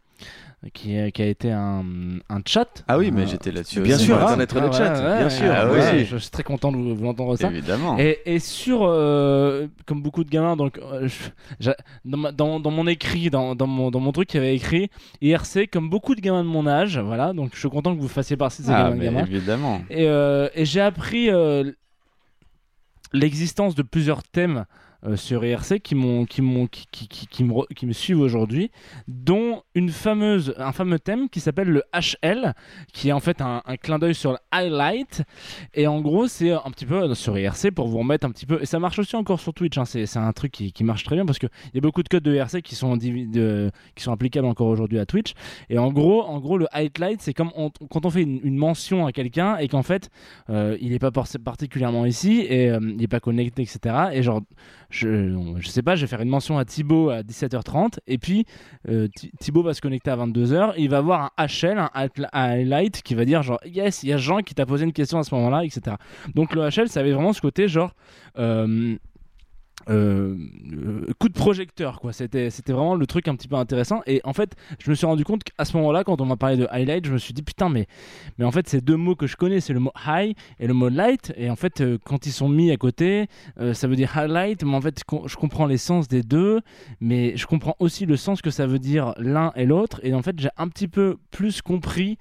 [0.72, 1.82] Qui, est- qui a été un,
[2.30, 2.84] un chat.
[2.86, 4.04] Ah oui, mais Euh, j'étais là-dessus Bien aussi.
[4.04, 5.52] sûr, Ah, le chat, ouais, bien ouais, sûr.
[5.52, 6.04] ah ouais, aussi.
[6.04, 7.48] je suis très content de vous, vous entendre ça.
[7.50, 7.98] Évidemment.
[7.98, 11.08] Et, et sur, euh, comme beaucoup de gamins, donc, euh,
[11.58, 11.70] je-
[12.04, 14.54] dans, ma- dans- dans mon écrit, dans, dans mon, dans mon truc, il y avait
[14.54, 14.88] écrit
[15.20, 16.96] IRC, comme beaucoup de gamins de mon âge.
[16.96, 19.02] Voilà, donc je suis content que vous fassiez partie de ces Ah, gamins.
[19.02, 19.24] gamins.
[19.26, 19.82] évidemment.
[19.90, 21.28] Et, et j'ai appris
[23.12, 24.64] l'existence de plusieurs thèmes
[25.04, 28.70] euh, sur IRC qui, m'ont, qui, m'ont, qui, qui, qui, me, qui me suivent aujourd'hui,
[29.08, 32.54] dont une fameuse, un fameux thème qui s'appelle le HL,
[32.92, 35.22] qui est en fait un, un clin d'œil sur le highlight.
[35.74, 38.46] Et en gros, c'est un petit peu euh, sur IRC pour vous remettre un petit
[38.46, 38.60] peu.
[38.62, 41.02] Et ça marche aussi encore sur Twitch, hein, c'est, c'est un truc qui, qui marche
[41.02, 44.12] très bien parce qu'il y a beaucoup de codes de IRC qui sont, qui sont
[44.12, 45.32] applicables encore aujourd'hui à Twitch.
[45.68, 47.50] Et en gros, en gros le highlight, c'est comme
[47.90, 50.10] quand on fait une, mention à quelqu'un et qu'en fait,
[50.48, 54.10] euh, il n'est pas particulièrement ici et il n'est pas connecté, etc.
[54.12, 54.42] Et genre,
[54.92, 58.44] je, sais pas, je vais faire une mention à Thibaut à 17h30 et puis
[58.88, 60.74] euh, Thi- Thibaut va se connecter à 22h.
[60.76, 64.12] Il va avoir un HL, un hi- highlight qui va dire genre, yes, il y
[64.12, 65.96] a Jean qui t'a posé une question à ce moment-là, etc.
[66.34, 67.94] Donc le HL, ça avait vraiment ce côté genre.
[68.38, 68.96] euh,
[69.88, 70.36] euh,
[70.72, 72.12] euh, coup de projecteur quoi.
[72.12, 74.02] C'était vraiment le truc un petit peu intéressant.
[74.06, 76.36] Et en fait je me suis rendu compte qu'à ce moment là quand on m'a
[76.36, 77.86] parlé de highlight je me suis dit putain mais
[78.38, 79.60] mais en fait c'est deux mots que je connais.
[79.60, 81.32] C'est le mot high et le mot light.
[81.36, 83.28] Et en fait euh, quand ils sont mis à côté
[83.72, 84.64] ça veut dire highlight.
[84.64, 86.60] Mais en fait je comprends les sens des deux
[87.00, 90.00] mais je comprends aussi le sens que ça veut dire l'un et l'autre.
[90.02, 92.18] Et en fait j'ai un petit peu plus compris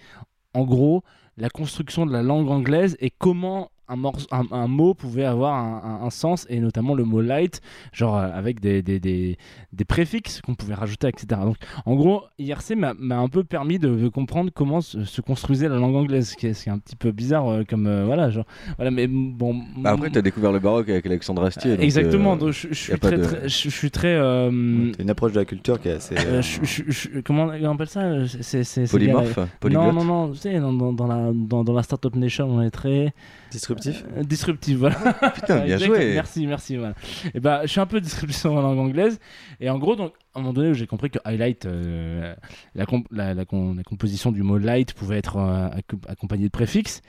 [0.54, 1.04] en gros
[1.38, 5.54] la construction de la langue anglaise et comment un, morce- un, un mot pouvait avoir
[5.56, 7.62] un, un- un sens et notamment le mot light
[7.94, 9.38] genre euh, avec des, des, des,
[9.74, 13.80] des préfixes qu'on pouvait rajouter etc donc en gros IRC m'a m'a un peu permis
[13.80, 16.70] de, de comprendre comment se, se construisait la langue anglaise ce qui est, ce qui
[16.70, 18.46] est un petit peu bizarre euh, comme euh, voilà genre
[18.78, 21.72] voilà mais bon Bah après, tu as découvert le baroque avec Alexandre Astier.
[21.76, 25.04] donc, exactement euh, donc je, suis très, de- très- je, je suis très euh, C'est
[25.04, 26.16] une approche de la culture qui est assez.
[26.18, 29.38] euh, je- comment on appelle ça C'est- Polymorphe
[29.94, 32.62] Non, non, non, tu sais, dans, dans, dans la, dans, dans la Startup Nation, on
[32.62, 33.14] est très.
[33.82, 34.96] Disruptif Euh, Disruptif, voilà.
[35.36, 35.96] Putain, bien Exactement.
[35.96, 36.14] joué.
[36.14, 36.78] Merci, merci.
[36.78, 36.94] Voilà.
[37.34, 39.20] Et bah, je suis un peu disruptif la langue anglaise.
[39.60, 42.34] Et en gros, donc, à un moment donné où j'ai compris que highlight, euh,
[42.76, 46.46] la, comp- la, la com- la composition du mot light pouvait être euh, accom- accompagnée
[46.46, 47.02] de préfixes,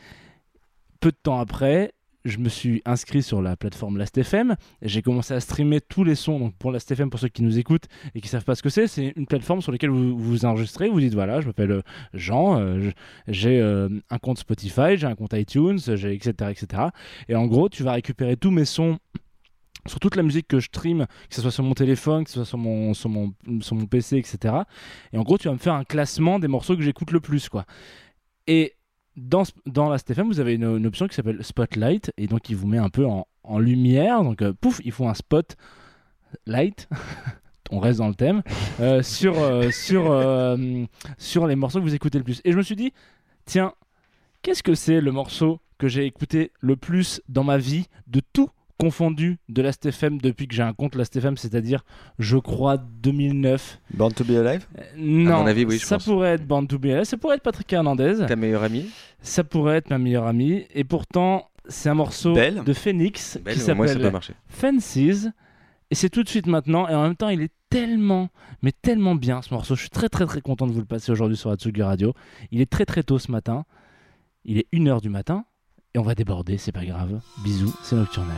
[1.00, 1.92] peu de temps après,
[2.24, 6.38] je me suis inscrit sur la plateforme Last.fm j'ai commencé à streamer tous les sons.
[6.38, 8.86] Donc pour Last.fm, pour ceux qui nous écoutent et qui savent pas ce que c'est,
[8.86, 10.88] c'est une plateforme sur laquelle vous vous enregistrez.
[10.88, 11.82] Vous dites voilà, je m'appelle euh,
[12.14, 12.90] Jean, euh,
[13.28, 16.82] j'ai euh, un compte Spotify, j'ai un compte iTunes, j'ai etc etc.
[17.28, 18.98] Et en gros, tu vas récupérer tous mes sons
[19.86, 22.36] sur toute la musique que je stream, que ce soit sur mon téléphone, que ce
[22.36, 24.54] soit sur mon, sur mon, sur mon PC, etc.
[25.12, 27.48] Et en gros, tu vas me faire un classement des morceaux que j'écoute le plus,
[27.48, 27.64] quoi.
[28.46, 28.74] Et
[29.16, 32.78] dans, la STFM, vous avez une, option qui s'appelle Spotlight, et donc il vous met
[32.78, 34.22] un peu en, lumière.
[34.22, 35.56] Donc, euh, pouf, il faut un spot
[36.46, 36.88] light.
[37.70, 38.42] On reste dans le thème
[38.80, 40.14] euh, sur, euh, sur,
[41.16, 42.42] sur les morceaux que vous écoutez le plus.
[42.44, 42.92] Et je me suis dit,
[43.46, 43.72] tiens,
[44.42, 48.50] qu'est-ce que c'est le morceau que j'ai écouté le plus dans ma vie de tout
[48.82, 51.84] confondu de Last.fm depuis que j'ai un compte Last.fm, c'est-à-dire,
[52.18, 53.80] je crois, 2009.
[53.94, 54.66] Born to be alive?
[54.96, 56.04] Non, À mon avis, oui, je ça pense.
[56.06, 58.24] pourrait être Born to Be Alive, ça pourrait être Patrick Hernandez.
[58.26, 58.90] Ta meilleure amie?
[59.20, 60.66] Ça pourrait être ma meilleure amie.
[60.74, 62.64] Et pourtant, c'est un morceau Belle.
[62.64, 64.12] de Phoenix Belle, qui s'appelle.
[64.48, 64.96] Fences.
[64.96, 66.88] Et c'est tout de suite maintenant.
[66.88, 68.30] Et en même temps, il est tellement,
[68.62, 69.76] mais tellement bien ce morceau.
[69.76, 72.14] Je suis très très très content de vous le passer aujourd'hui sur Atsugi Radio.
[72.50, 73.64] Il est très très tôt ce matin.
[74.44, 75.44] Il est 1h du matin.
[75.94, 77.20] Et on va déborder, c'est pas grave.
[77.44, 78.34] Bisous, c'est Nocturnal.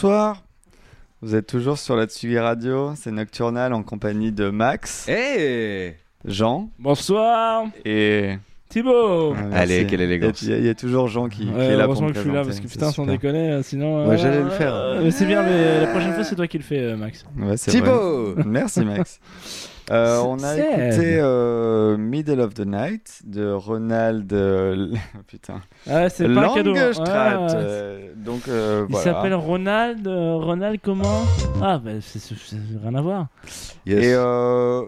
[0.00, 0.44] Bonsoir.
[1.22, 5.94] Vous êtes toujours sur la Tsugi Radio, c'est Nocturnal en compagnie de Max, Hey
[6.24, 8.36] Jean Bonsoir et
[8.68, 10.40] Thibaut Ouais, Allez, quelle élégance.
[10.42, 12.06] Il y, a- il y a toujours Jean qui, qui Ouais, est là pour heureusement
[12.06, 13.14] me que je suis là présenter, parce que c'est putain, sans super.
[13.14, 14.06] déconner, euh, sinon.
[14.06, 14.72] Ouais, euh, j'allais le faire.
[14.72, 17.24] euh, mais c'est bien, mais la prochaine fois, c'est toi qui le fais, euh, Max.
[17.36, 18.44] Ouais, c'est Thibaut vrai.
[18.46, 19.18] Merci Max.
[19.90, 20.64] Euh, on a Seb.
[20.64, 24.32] écouté euh, Middle of the Night de Ronald.
[24.32, 24.92] euh,
[25.26, 25.62] putain.
[25.88, 26.74] Ah, c'est pas un cadeau.
[26.76, 27.46] hein.
[27.54, 29.12] Euh, donc euh, Il voilà.
[29.14, 30.06] s'appelle Ronald.
[30.06, 31.22] euh, Ronald comment?
[31.62, 32.20] Ah, bah, c'est
[32.82, 33.28] rien à voir.
[33.86, 34.04] Yes.
[34.04, 34.82] Et euh,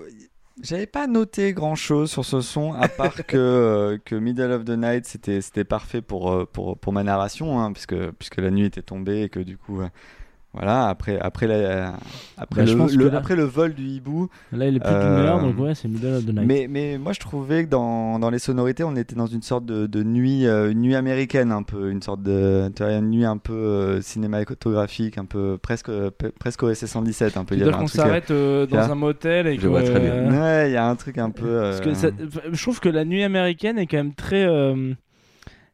[0.62, 4.64] j'avais pas noté grand chose sur ce son, à part que, euh, que Middle of
[4.66, 8.66] the Night c'était c'était parfait pour, pour, pour ma narration, hein, puisque, puisque la nuit
[8.66, 9.80] était tombée et que du coup.
[10.52, 11.94] Voilà, après, après, la,
[12.36, 14.28] après, Bah, le, là- après le vol du hibou.
[14.50, 16.44] Là, il est plus euh, d'une heure, donc ouais, c'est Middle of the Night.
[16.46, 19.64] Mais, mais moi, je trouvais que dans, dans les sonorités, on était dans une sorte
[19.64, 23.10] de, de nuit, euh, une nuit américaine, un peu, une sorte de tu vois, une
[23.10, 25.90] nuit un peu euh, cinématographique, un peu presque,
[26.40, 27.54] presque OSS 117, un peu.
[27.54, 29.66] Tu Il y qu'on euh, s'arrête euh, dans un motel et Je que.
[29.68, 30.12] vois très bien.
[30.12, 30.30] euh,
[30.64, 31.46] Ouais, il y a un truc un peu.
[31.46, 32.10] euh, Parce que ça-
[32.50, 34.44] je trouve que la nuit américaine est quand même très.
[34.44, 34.94] euh,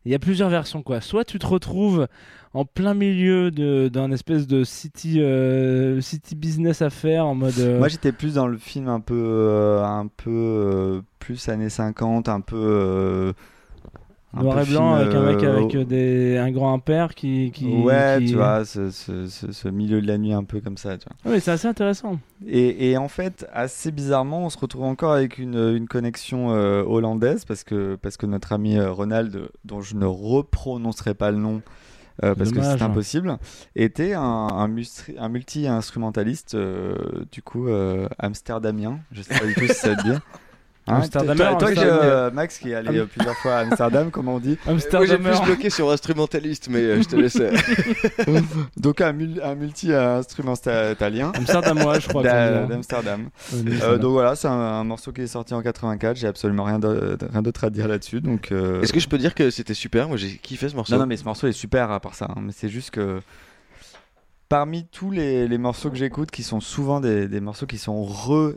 [0.05, 1.01] Il y a plusieurs versions quoi.
[1.01, 2.07] Soit tu te retrouves
[2.57, 7.59] en plein milieu d'un espèce de city euh, city business à faire en mode.
[7.59, 12.29] euh, Moi, j'étais plus dans le film un peu, euh, un peu plus années 50,
[12.29, 13.35] un peu.
[14.35, 17.51] un noir peu et blanc film, avec un mec avec des, un grand impère qui.
[17.53, 20.61] qui ouais, qui- tu vois, ce, ce- ce- ce milieu de la nuit un peu
[20.61, 21.17] comme ça, tu vois.
[21.27, 22.19] Ah oui, c'est assez intéressant.
[22.47, 27.45] Et, et en fait, assez bizarrement, on se retrouve encore avec une, une connexion hollandaise
[27.45, 31.61] parce que, parce que notre ami Ronald, dont je ne reprononcerai pas le nom
[32.25, 33.39] euh, parce que c'est impossible,
[33.75, 36.97] était un, un, mustri- un multi-instrumentaliste, euh,
[37.33, 39.01] du coup, euh, amsterdamien.
[39.13, 40.13] Je sais pas du tout si ça te dit.
[40.89, 41.43] Hein, toi, toi, qui,
[41.81, 41.81] Amsterdammer.
[41.85, 44.77] euh, Max qui est allé euh, plusieurs fois à Amsterdam, comment on dit Moi,
[45.07, 47.37] j'ai plus bloqué sur instrumentaliste, mais euh, je te laisse.
[48.77, 51.33] Donc un, mul- un multi-instrumentalien.
[51.35, 52.23] Amsterdamois, je crois.
[52.27, 52.67] hein.
[52.69, 53.29] D'Amsterdam.
[53.83, 56.17] Euh, donc voilà, c'est un, un morceau qui est sorti en 84.
[56.17, 58.21] J'ai absolument rien de- rien d'autre à dire là-dessus.
[58.21, 60.09] Donc euh, Est-ce que je peux dire que c'était super?
[60.09, 60.93] Moi, j'ai kiffé ce morceau.
[60.95, 62.27] non, non, mais ce morceau est super à part ça.
[62.31, 62.41] hein.
[62.43, 63.21] Mais c'est juste que
[64.49, 68.05] parmi tous les, les morceaux que j'écoute, qui sont souvent des, des morceaux qui sont
[68.05, 68.55] re,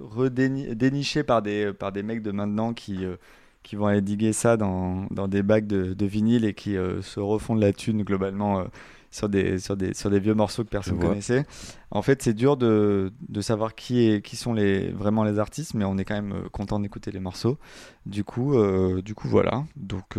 [0.00, 3.16] redéni- dénichés par des par des mecs de maintenant qui euh,
[3.62, 7.02] qui vont aller diguer ça dans, dans des bacs de, de vinyle et qui euh,
[7.02, 8.64] se refont de la thune globalement euh,
[9.10, 11.10] sur, des, sur, des, sur des vieux morceaux que personne vois.
[11.10, 11.44] connaissait.
[11.90, 15.74] En fait, c'est dur de, de savoir qui, est, qui sont les, vraiment les artistes,
[15.74, 17.58] mais on est quand même content d'écouter les morceaux.
[18.06, 18.54] Du coup,
[19.02, 19.64] du coup voilà.
[19.76, 20.16] Donc,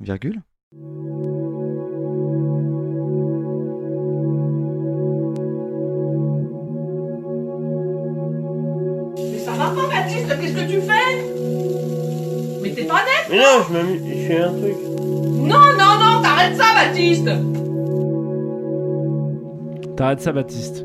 [0.00, 0.42] virgule.
[10.80, 12.62] Tu fais?
[12.62, 14.74] Mais t'es pas net Mais non, je m'amuse, je fais un truc.
[15.00, 17.28] Non, non, non, t'arrêtes ça, Baptiste
[19.96, 20.84] T'arrêtes ça, Baptiste.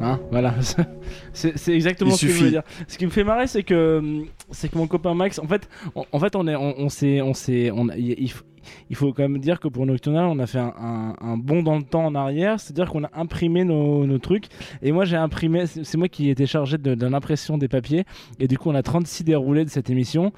[0.00, 0.54] Hein, voilà.
[1.32, 2.62] c'est exactement Il ce que je veux dire.
[2.86, 4.02] Ce qui me fait marrer, c'est que
[4.50, 7.22] c'est que mon copain Max, en fait, on, en fait, on est, on, on s'est,
[7.22, 8.44] on s'est, on a- il, il faut,
[8.90, 11.62] il faut quand même dire que pour Nocturnal, on a fait un, un- un bond
[11.62, 14.46] dans le temps en arrière, c'est-à-dire qu'on a imprimé nos, nos trucs.
[14.82, 18.04] Et moi, j'ai imprimé, c'est moi qui étais chargé de, de l'impression des papiers.
[18.40, 20.32] Et du coup, on a 36 déroulés de cette émission.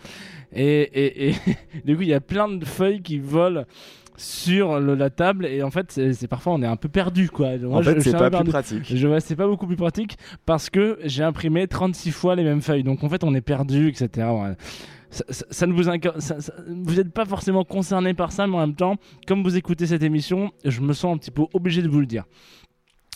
[0.53, 1.35] Et, et, et
[1.85, 3.65] du coup, il y a plein de feuilles qui volent
[4.17, 7.57] sur le- la table et en fait c'est parfois on est un peu perdu quoi
[7.57, 8.51] Moi, En fait, c'est pas peu plus perdu.
[8.51, 8.97] pratique.
[8.97, 12.61] Je vois, c'est pas beaucoup plus pratique parce que j'ai imprimé 36 fois les mêmes
[12.61, 12.83] feuilles.
[12.83, 14.27] Donc en fait, on est perdu, etc.
[14.33, 14.55] Ouais.
[15.11, 15.83] Ça, ne vous
[16.85, 18.97] vous n'êtes pas forcément concerné par ça, mais en même temps,
[19.27, 22.07] comme vous écoutez cette émission, je me sens un petit peu obligé de vous le
[22.07, 22.25] dire.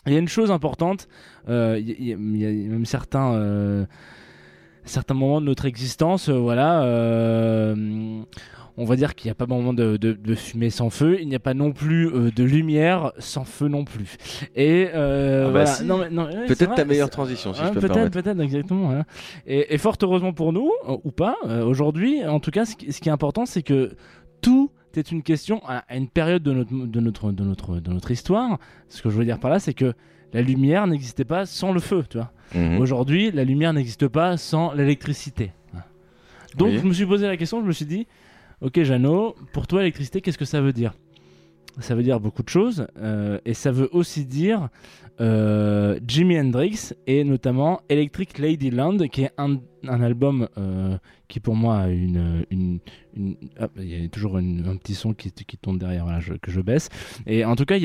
[0.06, 1.06] Il y a une chose importante,
[1.48, 3.84] euh, il y, il y a- il y a même certains, euh,
[4.84, 6.82] certains moments de notre existence, euh, voilà.
[8.78, 11.28] On va dire qu'il n'y a pas moment de, de, de fumée sans feu, il
[11.28, 14.16] n'y a pas non plus euh, de lumière sans feu non plus.
[14.56, 15.66] Et euh, Ah bah voilà.
[15.66, 15.84] si.
[15.84, 19.04] Non, mais- non, ouais, Peut-être ta meilleure transition, si ouais, je peux peut-être, peut-être, exactement.
[19.46, 22.74] Et, et fort heureusement pour nous, euh, ou pas, euh, aujourd'hui, en tout cas, ce
[22.76, 23.92] qui, ce qui est important, c'est que
[24.40, 27.90] tout est une question à, à une période de notre, de, notre, de, notre, de
[27.92, 28.58] notre histoire.
[28.88, 29.92] Ce que je veux dire par là, c'est que
[30.34, 32.32] la lumière n'existait pas sans le feu, tu vois.
[32.54, 32.78] Mhm.
[32.78, 35.52] Aujourd'hui, la lumière n'existe pas sans l'électricité.
[36.56, 36.78] Donc, Oui.
[36.82, 38.06] je me suis posé la question, je me suis dit,
[38.62, 40.94] ok, Jeannot, pour toi, l'électricité, qu'est-ce que ça veut dire?
[41.80, 44.68] Ça veut dire beaucoup de choses, euh, et ça veut aussi dire
[45.20, 51.78] euh, Jimi Hendrix et notamment Electric Ladyland, qui est un, album euh, qui pour moi
[51.78, 52.44] a une,
[53.58, 56.60] hop, il y a toujours un petit son qui, qui tourne derrière, voilà, que je
[56.60, 56.90] baisse.
[57.26, 57.78] Et en tout cas,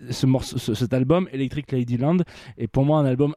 [0.00, 2.18] cet album Electric Ladyland
[2.58, 3.34] est pour moi un album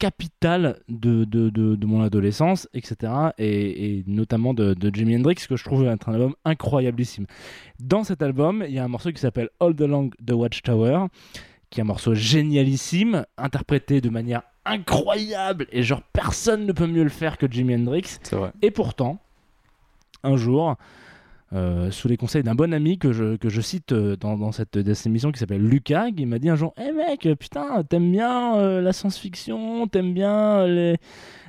[0.00, 3.12] capital de, de, de, de mon adolescence, etc.
[3.38, 7.26] Et, et notamment de, Jimi Hendrix, que je trouve être un album incroyablissime.
[7.78, 11.06] Dans cet album, il y a un morceau qui s'appelle All Along the Watchtower,
[11.68, 17.04] qui est un morceau génialissime, interprété de manière incroyable, et genre personne ne peut mieux
[17.04, 18.18] le faire que Jimi Hendrix.
[18.22, 18.52] C'est vrai.
[18.62, 19.18] Et pourtant,
[20.22, 20.76] un jour,
[21.52, 24.52] euh, sous les conseils d'un bon ami que je, que je cite euh, dans, dans
[24.52, 27.82] cette, dans cette émission qui s'appelle Lucas, qui m'a dit un jour Hé mec, putain,
[27.82, 30.96] t'aimes bien euh, la science-fiction, t'aimes bien les,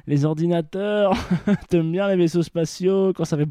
[0.08, 1.14] les ordinateurs,
[1.70, 3.48] t'aimes bien les vaisseaux spatiaux, quand ça fait.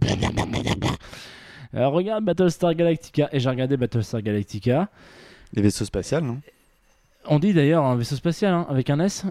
[1.72, 3.28] Alors regarde Battlestar Galactica.
[3.30, 4.88] Et j'ai regardé Battlestar Galactica.
[5.52, 6.40] Les vaisseaux spatials, non?
[7.26, 9.24] On dit d'ailleurs un vaisseau spatial hein, avec un S.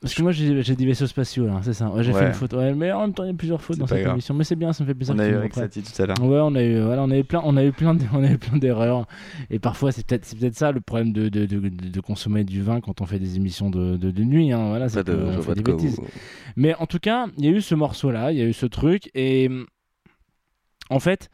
[0.00, 1.90] Parce que moi j'ai j'ai dit vaisseau spatiaux là, c'est ça.
[1.90, 2.20] Ouais, j'ai Ouais.
[2.20, 2.52] fait une faute.
[2.52, 4.12] Ouais, mais en même temps il y a plusieurs fautes dans cette grave.
[4.12, 4.32] émission.
[4.32, 5.14] Mais c'est bien, ça me fait plaisir.
[5.16, 5.54] On a eu avec.
[5.54, 6.22] Satie tout à l'heure.
[6.22, 8.22] Ouais, on a eu, voilà, on a eu plein, on a eu plein, de- on
[8.22, 9.06] a eu plein d'erreurs.
[9.50, 11.68] Et parfois c'est peut-être, c'est peut-être ça le problème de, de, de,
[12.00, 14.52] consommer du vin quand on fait des émissions de, de, nuit.
[14.52, 14.68] Hein.
[14.68, 15.96] Voilà, c'est fait vois des bêtises.
[15.96, 16.06] vous-
[16.56, 18.66] Mais en tout cas, il y a eu ce morceau-là, il y a eu ce
[18.66, 19.50] truc, et
[20.90, 21.28] en fait,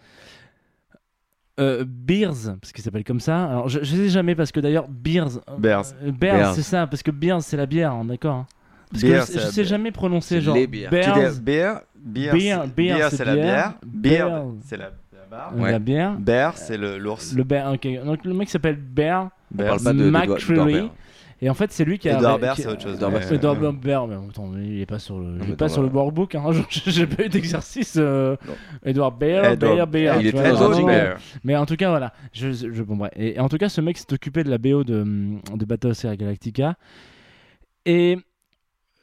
[1.60, 3.44] euh, Beers, parce qu'il s'appelle comme ça.
[3.44, 5.82] Alors, je, je sais jamais parce que d'ailleurs Beers, euh, Beers.
[6.02, 6.54] euh, Beers, Beers.
[6.54, 8.34] c'est ça, parce que Beers c'est la bière, hein, d'accord.
[8.34, 8.46] hein.
[8.90, 10.90] Parce que je, je sais jamais prononcer genre les bières.
[10.90, 11.14] Beers.
[11.14, 13.74] Tu dis beer, beer, Beer, c'est- beer, beer, c'est c'est la bière.
[13.84, 14.28] bière.
[14.28, 15.52] Beard, c'est la, la barre.
[15.56, 16.12] La bière.
[16.18, 17.34] Bear, c'est le- l'ours.
[17.34, 17.88] Le bear, ok.
[18.04, 19.30] Donc le mec s'appelle Bear.
[19.50, 20.90] D'Edouard McCreary.
[21.42, 22.16] Et en fait, c'est lui qui a.
[22.16, 25.18] Edouard Baird, c'est autre chose, Edouard mais- Baird, mais attends, mais il est pas sur
[25.18, 26.34] le, il est pas sur le workbook.
[26.36, 26.44] Hein.
[26.70, 27.96] J'ai pas eu d'exercice.
[27.98, 28.36] Euh...
[28.84, 30.22] Edouard Baird, Baird, Baird.
[30.22, 31.18] Il non, Baird.
[31.42, 32.12] Mais en tout cas, voilà.
[32.32, 33.10] Je, je, bon, bref.
[33.16, 35.04] Et, et en tout cas, ce mec s'est occupé de la BO de,
[35.54, 36.76] de Battlestar Galactica.
[37.84, 38.18] Et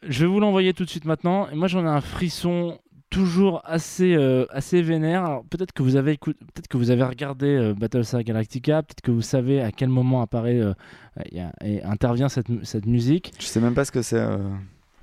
[0.07, 1.47] je vais vous l'envoyer tout de suite maintenant.
[1.49, 5.41] Et moi, j'en ai un frisson toujours assez, euh, assez vénère.
[5.49, 9.21] Peut-être que vous avez peut-être que vous avez regardé euh, Battlestar Galactica, peut-être que vous
[9.21, 10.73] savez à quel moment apparaît euh,
[11.61, 13.33] et intervient cette, cette musique.
[13.38, 14.25] Je sais même pas ce que c'est.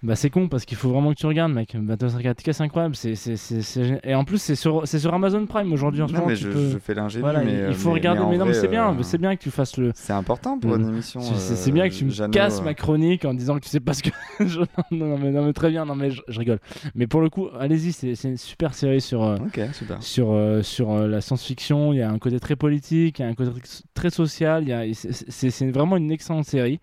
[0.02, 1.76] Bah c'est con parce qu'il faut vraiment que tu regardes mec.
[1.76, 2.94] Battlestar Galactica c'est incroyable.
[2.94, 6.12] C'est, c'est, c'est, Et en plus c'est sur, c'est sur Amazon Prime aujourd'hui en ce
[6.12, 6.26] moment.
[6.28, 8.22] mais tu je- peux- je fais Voilà, mais, il- euh, faut mais- regarder.
[8.30, 9.90] mais non mais c'est bien, euh, c'est bien que tu fasses le...
[9.96, 10.88] C'est important pour une Mm.
[10.90, 11.20] émission.
[11.20, 12.64] C'est, euh, bien que tu me Jeannot, casses euh.
[12.64, 14.10] ma chronique en disant que tu sais pas ce que...
[14.46, 14.60] je-
[14.92, 16.60] non, mais, non mais très bien, non mais je, je rigole.
[16.94, 19.36] Mais pour le coup, allez-y, c'est, c'est une super série sur,
[19.74, 20.00] super.
[20.02, 21.92] sur, sur la science-fiction.
[21.92, 23.50] Il y a un côté très politique, il y a un côté
[23.94, 24.62] très social.
[24.62, 26.78] Il y a, c'est vraiment une excellente série.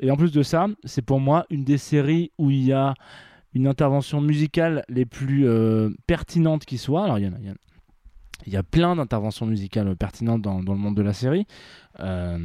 [0.00, 2.94] Et en plus de ça, c'est pour moi une des séries où il y a
[3.54, 7.04] une intervention musicale les plus euh, pertinentes qui soit.
[7.04, 7.56] Alors il y en a, il y en a-
[8.46, 11.44] il y a plein d'interventions musicales pertinentes dans, dans le monde de la série.
[11.98, 12.38] Euh,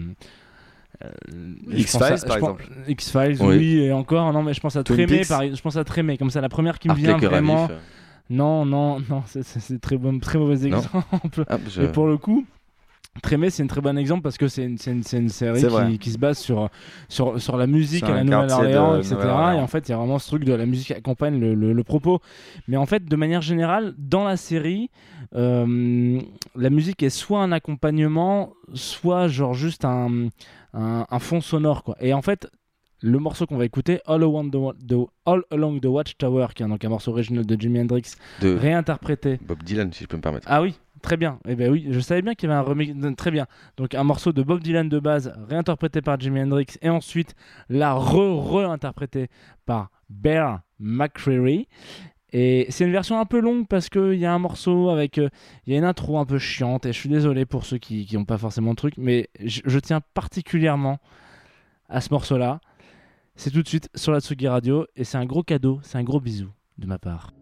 [1.05, 1.09] euh,
[1.71, 2.67] X-Files, par exemple.
[2.87, 3.57] X-Files, Oui.
[3.57, 3.77] oui.
[3.79, 4.33] et encore.
[4.33, 6.49] Non, mais je pense à Twin Trémé, par Je pense à Trémé, comme ça, la
[6.49, 7.69] première qui me vient vraiment.
[8.29, 10.87] Non, non, non, c'est- c'est c'est très, bon, très mauvais exemple.
[11.47, 12.45] Ah, je- Et pour le coup,
[13.21, 15.61] Trémé, c'est un très bon exemple parce que c'est une, série
[15.91, 16.69] qui, qui se base sur,
[17.09, 19.15] sur, sur la musique à la Nouvelle-Orléans, etc.
[19.55, 21.53] Et en fait, il y a vraiment ce truc de la musique qui accompagne le,
[21.53, 22.19] le- le propos.
[22.67, 24.89] Mais en fait, de manière générale, dans la série,
[25.35, 26.19] euh,
[26.55, 30.27] la musique est soit un accompagnement, soit genre juste un,
[30.73, 31.83] un, un fond sonore.
[31.83, 31.95] Quoi.
[31.99, 32.47] Et en fait,
[33.01, 36.63] le morceau qu'on va écouter, All Along the, Wa- the- All Along the Watchtower, qui
[36.63, 40.17] est donc un morceau original de Jimi Hendrix, De réinterprété Bob Dylan, si je peux
[40.17, 40.47] me permettre.
[40.49, 41.37] ah oui, très bien.
[41.47, 42.91] Eh ben oui, je savais bien qu'il y avait un remix.
[43.15, 43.45] Très bien.
[43.77, 47.35] Donc un morceau de Bob Dylan de base, réinterprété par Jimi Hendrix, et ensuite
[47.69, 49.27] la re-re-interprété
[49.67, 51.67] par Bear McCreary.
[52.35, 55.19] Et c'est une version un peu longue parce qu'il y a un morceau avec.
[55.19, 55.29] euh,
[55.67, 58.09] Il y a une intro un peu chiante, et je suis désolé pour ceux qui
[58.13, 60.97] n'ont pas forcément le truc, mais je, je tiens particulièrement
[61.89, 62.59] à ce morceau-là.
[63.35, 66.03] C'est tout de suite sur la Tsugi Radio, et c'est un gros cadeau, c'est un
[66.03, 66.49] gros bisou
[66.79, 67.33] de ma part.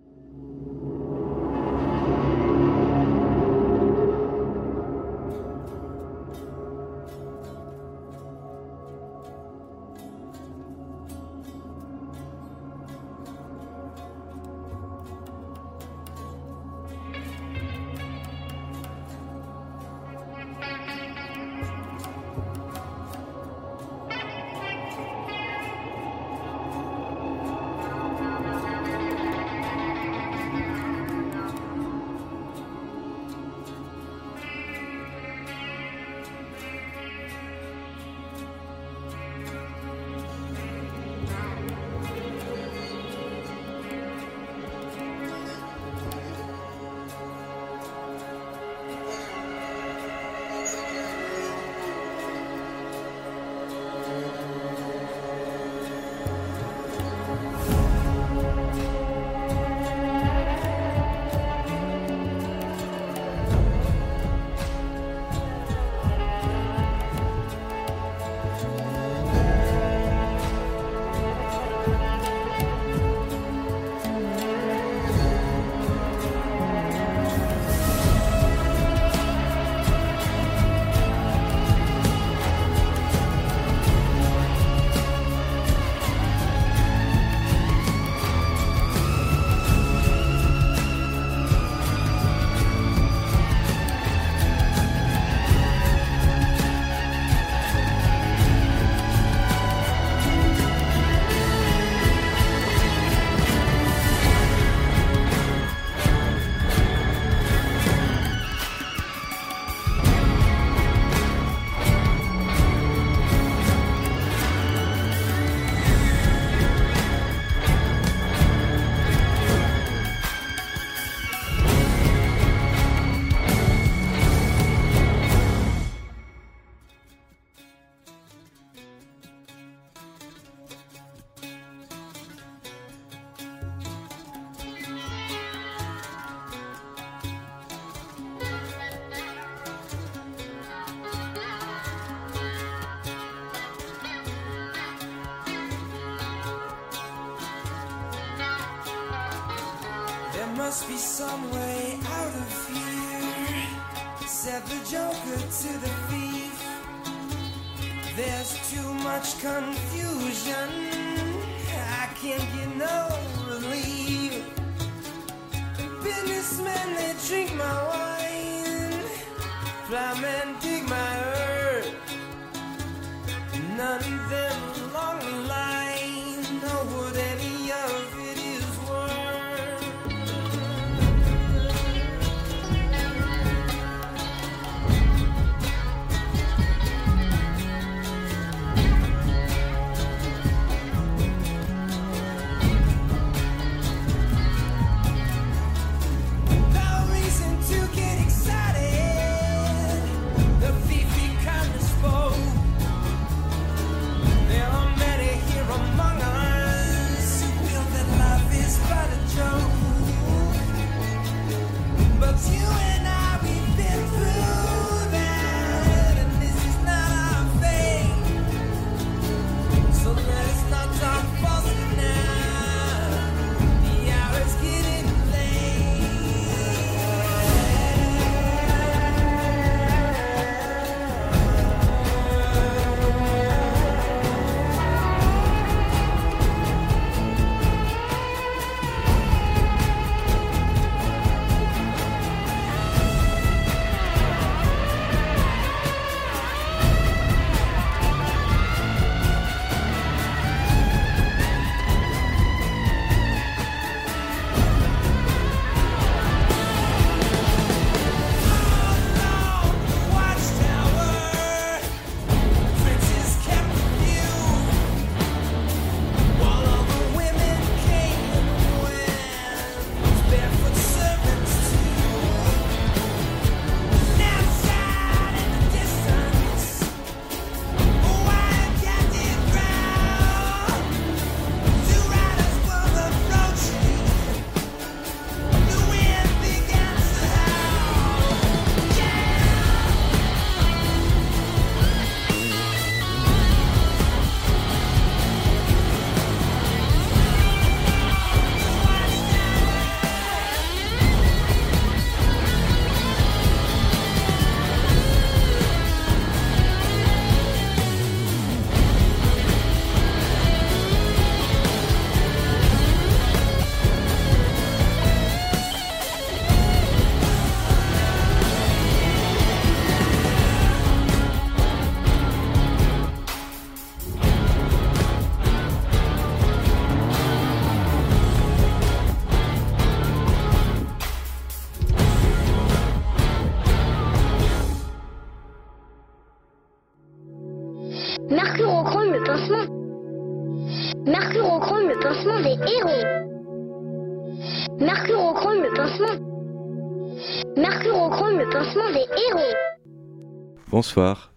[350.81, 351.31] Bonsoir.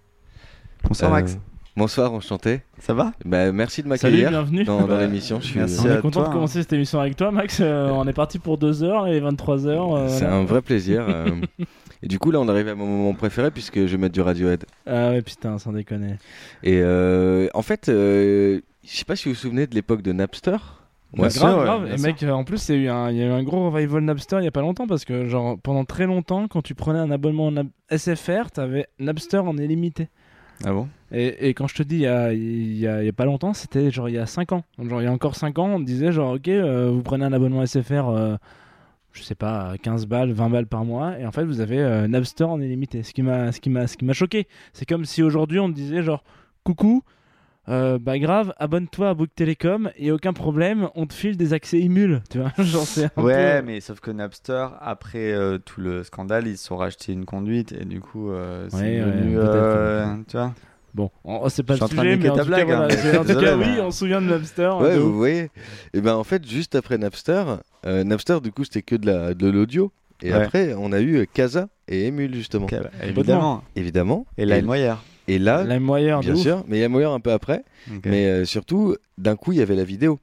[0.84, 1.38] Bonsoir, Max.
[1.76, 2.62] Bonsoir, enchanté.
[2.78, 3.12] Ça va?
[3.26, 4.64] Bah, Merci de Salut, m'accueillir bienvenue.
[4.64, 5.38] dans, dans Bah, l'émission.
[5.38, 7.58] Je suis- on est content de commencer cette émission avec toi, Max.
[7.60, 10.08] Euh, on est parti pour 2h et 23h.
[10.08, 11.04] C'est un vrai plaisir.
[11.06, 11.26] euh.
[12.02, 14.22] Et du coup, là, on arrive à mon moment préféré puisque je vais mettre du
[14.22, 14.64] Radiohead.
[14.86, 16.14] Ah ouais, putain, sans déconner.
[16.62, 20.12] Et euh, en fait, euh, je sais pas si vous vous souvenez de l'époque de
[20.14, 20.56] Napster.
[21.22, 21.86] Ouais, grave, grave.
[21.86, 23.42] Et mec, euh, en plus, il y, a eu un- il y a eu un
[23.42, 26.62] gros revival Napster il y a pas longtemps parce que, genre, pendant très longtemps, quand
[26.62, 30.08] tu prenais un abonnement Nap- SFR, t'avais Napster en illimité.
[30.64, 30.88] Ah bon?
[31.12, 33.12] Et, et quand je te dis il y a, il y a- il y a
[33.12, 34.62] pas longtemps, c'était genre il y a 5 ans.
[34.82, 37.24] Genre, il y a encore 5 ans, on te disait, genre, ok, euh, vous prenez
[37.24, 38.36] un abonnement SFR, euh,
[39.12, 42.08] je sais pas, 15 balles, 20 balles par mois, et en fait, vous avez euh,
[42.08, 43.02] Napster en illimité.
[43.02, 44.46] Ce qui m'a ce qui m'a- ce qui m'a choqué.
[44.72, 46.24] C'est comme si aujourd'hui, on te disait, genre,
[46.64, 47.02] coucou.
[47.68, 51.80] Euh, bah grave, abonne-toi à Book Telecom et aucun problème, on te file des accès
[51.80, 52.52] émules, tu vois.
[52.62, 52.84] Genre,
[53.16, 57.12] Ouais, peu- mais sauf que Napster, après euh, tout le scandale, ils se sont rachetés
[57.12, 59.34] une conduite et du coup, euh, c'est Ouais, ouais, devenu.
[59.36, 59.52] peut-être.
[59.54, 60.54] euh, tu vois
[60.94, 62.96] Bon, on- c'est pas le sujet, mais en ta tout cas, blague, hein, voilà, mais
[63.00, 64.70] c'est- en tout cas, mais- oui, on se souvient de Napster.
[64.80, 65.50] Ouais, de vous voyez.
[65.92, 67.42] Et ben en fait, juste après Napster,
[67.84, 69.90] euh, Napster du coup c'était que de la de l'audio.
[70.22, 70.40] Et Ouais.
[70.40, 72.66] après, on a eu Casa et Emule justement.
[72.70, 73.64] bah, évidemment.
[73.74, 74.26] Évidemment.
[74.38, 75.02] Et LimeWire.
[75.28, 75.80] Et là, bien
[76.34, 76.38] ouf.
[76.40, 77.64] sûr, mais LimeWire un peu après.
[78.04, 80.18] Mais euh, surtout, d'un coup, il y avait la vidéo.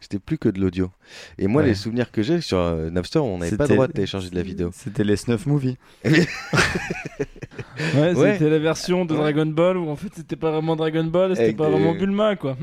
[0.00, 0.90] C'était plus que de l'audio.
[1.38, 1.68] Et moi, Ouais.
[1.68, 4.34] les souvenirs que j'ai sur euh, Napster, on n'avait pas le droit de télécharger de
[4.34, 4.70] la vidéo.
[4.72, 5.76] C'était les Snuff Movies.
[7.96, 8.32] Ouais, Ouais.
[8.34, 11.52] c'était la version de Dragon Ball où en fait c'était pas vraiment Dragon Ball, c'était
[11.52, 12.56] pas des- vraiment Bulma quoi.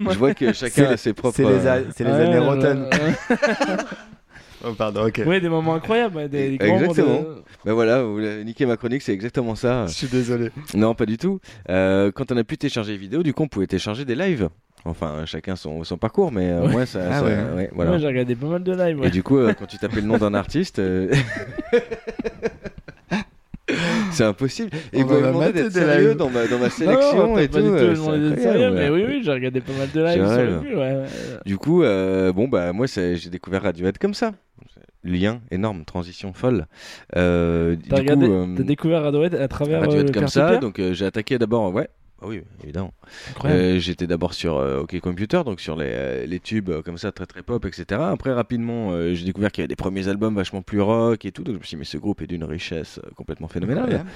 [0.00, 1.36] Je vois que chacun a ses propres.
[1.36, 2.86] c'est les a- c'est les Ouais, années Rotten.
[4.66, 5.22] Oh, pardon, ok.
[5.26, 7.24] Ouais, des moments incroyables, ouais, des, des grands moments de- Exactement.
[7.64, 9.86] Ben voilà, vous l'avez niqué ma chronique, c'est exactement ça.
[9.86, 10.50] Je suis désolé.
[10.74, 11.40] Non, pas du tout.
[11.70, 14.48] Euh, quand on a pu télécharger les vidéos, du coup, on pouvait télécharger des lives.
[14.86, 16.72] Enfin, chacun son, son parcours, mais euh, Ouais.
[16.72, 17.00] moi, ça.
[17.10, 17.36] Ah ça- ouais.
[17.56, 17.92] ouais, voilà.
[17.92, 19.00] Ouais, j'ai regardé pas mal de live.
[19.00, 19.08] ouais.
[19.08, 21.10] Et du coup, euh, quand tu tapais le nom d'un artiste, euh,
[24.12, 24.70] c'est impossible.
[24.92, 26.16] Et On vous m'avez en a demandé maté d'être des sérieux lives.
[26.18, 27.64] dans ma, dans ma Non, sélection t'as et pas tout.
[27.64, 30.34] du tout euh, demandé sérieux, mais oui, oui, j'ai regardé pas mal de live C'est
[30.34, 31.04] sur le cul, ouais, ouais.
[31.46, 34.32] Du coup, euh, bon, bah, moi, c'est- j'ai découvert Radiohead comme ça.
[35.04, 36.66] Lien énorme, transition folle.
[37.16, 40.94] Euh, T'as euh, t'as découvert Radiohead à travers euh, Radiohead le comme ça, donc euh,
[40.94, 41.88] j'ai attaqué d'abord, ouais.
[42.22, 42.94] Ah oui, évidemment.
[43.44, 46.96] Euh, J'étais d'abord sur euh, OK Computer, donc sur les, euh, les tubes euh, comme
[46.96, 48.00] ça, très très pop, etc.
[48.02, 51.32] Après, rapidement, euh, j'ai découvert qu'il y avait des premiers albums vachement plus rock et
[51.32, 51.42] tout.
[51.42, 54.10] Donc je me suis dit, mais ce groupe est d'une richesse euh, complètement phénoménale, Incroyable.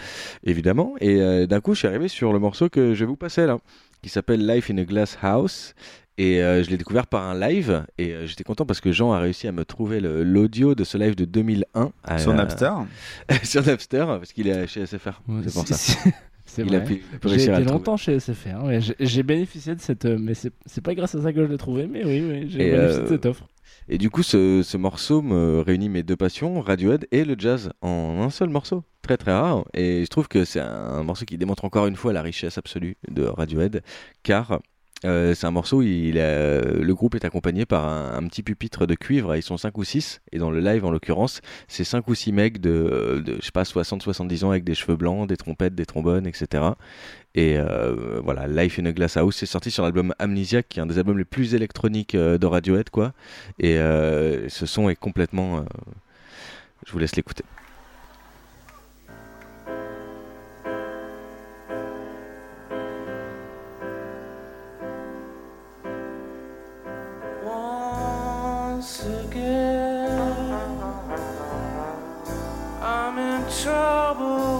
[0.44, 0.94] évidemment.
[1.00, 3.44] Et euh, d'un coup, je suis arrivé sur le morceau que je vais vous passer
[3.44, 3.58] là,
[4.02, 5.75] qui s'appelle Life in a Glass House.
[6.20, 9.12] Et euh, je l'ai découvert par un live et euh, j'étais content parce que Jean
[9.12, 12.72] a réussi à me trouver l'audio de ce live de 2001 à- Sur Napster
[13.44, 15.20] sur Napster parce qu'il est chez SFR.
[15.44, 15.74] c'est pour ça.
[16.50, 16.82] C'est il vrai.
[17.26, 17.64] J'ai été trouver.
[17.66, 18.64] longtemps chez SFR.
[18.64, 18.80] ouais.
[18.98, 20.06] J'ai- bénéficié de cette.
[20.06, 22.58] euh, Mais c'est pas grâce à ça que je l'ai trouvé, mais oui, oui, j'ai
[22.58, 23.47] bénéficié de euh, cette offre.
[23.90, 27.70] Et du coup, ce, ce morceau me réunit mes deux passions, Radiohead et le jazz,
[27.82, 28.82] en un seul morceau.
[29.02, 29.66] Très très rare.
[29.74, 32.97] Et je trouve que c'est un morceau qui démontre encore une fois la richesse absolue
[33.10, 33.82] de Radiohead,
[34.22, 34.60] car
[35.04, 39.36] euh, c'est un morceau, a- le groupe est accompagné par un, petit pupitre de cuivre,
[39.36, 42.32] ils sont 5 ou 6, et dans le live en l'occurrence, c'est 5 ou 6
[42.32, 45.86] mecs de, de je sais pas, 60-70 ans avec des cheveux blancs, des trompettes, des
[45.86, 46.64] trombones, etc.
[47.34, 50.82] Et euh, voilà, Life in a Glass House, c'est sorti sur l'album Amnesiac, qui est
[50.82, 53.12] un des albums les plus électroniques euh, de Radiohead, quoi.
[53.60, 55.58] Et euh, ce son est complètement.
[55.58, 55.62] euh,
[56.86, 57.44] Je vous laisse l'écouter.
[73.50, 74.57] Trouble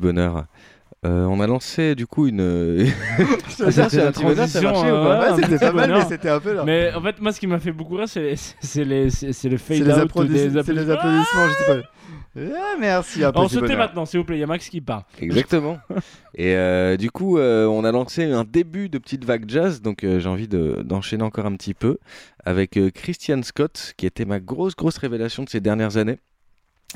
[0.00, 0.44] petit bonheur.
[1.06, 2.40] Euh, on a lancé du coup une.
[3.48, 5.72] Ça, Ça, c'est la un petit bonheur, ça transition, euh, pas ouais, un c'était pas
[5.72, 5.98] mal, bonheur.
[6.04, 6.62] mais c'était un peu là.
[6.64, 8.20] Mais en fait, moi, ce qui m'a fait beaucoup rire, c'est
[8.84, 10.92] le fade les, out applaudis- des c'est les applaudissements.
[10.94, 11.88] applaudissements, je sais pas.
[12.36, 13.24] Ah, merci,
[13.72, 13.78] bonheur.
[13.78, 14.36] maintenant, s'il vous plaît.
[14.36, 15.04] Il y a Max qui part.
[15.20, 15.78] Exactement.
[16.34, 20.04] Et euh, du coup, euh, on a lancé un début de petite vague jazz, donc
[20.04, 21.96] euh, j'ai envie de- d'enchaîner encore un petit peu
[22.44, 26.18] avec euh, Christian Scott, qui était ma grosse, grosse révélation de ces dernières années.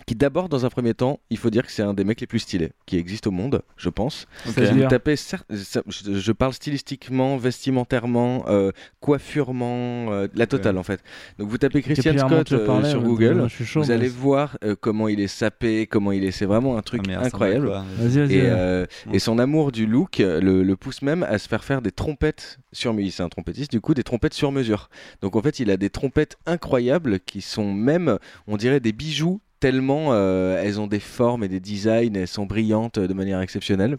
[0.06, 2.26] Qui d'abord, dans un premier temps, il faut dire que c'est un des mecs les
[2.26, 4.26] plus stylés qui existent au monde, je pense.
[5.48, 5.80] Je,
[6.18, 11.00] je parle stylistiquement, vestimentairement, euh, coiffurement, euh, la totale en fait.
[11.38, 14.74] Donc vous tapez Christian Scott euh, sur Google, je suis chaud, vous allez voir euh,
[14.78, 16.32] comment il est sapé, comment il est.
[16.32, 17.68] C'est vraiment un truc Ah, incroyable.
[17.98, 21.82] Vas-y, vas-y, Et, son amour du look le, le pousse même à se faire faire
[21.82, 23.12] des trompettes sur mesure.
[23.14, 24.90] C'est un trompettiste, du coup, des trompettes sur mesure.
[25.22, 29.40] Donc en fait, il a des trompettes incroyables qui sont même, on dirait, des bijoux
[29.64, 33.40] tellement euh, elles ont des formes et des designs, elles sont brillantes euh, de manière
[33.40, 33.96] exceptionnelle.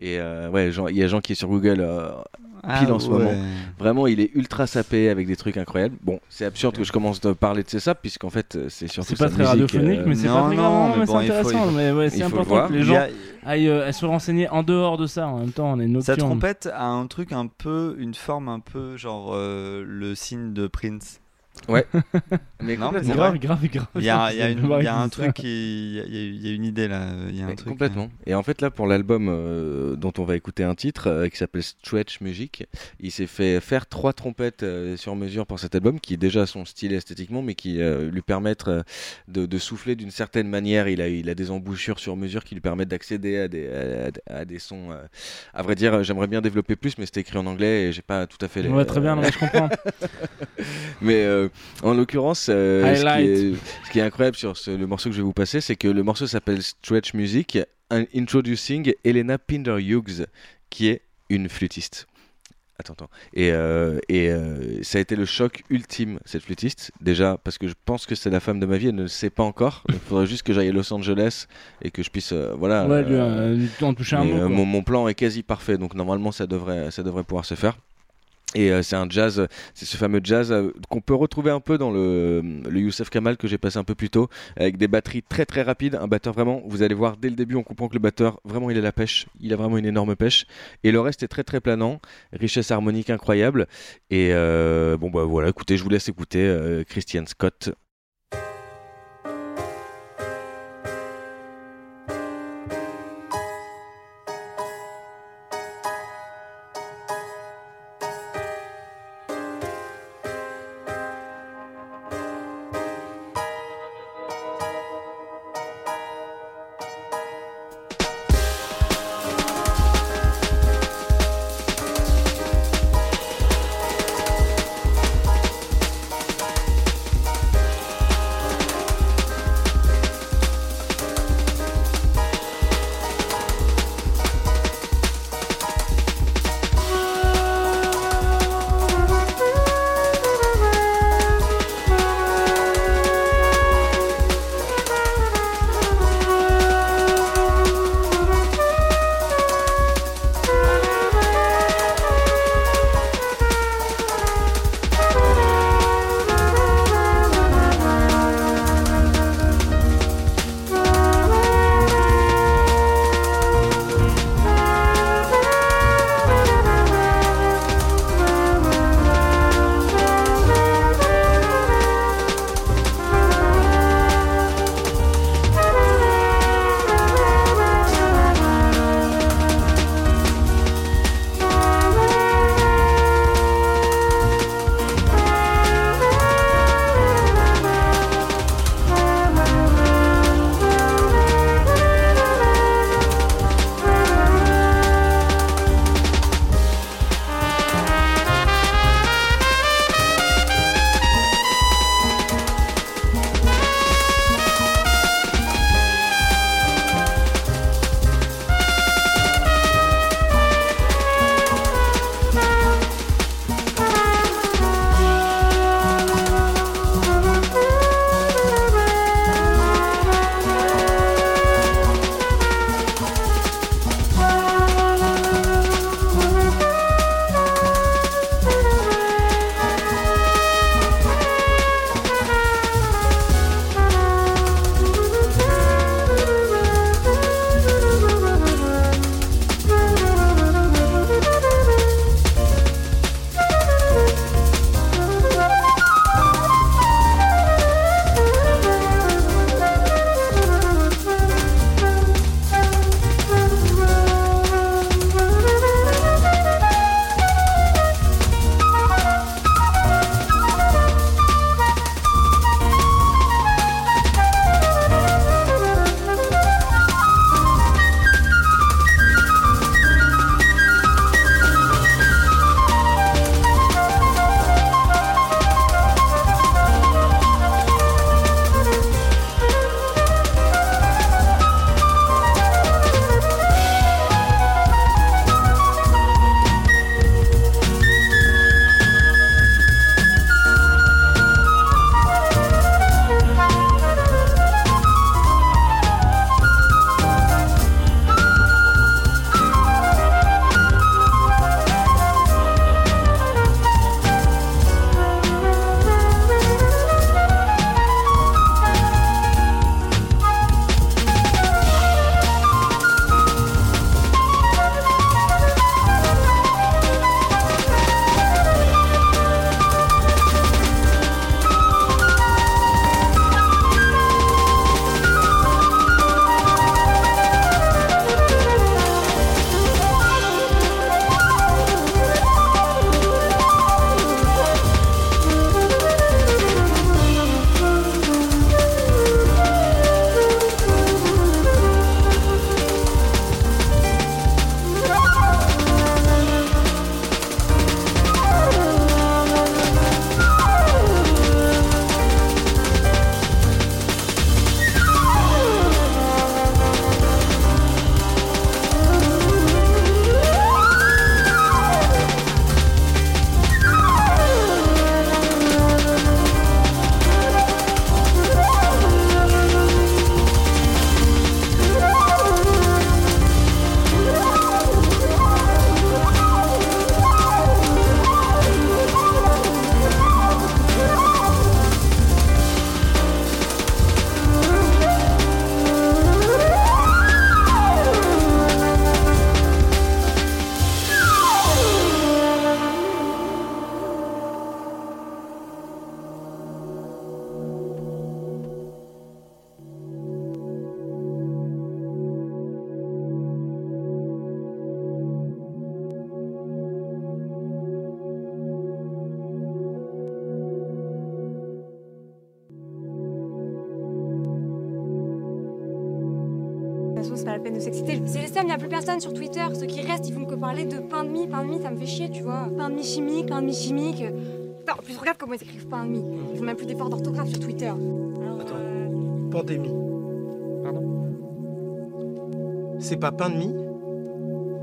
[0.00, 2.08] Et euh, ouais, il y a Jean qui est sur Google euh,
[2.62, 3.18] Ah pile en ce ouais.
[3.18, 3.34] moment.
[3.78, 5.96] Vraiment, il est ultra sapé avec des trucs incroyables.
[6.02, 9.10] Bon, c'est absurde que je commence à parler de ces sapes, puisqu'en fait, c'est surtout
[9.10, 10.90] C'est pas sa très musique, radiophonique, euh, mais c'est pas très non, grave.
[10.90, 11.64] mais mais bon, c'est intéressant.
[11.66, 13.06] faut- Mais ouais, c'est important que les gens a-
[13.50, 15.28] aillent euh, se renseigner en dehors de ça.
[15.28, 16.18] En même temps, on est Sa nocturne.
[16.18, 20.66] trompette a un truc un peu, une forme un peu genre euh, le signe de
[20.66, 21.20] Prince.
[21.68, 21.86] Ouais.
[22.62, 23.02] Mais non, mais complètement.
[23.02, 23.86] c'est Grave, grave, grave.
[23.96, 26.64] Il y a, y une- y a un truc qui, il y a- y, une
[26.64, 27.06] idée là.
[27.28, 27.68] Il y a un Mais truc.
[27.68, 28.08] complètement.
[28.26, 31.36] Et en fait, là, pour l'album euh, dont on va écouter un titre euh, qui
[31.36, 32.66] s'appelle Stretch Music,
[33.00, 36.64] il s'est fait faire trois trompettes euh, sur mesure pour cet album qui déjà sont
[36.64, 38.82] stylées esthétiquement, mais qui euh, lui permettent euh,
[39.28, 40.88] de, de souffler d'une certaine manière.
[40.88, 43.68] Il a, il a des embouchures sur mesure qui lui permettent d'accéder à des,
[44.28, 44.90] à, à des sons.
[44.92, 45.02] euh,
[45.52, 48.26] À vrai dire, j'aimerais bien développer plus, mais c'était écrit en anglais et j'ai pas
[48.26, 48.68] tout à fait les.
[48.70, 49.68] Ouais, très bien, non, mais je comprends.
[51.00, 51.48] mais euh,
[51.82, 53.36] en l'occurrence, euh, ce, qui est,
[53.86, 55.88] ce qui est incroyable sur ce- le morceau que je vais vous passer, c'est que
[55.88, 57.58] le morceau s'appelle Stretch Music,
[57.90, 60.26] un- introducing Elena Pinder Hughes,
[60.70, 62.06] qui est une flûtiste.
[62.78, 63.10] Attends, attends.
[63.32, 66.92] Et, euh, et euh, ça a été le choc ultime, cette flûtiste.
[67.00, 69.08] Déjà, parce que je pense que c'est la femme de ma vie, elle ne le
[69.08, 69.82] sait pas encore.
[69.88, 71.46] Il faudrait juste que j'aille à Los Angeles
[71.80, 72.32] et que je puisse.
[72.32, 72.86] euh, voilà.
[72.86, 73.16] Ouais, lui,
[73.82, 74.48] en toucher un mot.
[74.50, 77.78] mon, mon plan est quasi parfait, donc normalement ça devrait, ça devrait pouvoir se faire.
[78.54, 81.78] Et euh, c'est un jazz, c'est ce fameux jazz euh, qu'on peut retrouver un peu
[81.78, 85.22] dans le, le Youssef Kamal que j'ai passé un peu plus tôt, avec des batteries
[85.22, 87.94] très très rapides, un batteur vraiment, vous allez voir dès le début, on comprend que
[87.94, 90.46] le batteur, vraiment il a la pêche, il a vraiment une énorme pêche,
[90.84, 92.00] et le reste est très très planant,
[92.32, 93.66] richesse harmonique incroyable,
[94.10, 97.70] et euh, bon bah voilà, écoutez, je vous laisse écouter Christian Scott.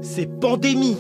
[0.01, 0.98] C'est pandémie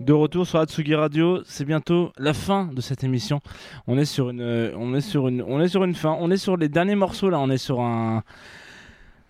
[0.00, 3.40] De retour sur Atsugi Radio, c'est bientôt la fin de cette émission.
[3.88, 4.40] On est sur une,
[5.94, 6.16] fin.
[6.20, 7.40] On est sur les derniers morceaux là.
[7.40, 8.22] On est sur un,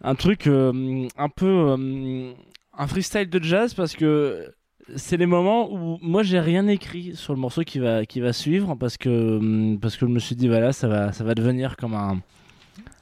[0.02, 2.32] un truc euh, un peu euh,
[2.76, 4.52] un freestyle de jazz parce que
[4.96, 8.32] c'est les moments où moi j'ai rien écrit sur le morceau qui va qui va
[8.32, 11.34] suivre parce que hum, parce que je me suis dit voilà ça va ça va
[11.34, 12.20] devenir comme un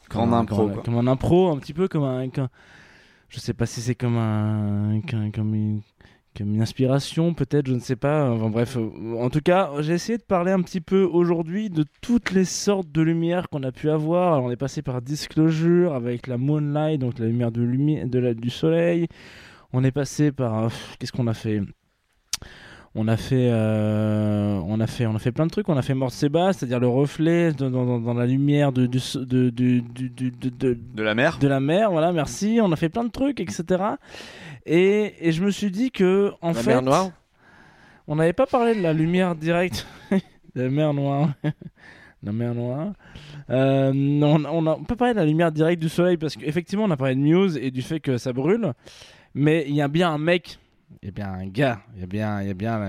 [0.08, 0.82] comme un- impro, comme, un- quoi.
[0.82, 2.48] comme un impro un petit peu comme un comme-
[3.28, 5.00] je sais pas si c'est comme un
[5.34, 5.82] comme, une
[6.36, 9.94] comme une inspiration peut-être je ne sais pas enfin bref euh, en tout cas j'ai
[9.94, 13.72] essayé de parler un petit peu aujourd'hui de toutes les sortes de lumières qu'on a
[13.72, 14.34] pu avoir.
[14.34, 18.18] Alors, on est passé par Disclosure avec la moonlight donc la lumière de lumière de
[18.18, 19.08] la, du soleil.
[19.72, 21.60] On est passé par euh, qu'est-ce qu'on a fait?
[22.98, 25.68] On a fait euh, on a fait on a fait plein de trucs.
[25.68, 29.50] On a fait Mort Séba c'est-à-dire le reflet dans, dans- dans la lumière de de,
[29.50, 31.38] de, de, de la mer.
[31.38, 32.58] de la mer voilà merci.
[32.62, 33.62] On a fait plein de trucs etc
[34.64, 37.10] et, et je me suis dit que en La fait mer Noire
[38.08, 39.86] on n'avait pas parlé de la lumière directe.
[40.54, 41.30] De la mer noire.
[42.22, 42.92] La mer noire.
[43.50, 46.90] Euh, non, on n'a pas parlé de la lumière directe du soleil parce qu'effectivement on
[46.92, 48.72] a parlé de Muse et du fait que ça brûle.
[49.34, 50.58] Mais il y a bien un mec
[51.02, 52.42] il y a bien un gars il y a bien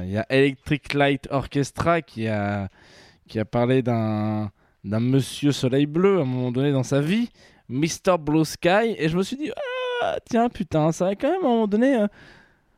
[0.03, 2.69] il y a Electric Light Orchestra qui a
[3.27, 4.51] qui a parlé d'un
[4.83, 7.29] d'un monsieur soleil bleu à un moment donné dans sa vie
[7.69, 9.51] Mr Blue Sky et je me suis dit
[10.01, 12.07] ah tiens putain ça a quand même à un moment donné euh,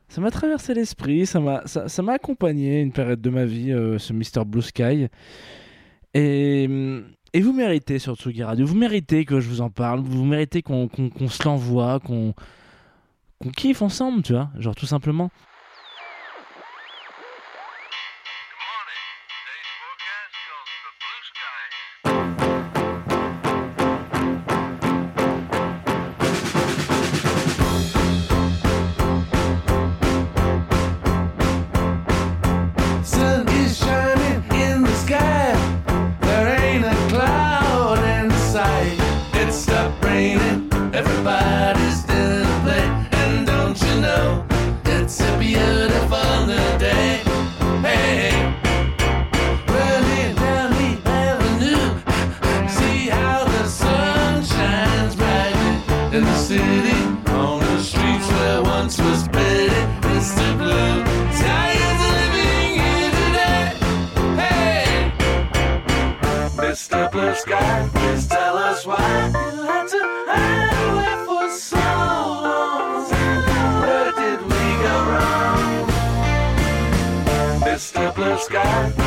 [0.08, 3.70] ça m'a traversé l'esprit, ça m'a ça, ça m'a accompagné une période de ma vie,
[3.70, 5.06] euh, ce Mr Blue Sky.
[6.14, 6.68] Et,
[7.32, 10.62] et vous méritez sur Tsugi Radio, vous méritez que je vous en parle, vous méritez
[10.62, 12.34] qu'on qu'on- qu'on se l'envoie, qu'on
[13.42, 15.30] qu'on kiffe ensemble, tu vois, genre tout simplement.
[78.40, 78.99] Sky,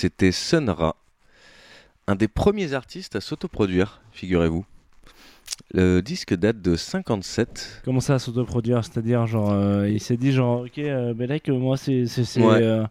[0.00, 0.96] c'était Sun Ra,
[2.06, 4.64] un des premiers artistes à s'autoproduire, figurez-vous.
[5.74, 7.82] Le disque date de 57.
[7.84, 8.82] Comment ça, s'autoproduire?
[8.82, 12.06] C'est-à-dire, genre, euh, il s'est dit, genre, ok, euh, Belek, euh, moi, c'est.
[12.38, 12.82] Ouais.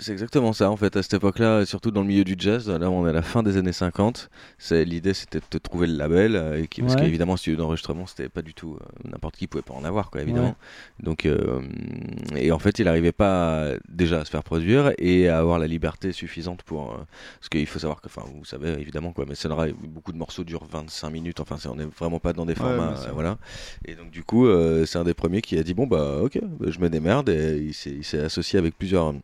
[0.00, 0.96] C'est exactement ça en fait.
[0.96, 3.42] À cette époque-là, surtout dans le milieu du jazz, là on est à la fin
[3.42, 4.30] des années 50.
[4.58, 7.00] C'est l'idée, c'était de trouver le label euh, et qui, parce Ouais.
[7.02, 10.22] qu'évidemment, studio d'enregistrement, c'était pas du tout euh, n'importe qui pouvait pas en avoir quoi,
[10.22, 10.48] évidemment.
[11.00, 11.04] Ouais.
[11.04, 11.60] Donc euh,
[12.36, 15.66] et en fait, il n'arrivait pas déjà à se faire produire et à avoir la
[15.66, 16.96] liberté suffisante pour euh,
[17.40, 20.44] parce qu'il faut savoir que, enfin, vous savez évidemment quoi, mais Sonra, beaucoup de morceaux
[20.44, 21.40] durent 25 minutes.
[21.40, 23.38] Enfin, c'est- on n'est vraiment pas dans des formats, euh, voilà.
[23.84, 26.38] Et donc du coup, euh, c'est un des premiers qui a dit bon bah ok,
[26.60, 29.14] bah, je me démerde et il s'est associé avec plusieurs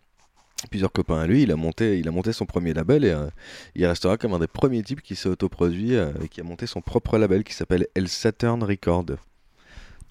[0.69, 3.27] plusieurs copains à lui, il a monté, il a monté son premier label et euh,
[3.75, 6.67] il restera comme un des premiers types qui s'est autoproduit euh, et qui a monté
[6.67, 9.05] son propre label qui s'appelle El Saturn Record.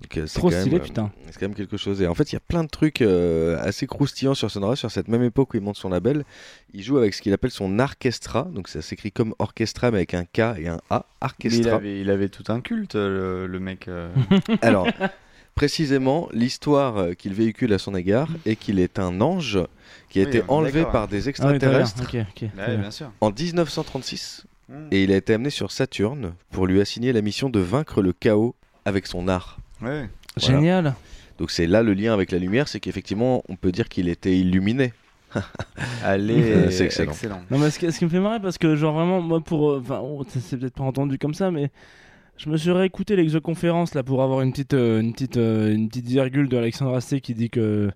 [0.01, 1.11] Donc, euh, c'est Trop même, stylé, euh, putain.
[1.27, 2.01] C'est quand même quelque chose.
[2.01, 4.75] Et en fait, il y a plein de trucs euh, assez croustillants sur Sonora.
[4.75, 6.25] Sur cette même époque où il monte son label,
[6.73, 8.49] il joue avec ce qu'il appelle son orchestra.
[8.53, 11.06] Donc ça s'écrit comme orchestra mais avec un K et un A.
[11.22, 11.61] Mais Orchestra.
[11.61, 13.88] il avait, il avait tout un culte, le, le mec.
[13.88, 14.09] euh.
[14.61, 14.88] Alors,
[15.56, 19.59] précisément, l'histoire euh, qu'il véhicule à son égard est qu'il est un ange
[20.09, 22.11] qui a Oui, été enlevé par des Ah oui, extraterrestres
[22.56, 22.91] Bah bien.
[22.91, 23.11] sûr.
[23.22, 24.73] en 1936 Mm.
[24.91, 28.14] et il a été amené sur Saturne pour lui assigner la mission de vaincre le
[28.14, 29.57] chaos avec son art.
[29.82, 30.07] Ouais.
[30.40, 30.56] Voilà.
[30.57, 30.95] Génial.
[31.38, 34.38] Donc c'est là le lien avec la lumière, c'est qu'effectivement on peut dire qu'il était
[34.38, 34.93] illuminé.
[36.03, 37.11] Allez, Euh, c'est excellent.
[37.11, 37.41] excellent.
[37.51, 39.72] Non, mais ce qui, ce qui me fait marrer, parce que, genre, vraiment, moi, pour.
[39.72, 41.72] euh, Enfin, c'est c'est peut-être pas entendu comme ça, mais.
[42.38, 45.03] Je me suis réécouté l'exoconférence là pour avoir une petite, euh,
[45.38, 47.92] euh, une petite virgule de Alexandre Astier qui dit que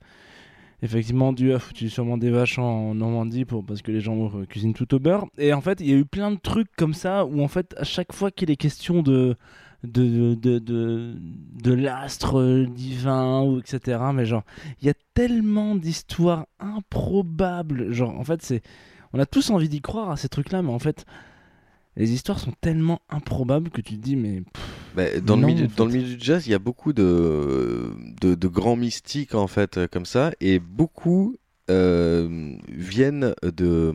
[0.83, 4.45] effectivement Dieu a foutu sûrement des vaches en Normandie pour parce que les gens euh,
[4.45, 5.25] cuisinent tout au beurre.
[5.39, 7.73] Et en fait, il y a eu plein de trucs comme ça où en fait
[7.77, 9.35] à chaque fois qu'il est question de
[9.83, 13.99] de de de, l'astre divin ou etc.
[14.13, 14.43] Mais genre
[14.81, 17.91] il y a tellement d'histoires improbables.
[17.91, 18.61] Genre en fait c'est
[19.13, 21.05] on a tous envie d'y croire à ces trucs là, mais en fait
[21.97, 24.63] les histoires sont tellement improbables que tu te dis mais pff,
[24.95, 25.75] Bah, dans, le milieu, en fait.
[25.75, 29.47] dans le milieu du jazz, il y a beaucoup de, de, de grands mystiques en
[29.47, 31.35] fait euh, comme ça, et beaucoup
[31.69, 33.93] euh, viennent de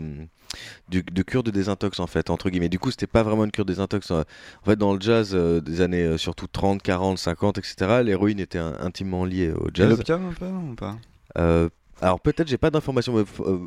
[0.90, 2.68] du- de cure de désintox en fait entre guillemets.
[2.68, 4.10] Du coup, c'était pas vraiment une cure de désintox.
[4.10, 4.22] euh.
[4.62, 8.39] En fait, dans le jazz euh, des années euh, surtout 30, 40, 50, etc., l'héroïne
[8.40, 9.89] était un- intimement liée au jazz.
[9.97, 10.98] l'opium un peu, non ou pas?
[11.39, 11.70] Euh,
[12.02, 13.24] alors peut-être j'ai pas d'informations, euh,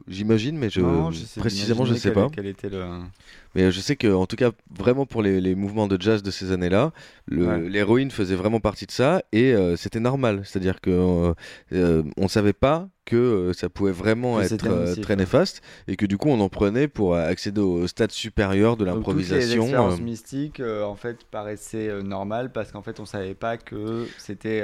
[0.07, 2.27] j'imagine, mais je Non, j'essaie précisément je sais quel- pas.
[2.33, 2.85] quel était le-
[3.55, 6.22] Mais euh, je sais que en tout cas vraiment pour les, les mouvements de jazz
[6.22, 6.91] de ces années-là,
[7.31, 7.61] Ouais.
[7.69, 10.41] l'héroïne faisait vraiment partie de ça et euh, c'était normal.
[10.43, 11.33] C'est-à-dire que
[11.73, 15.15] euh, on savait pas que ça pouvait vraiment Que être très ouais.
[15.15, 18.88] néfaste et que du coup on en prenait pour accéder au stade supérieur de toutes
[18.88, 19.61] les l'improvisation.
[19.64, 24.64] expériences mystiques, en fait, paraissaient normales parce qu'en fait, on savait pas que c'était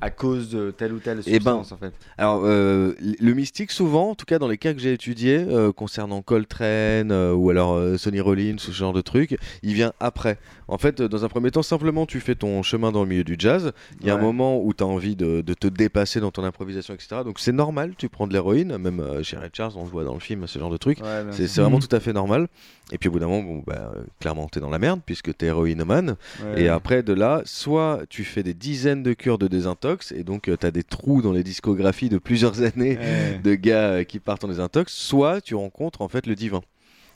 [0.00, 1.92] à cause de telle ou telle Eh ben, substance, en fait.
[2.18, 5.72] Alors, euh, le mystique, souvent, en tout cas dans les cas que j'ai étudiés, euh,
[5.72, 10.38] concernant Coltrane euh, ou alors euh, Sonny Rollins, ce genre de truc, il vient après.
[10.68, 13.24] En fait, euh, dans un premier temps, simplement, tu fais ton chemin dans le milieu
[13.24, 13.72] du jazz.
[14.00, 16.44] Il y a un moment où tu as envie de, de te dépasser dans ton
[16.44, 17.22] improvisation, etc.
[17.24, 18.76] Donc, c'est normal, tu prends de l'héroïne.
[18.78, 20.98] Même euh, chez Ray Charles, on le voit dans le film, ce genre de truc.
[21.00, 21.82] Ouais, c'est vraiment Mhm.
[21.88, 22.48] tout à fait normal.
[22.92, 25.36] Et puis, au bout d'un moment, bon, bah, clairement, tu es dans la merde puisque
[25.36, 26.16] tu es héroïnomane.
[26.42, 26.62] Ouais.
[26.62, 30.50] Et après, de là, soit tu fais des dizaines de cures de désintox, et donc
[30.58, 33.40] tu as des trous dans les discographies de plusieurs années Ouais.
[33.42, 36.60] de gars euh, qui partent en désintox, soit tu rencontres en fait le divin.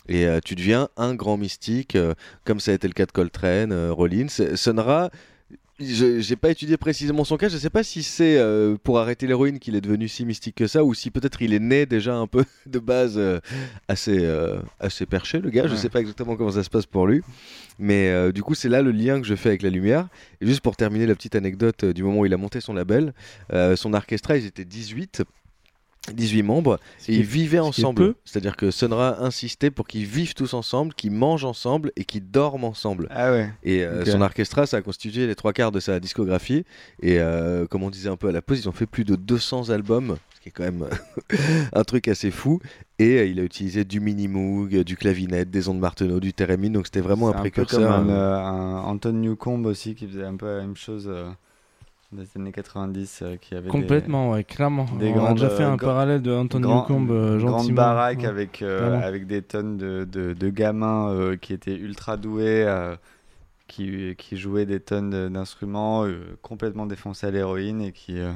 [0.09, 2.13] Et euh, tu deviens un grand mystique, euh,
[2.45, 4.27] comme ça a été le cas de Coltrane, euh, Rollins.
[4.29, 4.57] Je
[5.81, 9.59] j'ai pas étudié précisément son cas, je sais pas si c'est euh, pour arrêter l'héroïne
[9.59, 12.27] qu'il est devenu si mystique que ça, ou si peut-être il est né déjà un
[12.29, 13.41] peu de base euh,
[13.89, 15.67] assez, euh, assez perché, le gars.
[15.67, 15.77] Je Ouais.
[15.79, 17.23] sais pas exactement comment ça se passe pour lui.
[17.81, 20.07] Mais du coup, c'est là le lien que je fais avec la lumière.
[20.41, 23.13] Et juste pour terminer la petite anecdote du moment où il a monté son label,
[23.75, 25.23] son orchestra, ils étaient 18.
[26.13, 27.97] 18 membres Ce et qui ils vivaient ensemble.
[28.09, 28.15] peu.
[28.25, 32.65] C'est-à-dire que Sonra insistait pour qu'ils vivent tous ensemble, qu'ils mangent ensemble et qu'ils dorment
[32.65, 33.09] ensemble.
[33.11, 33.51] Ah ouais.
[33.63, 36.65] Et euh, son orchestra, ça a constitué les trois quarts de sa discographie.
[37.03, 39.17] Et euh, comme on disait un peu à la pause, ils ont fait plus de
[39.17, 40.87] 200 albums, ce qui est quand même
[41.73, 42.61] un truc assez fou.
[42.99, 46.75] Et euh, il a utilisé du mini-moog, du clavinet, des ondes Martenot, du thérémine.
[46.75, 47.81] Donc c'était vraiment un C'est peu précurseur.
[47.81, 51.11] comme un, euh, euh, un Anton Newcombe aussi qui faisait un peu la même chose
[52.17, 54.85] les années 90 euh, qui avait des- Complètement, ouais, clairement.
[54.99, 57.73] des On a grandes, déjà fait euh, un parallèle de Anton grand- Newcombe, euh, grande
[57.73, 58.27] baraque Ouais.
[58.27, 62.97] avec euh, avec des tonnes de, de, de gamins euh, qui étaient ultra doués euh,
[63.67, 68.33] qui, qui jouaient des tonnes de- d'instruments euh, complètement défoncés à l'héroïne et qui euh,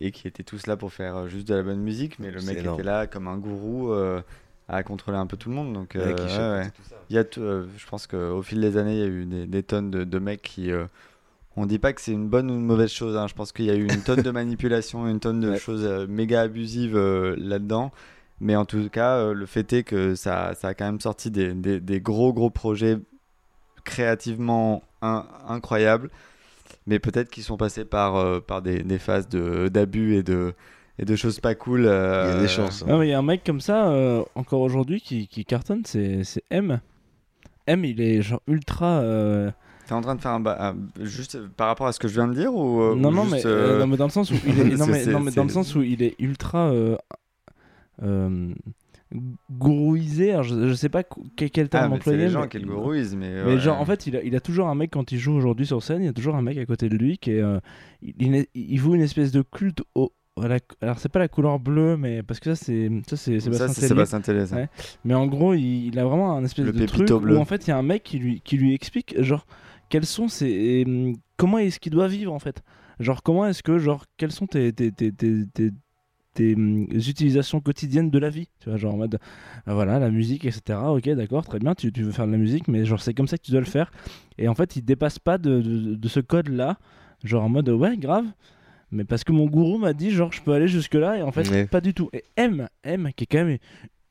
[0.00, 2.58] et qui étaient tous là pour faire juste de la bonne musique mais le mec
[2.58, 2.74] énorme.
[2.80, 4.22] était là comme un gourou euh,
[4.68, 6.72] à contrôler un peu tout le monde donc euh, chapeautait ouais,
[7.10, 9.24] il y a tout- euh, je pense qu'au fil des années il y a eu
[9.26, 10.84] des, des tonnes de, de mecs qui euh,
[11.56, 13.16] on dit pas que c'est une bonne ou une mauvaise chose.
[13.16, 13.26] hein.
[13.28, 16.06] Je pense qu'il y a eu une tonne de manipulation, une tonne de choses euh,
[16.08, 17.92] méga abusives euh, là-dedans.
[18.40, 21.30] Mais en tout cas, euh, le fait est que ça, ça a quand même sorti
[21.30, 22.98] des, des- des gros, gros projets
[23.84, 26.10] créativement in- incroyables.
[26.86, 30.54] Mais peut-être qu'ils sont passés par, euh, par des, des phases de- d'abus et de,
[30.98, 31.86] et de choses pas cool.
[31.86, 32.84] euh, Il y a des chances.
[32.88, 35.82] Ah, mais Il y a un mec comme ça, euh, encore aujourd'hui, qui, qui cartonne,
[35.84, 36.80] c'est c'est M.
[37.68, 39.00] M, il est genre ultra.
[39.92, 42.08] Euh, T'es en train de faire un, ba- un- juste par rapport à ce que
[42.08, 43.96] je viens de dire ou euh, non, ou non, juste, mais, euh, euh, non, mais
[43.96, 46.14] dans le sens où il est, non, mais, non, dans le sens où il est
[46.18, 46.96] ultra euh,
[48.02, 48.52] euh,
[49.50, 50.32] gourouisé.
[50.32, 52.18] Alors je, je sais pas qu- quel, terme Ah, c'est employer.
[52.18, 53.58] les gens mais- qui le gourouisent, mais mais ouais.
[53.60, 55.82] genre en fait, il a, il a toujours un mec quand il joue aujourd'hui sur
[55.82, 57.58] scène, il y a toujours un mec à côté de lui qui est, euh,
[58.02, 61.98] il, il, voue une espèce de culte au la- alors c'est pas la couleur bleue
[61.98, 64.56] mais parce que ça c'est ça c'est Sébastien ça.
[64.56, 64.68] Ouais.
[65.04, 67.36] mais en gros il, il a vraiment un espèce Le de truc bleu.
[67.36, 69.46] où en fait il y a un mec qui lui qui lui explique genre
[69.92, 72.62] quels sont ses hum, comment est-ce qu'il doit vivre en fait?
[72.98, 75.12] Genre comment est-ce que genre quelles sont tes tes, tes,
[76.34, 78.48] tes, hum, utilisations quotidiennes de la vie?
[78.60, 79.18] Tu vois genre en mode
[79.66, 82.38] ah, voilà la musique etc ok d'accord très bien tu, tu veux faire de la
[82.38, 83.92] musique mais genre c'est comme ça que tu dois le faire.
[84.38, 86.78] Et en fait il dépasse pas de, de, de ce code là
[87.22, 88.24] genre en mode ouais grave.
[88.94, 91.32] Mais parce que mon gourou m'a dit genre je peux aller jusque là et en
[91.32, 91.66] fait Ouais.
[91.66, 92.08] pas du tout.
[92.14, 93.58] Et M M qui est quand même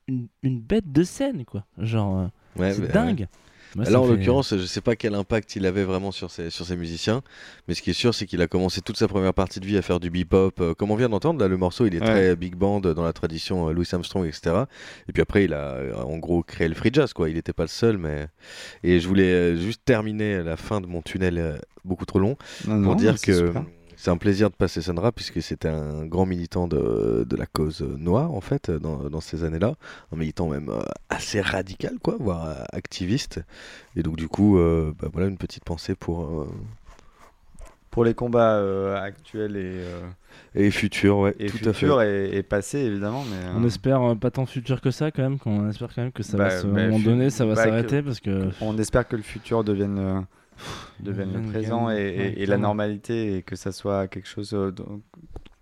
[0.07, 1.65] une, une bête de scène quoi.
[1.77, 2.27] Genre euh,
[2.59, 3.21] Ouais, c'est bah, dingue.
[3.21, 3.27] ouais.
[3.75, 6.49] Moi, Là, en fait- l'occurrence, je sais pas quel impact il avait vraiment sur ses,
[6.49, 7.21] sur ses musiciens,
[7.67, 9.77] mais ce qui est sûr, c'est qu'il a commencé toute sa première partie de vie
[9.77, 10.51] à faire du bebop.
[10.59, 12.05] euh, comme on vient d'entendre, là, le morceau, il est Ouais.
[12.05, 14.63] très big band dans la tradition euh, Louis Armstrong, etc.
[15.07, 17.29] Et puis après, il a euh, en gros créé le free jazz, quoi.
[17.29, 18.27] Il n'était pas le seul, mais.
[18.83, 22.81] Et je voulais euh, juste terminer la fin de mon tunnel beaucoup trop long Non,
[22.83, 23.33] pour non, dire que.
[23.47, 23.63] super.
[24.03, 27.81] C'est un plaisir de passer Sandra puisque c'était un grand militant de, de la cause
[27.83, 29.75] noire en fait dans, dans ces années-là,
[30.11, 33.41] un militant même euh, assez radical quoi, voire euh, activiste.
[33.95, 36.47] Et donc du coup, euh, bah, voilà une petite pensée pour euh,
[37.91, 40.01] pour les combats euh, actuels et euh,
[40.55, 41.71] et futur, ouais, et tout à fait.
[41.73, 45.21] futurs et, et passés évidemment, mais on espère euh, pas tant futur que ça quand
[45.21, 47.05] même qu'on espère quand même que ça va bah, se, à bah, un moment fu-
[47.05, 50.25] donné ça va bah, s'arrêter que- parce que on espère que le futur devienne
[50.61, 55.01] euh, devienne le présent et, la normalité et que ça soit quelque chose euh, dont-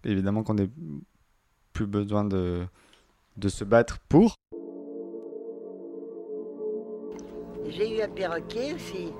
[0.04, 0.70] évidemment qu'on ait
[1.74, 2.62] plus besoin de
[3.38, 4.36] de se battre pour.
[7.70, 9.14] J'ai eu un perroquet aussi,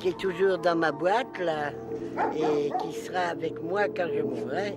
[0.00, 1.70] qui est toujours dans ma boîte là,
[2.36, 4.76] et qui sera avec moi quand je mourrai.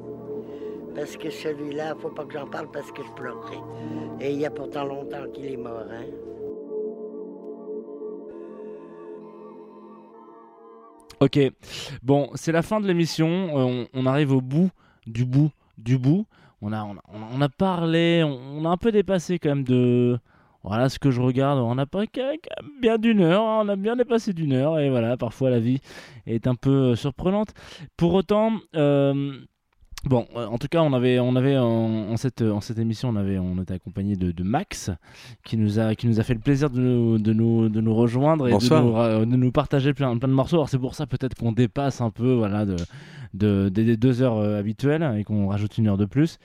[0.95, 3.57] Parce que celui-là, faut pas que j'en parle parce que je pleurerai.
[4.19, 6.05] Et il y a pourtant longtemps qu'il est mort, hein.
[11.21, 11.39] Ok,
[12.01, 13.27] bon, c'est la fin de l'émission.
[13.81, 14.71] Euh, on, arrive au bout
[15.05, 16.25] du bout du bout.
[16.61, 20.19] On a, a, a- a parlé, on, a un peu dépassé quand même de.
[20.63, 21.59] Voilà ce que je regarde.
[21.59, 22.03] On n'a pas
[22.81, 23.43] bien d'une heure.
[23.43, 24.79] hein, On a bien dépassé d'une heure.
[24.79, 25.79] Et voilà, parfois la vie
[26.25, 27.53] est un peu euh, surprenante.
[27.97, 28.53] Pour autant.
[28.75, 29.39] euh,
[30.03, 31.63] Bon, euh, en tout cas, on avait, on avait en,
[32.11, 34.89] en cette, en cette émission, on avait, on était accompagné de, de Max,
[35.45, 37.93] qui nous a, qui nous a fait le plaisir de nous, de nous, de nous
[37.93, 40.55] rejoindre et de nous, de nous partager plein, plein de morceaux.
[40.55, 42.77] Alors c'est pour ça peut-être qu'on dépasse un peu, voilà, de,
[43.33, 46.37] de- des des deux heures euh, habituelles et qu'on rajoute une heure de plus.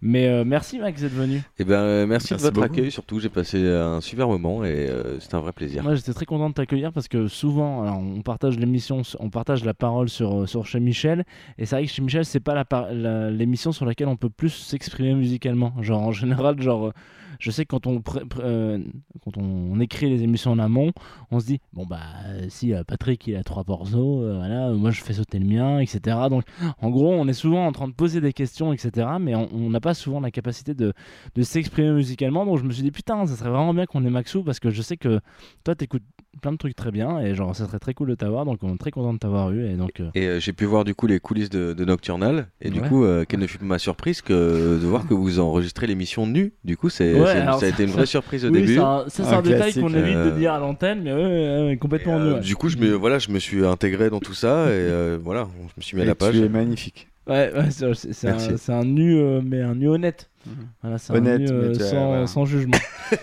[0.00, 1.42] Mais euh, merci Max d'être venu.
[1.58, 2.74] Et ben euh, merci, Merci de votre beaucoup.
[2.74, 3.20] accueil surtout.
[3.20, 5.82] J'ai passé un super moment et euh, c'était un vrai plaisir.
[5.82, 9.64] Moi, j'étais très content de t'accueillir parce que souvent, alors, on partage l'émission, on partage
[9.64, 11.24] la parole sur, sur chez Michel.
[11.58, 14.16] Et c'est vrai que chez Michel, c'est pas la par- la- l'émission sur laquelle on
[14.16, 15.72] peut plus s'exprimer musicalement.
[15.80, 16.92] Genre, en général, genre, euh,
[17.38, 18.02] je sais que quand on,
[18.38, 18.78] euh,
[19.24, 20.92] quand on, écrit les émissions en amont,
[21.30, 22.00] on se dit, bon, bah,
[22.48, 25.80] si euh, Patrick il a trois morceaux, euh, voilà, moi je fais sauter le mien,
[25.80, 26.16] etc.
[26.30, 26.44] Donc,
[26.80, 29.08] en gros, on est souvent en train de poser des questions, etc.
[29.20, 30.92] Mais on n'a pas souvent la capacité de,
[31.34, 32.44] de s'exprimer musicalement.
[32.44, 34.70] Donc, je me suis dit, putain, ça serait vraiment bien qu'on ait Maxou parce que
[34.70, 35.20] je sais que
[35.64, 36.02] toi, t'écoutes
[36.40, 38.44] plein de trucs très bien et genre, ça serait très cool de t'avoir.
[38.44, 39.66] Donc, on est très content de t'avoir eu.
[39.66, 42.48] Et donc, euh, Et euh, j'ai pu voir du coup les coulisses de, de Nocturnal.
[42.60, 45.86] Et du coup, euh, quelle ne fut ma surprise que de voir que vous enregistrez
[45.86, 46.52] l'émission nue.
[46.64, 48.74] Du coup, c'est, Ouais, c'est- alors ça a été une vraie surprise au oui, début.
[48.74, 51.76] c'est un- Ça, c'est un, détail qu'on évite de Euh, dire à l'antenne, mais ouais,
[51.80, 52.40] complètement euh, nu, ouais.
[52.40, 55.48] Du coup, je me, voilà, je me suis intégré dans tout ça et euh, voilà,
[55.68, 56.34] je me suis mis à Et la page.
[56.34, 57.08] tu es magnifique.
[57.28, 60.28] Ouais, ouais, c'est un, nu, euh, mais un nu honnête.
[60.82, 62.26] Voilà, Honnête, un nu euh, mais tu as- sans, voilà.
[62.26, 62.78] sans jugement.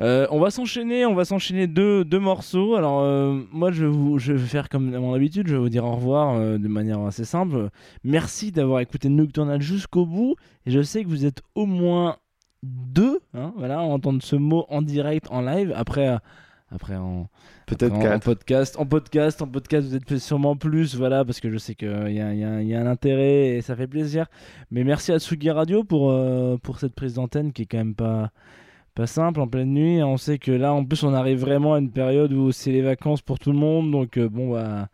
[0.00, 2.76] Euh, on va s'enchaîner, on va s'enchaîner deux, deux morceaux.
[2.76, 5.60] Alors euh, moi je vais, vous, je vais faire comme à mon habitude, je vais
[5.60, 7.68] vous dire au revoir euh, de manière assez simple.
[8.02, 10.34] Merci d'avoir écouté Nocturnal jusqu'au bout.
[10.64, 12.16] Et je sais que vous êtes au moins
[12.62, 15.72] deux, hein, voilà, entendre ce mot en direct, en live.
[15.76, 16.16] Après, euh,
[16.70, 17.28] après en
[17.66, 21.50] Peut-être en, en podcast, en podcast, en podcast, vous êtes sûrement plus, voilà, parce que
[21.50, 23.86] je sais qu'il y a, il y a- y a un intérêt et ça fait
[23.86, 24.26] plaisir.
[24.70, 27.94] Mais merci à Tsugi Radio pour, euh, pour cette prise d'antenne qui est quand même
[27.94, 28.30] pas,
[28.94, 29.96] pas simple en pleine nuit.
[29.98, 32.72] Et on sait que là, en plus, on arrive vraiment à une période où c'est
[32.72, 33.90] les vacances pour tout le monde.
[33.90, 34.88] Donc, euh, bon, bah.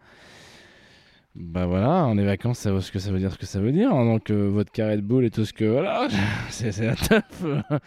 [1.41, 3.61] Bah voilà, en les vacances, ça vaut ce que ça veut dire, ce que ça
[3.61, 3.93] veut dire.
[3.93, 4.05] hein.
[4.05, 6.09] Donc euh, votre carré de boule et tout ce que voilà,
[6.51, 6.95] c'est c'est la.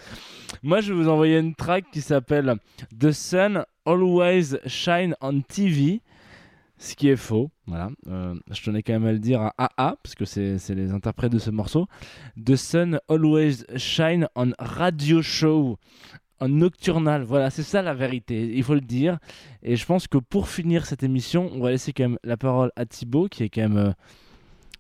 [0.63, 2.55] Moi, je vais vous envoyer une track qui s'appelle
[2.97, 6.01] The Sun Always Shine on TV.
[6.77, 7.89] Ce qui est faux, voilà.
[8.07, 11.31] Euh, je tenais quand même à le dire à AA, parce que c'est les interprètes
[11.31, 11.87] de ce morceau.
[12.43, 15.77] The Sun Always Shine on Radio Show,
[16.41, 17.23] en nocturnal.
[17.23, 19.17] Voilà, c'est ça la vérité, il faut le dire.
[19.63, 22.71] Et je pense que pour finir cette émission, on va laisser quand même la parole
[22.75, 23.91] à Thibaut, qui est quand même euh,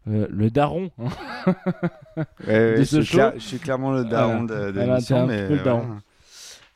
[0.09, 1.09] euh, le daron hein,
[2.47, 3.17] Ouais, de je, ce suis show.
[3.17, 5.97] cla- je suis clairement le daron de, de l'émission, un mais le daron.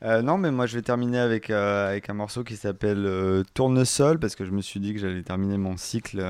[0.03, 4.35] Euh, non, mais moi je vais terminer avec, avec un morceau qui s'appelle Tournesol parce
[4.35, 6.23] que je me suis dit que j'allais terminer mon cycle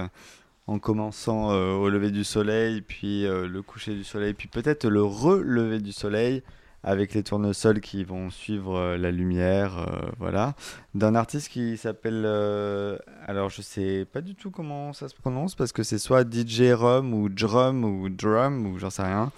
[0.67, 5.79] en commençant au lever du soleil, puis le coucher du soleil, puis peut-être le relever
[5.79, 6.43] du soleil
[6.85, 10.53] avec les tournesols qui vont suivre euh, la lumière, euh, voilà,
[10.93, 15.55] d'un artiste qui s'appelle, euh, alors je sais pas du tout comment ça se prononce
[15.55, 19.31] parce que c'est soit DJ Rum ou Drum ou Drum ou j'en sais rien,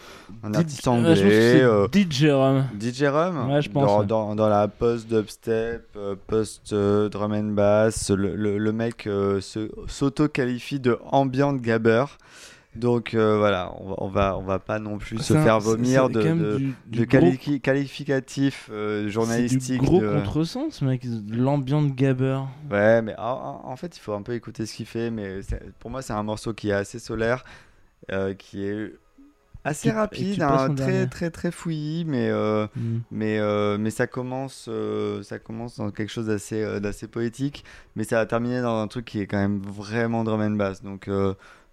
[0.43, 1.61] un artiste anglais.
[1.93, 2.66] DJ Rum.
[2.80, 9.08] DJ Rum Ouais, je pense, Dans, la post dubstep, post drum and bass, le, mec
[9.88, 12.06] s'auto-qualifie de ambient gabber.
[12.77, 15.59] Donc euh, voilà, on va, on va, on va pas non plus se un- faire
[15.59, 21.01] vomir de, de, du- de du quali- qualificatifs euh, C'est du gros de- contresens, mec,
[21.06, 22.39] de l'ambiance gabber.
[22.72, 25.09] Ouais, mais en, fait, il faut un peu écouter ce qu'il fait.
[25.11, 25.39] Mais
[25.80, 27.43] pour moi, c'est un morceau qui est assez solaire,
[28.11, 28.93] euh, qui est
[29.64, 32.97] assez rapide, hein, très très très fouillis, mais euh, Mm.
[33.11, 37.65] mais euh, mais ça commence euh, ça commence dans quelque chose d'assez d'assez poétique,
[37.95, 40.83] mais ça va terminer dans un truc qui est quand même vraiment drum and bass.
[40.83, 41.09] Donc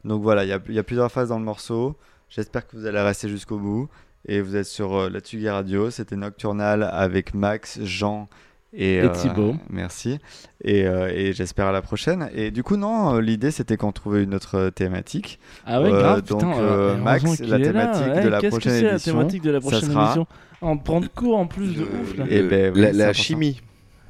[0.05, 1.97] donc voilà, il y a, il y a plusieurs phases dans le morceau.
[2.29, 3.89] J'espère que vous allez rester jusqu'au bout.
[4.27, 5.91] Et vous êtes sur euh, la Tsugi Radio.
[5.91, 8.29] C'était Nocturnal avec Max, Jean
[8.73, 9.55] et, Et euh, Thibaut.
[9.69, 10.19] merci.
[10.65, 12.31] Et, euh, et j'espère à la prochaine.
[12.35, 15.39] Et du coup, non, euh, l'idée c'était qu'on trouvait une autre thématique.
[15.67, 17.65] Ah ouais, Euh, grave, donc, putain, Max, la là.
[17.67, 20.27] thématique Ouais, de la prochaine c'est, la thématique de la ça prochaine sera- émission
[20.63, 22.17] En prendre cours en plus de ouf.
[22.17, 22.25] Là.
[22.31, 23.61] Eh ben, oui, la- chimie.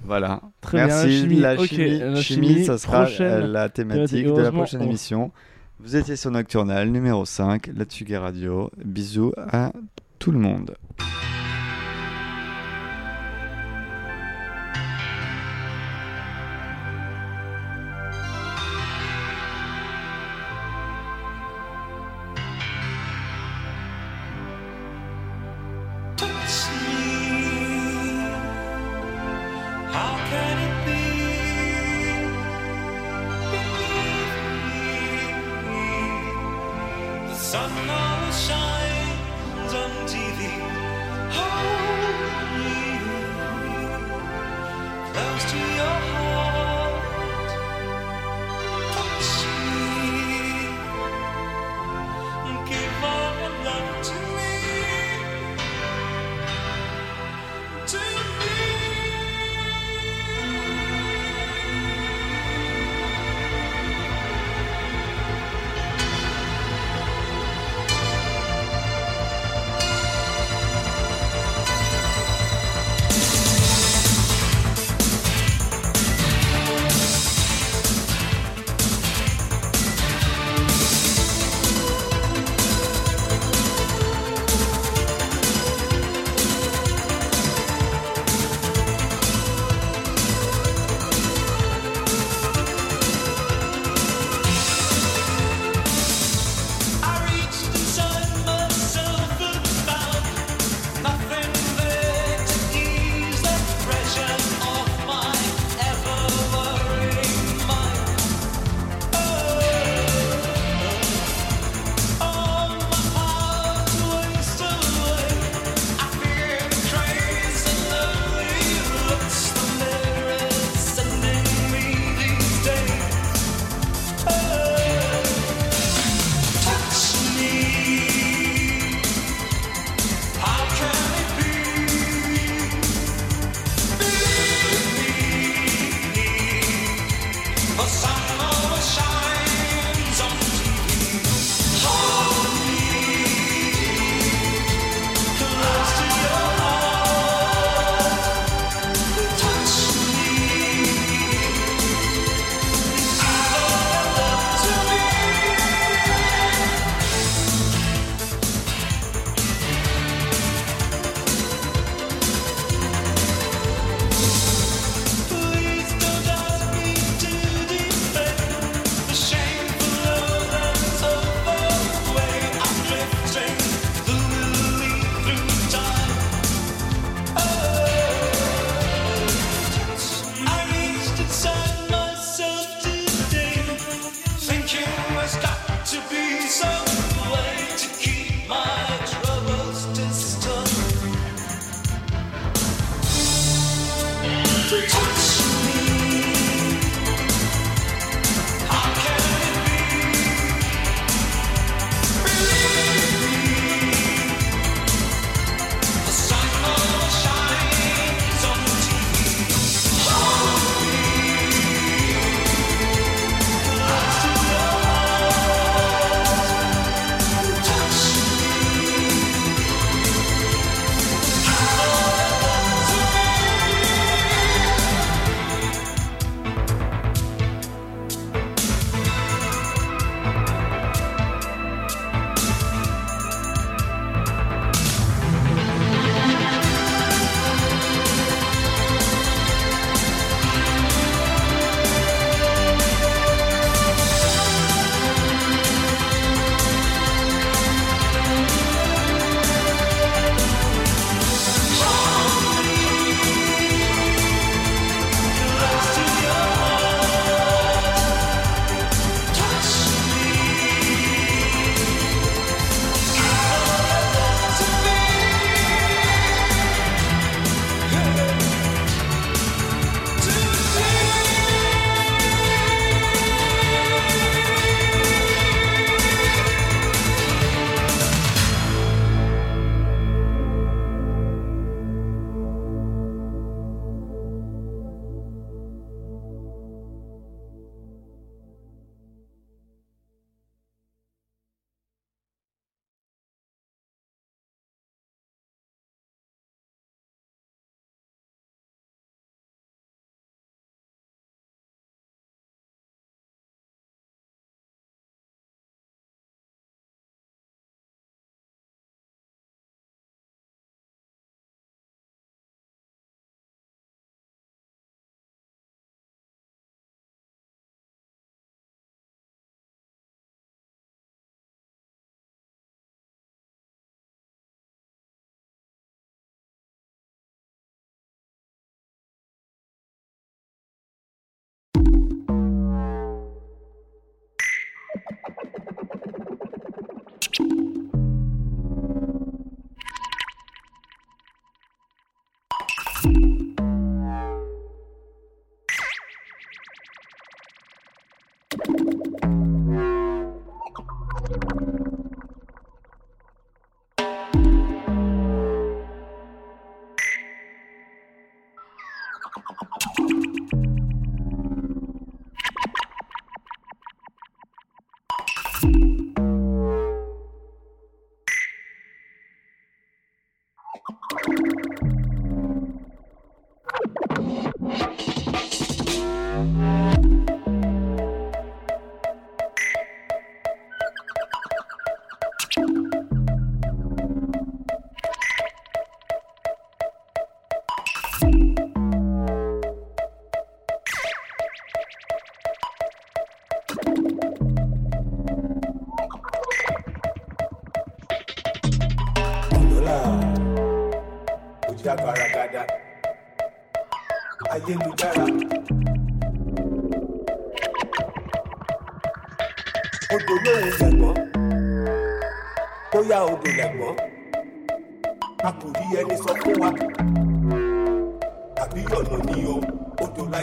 [0.05, 0.41] Voilà.
[0.61, 1.07] Très bien, Merci.
[1.09, 1.41] la chimie.
[1.41, 5.33] La chimie, la chimie, chimie, ça sera prochaine la thématique de la prochaine on- émission.
[5.81, 8.71] Vous étiez sur Nocturnal numéro 5, la Radio.
[8.85, 9.73] Bisous à
[10.21, 10.77] tout le monde.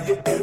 [0.01, 0.40] like it.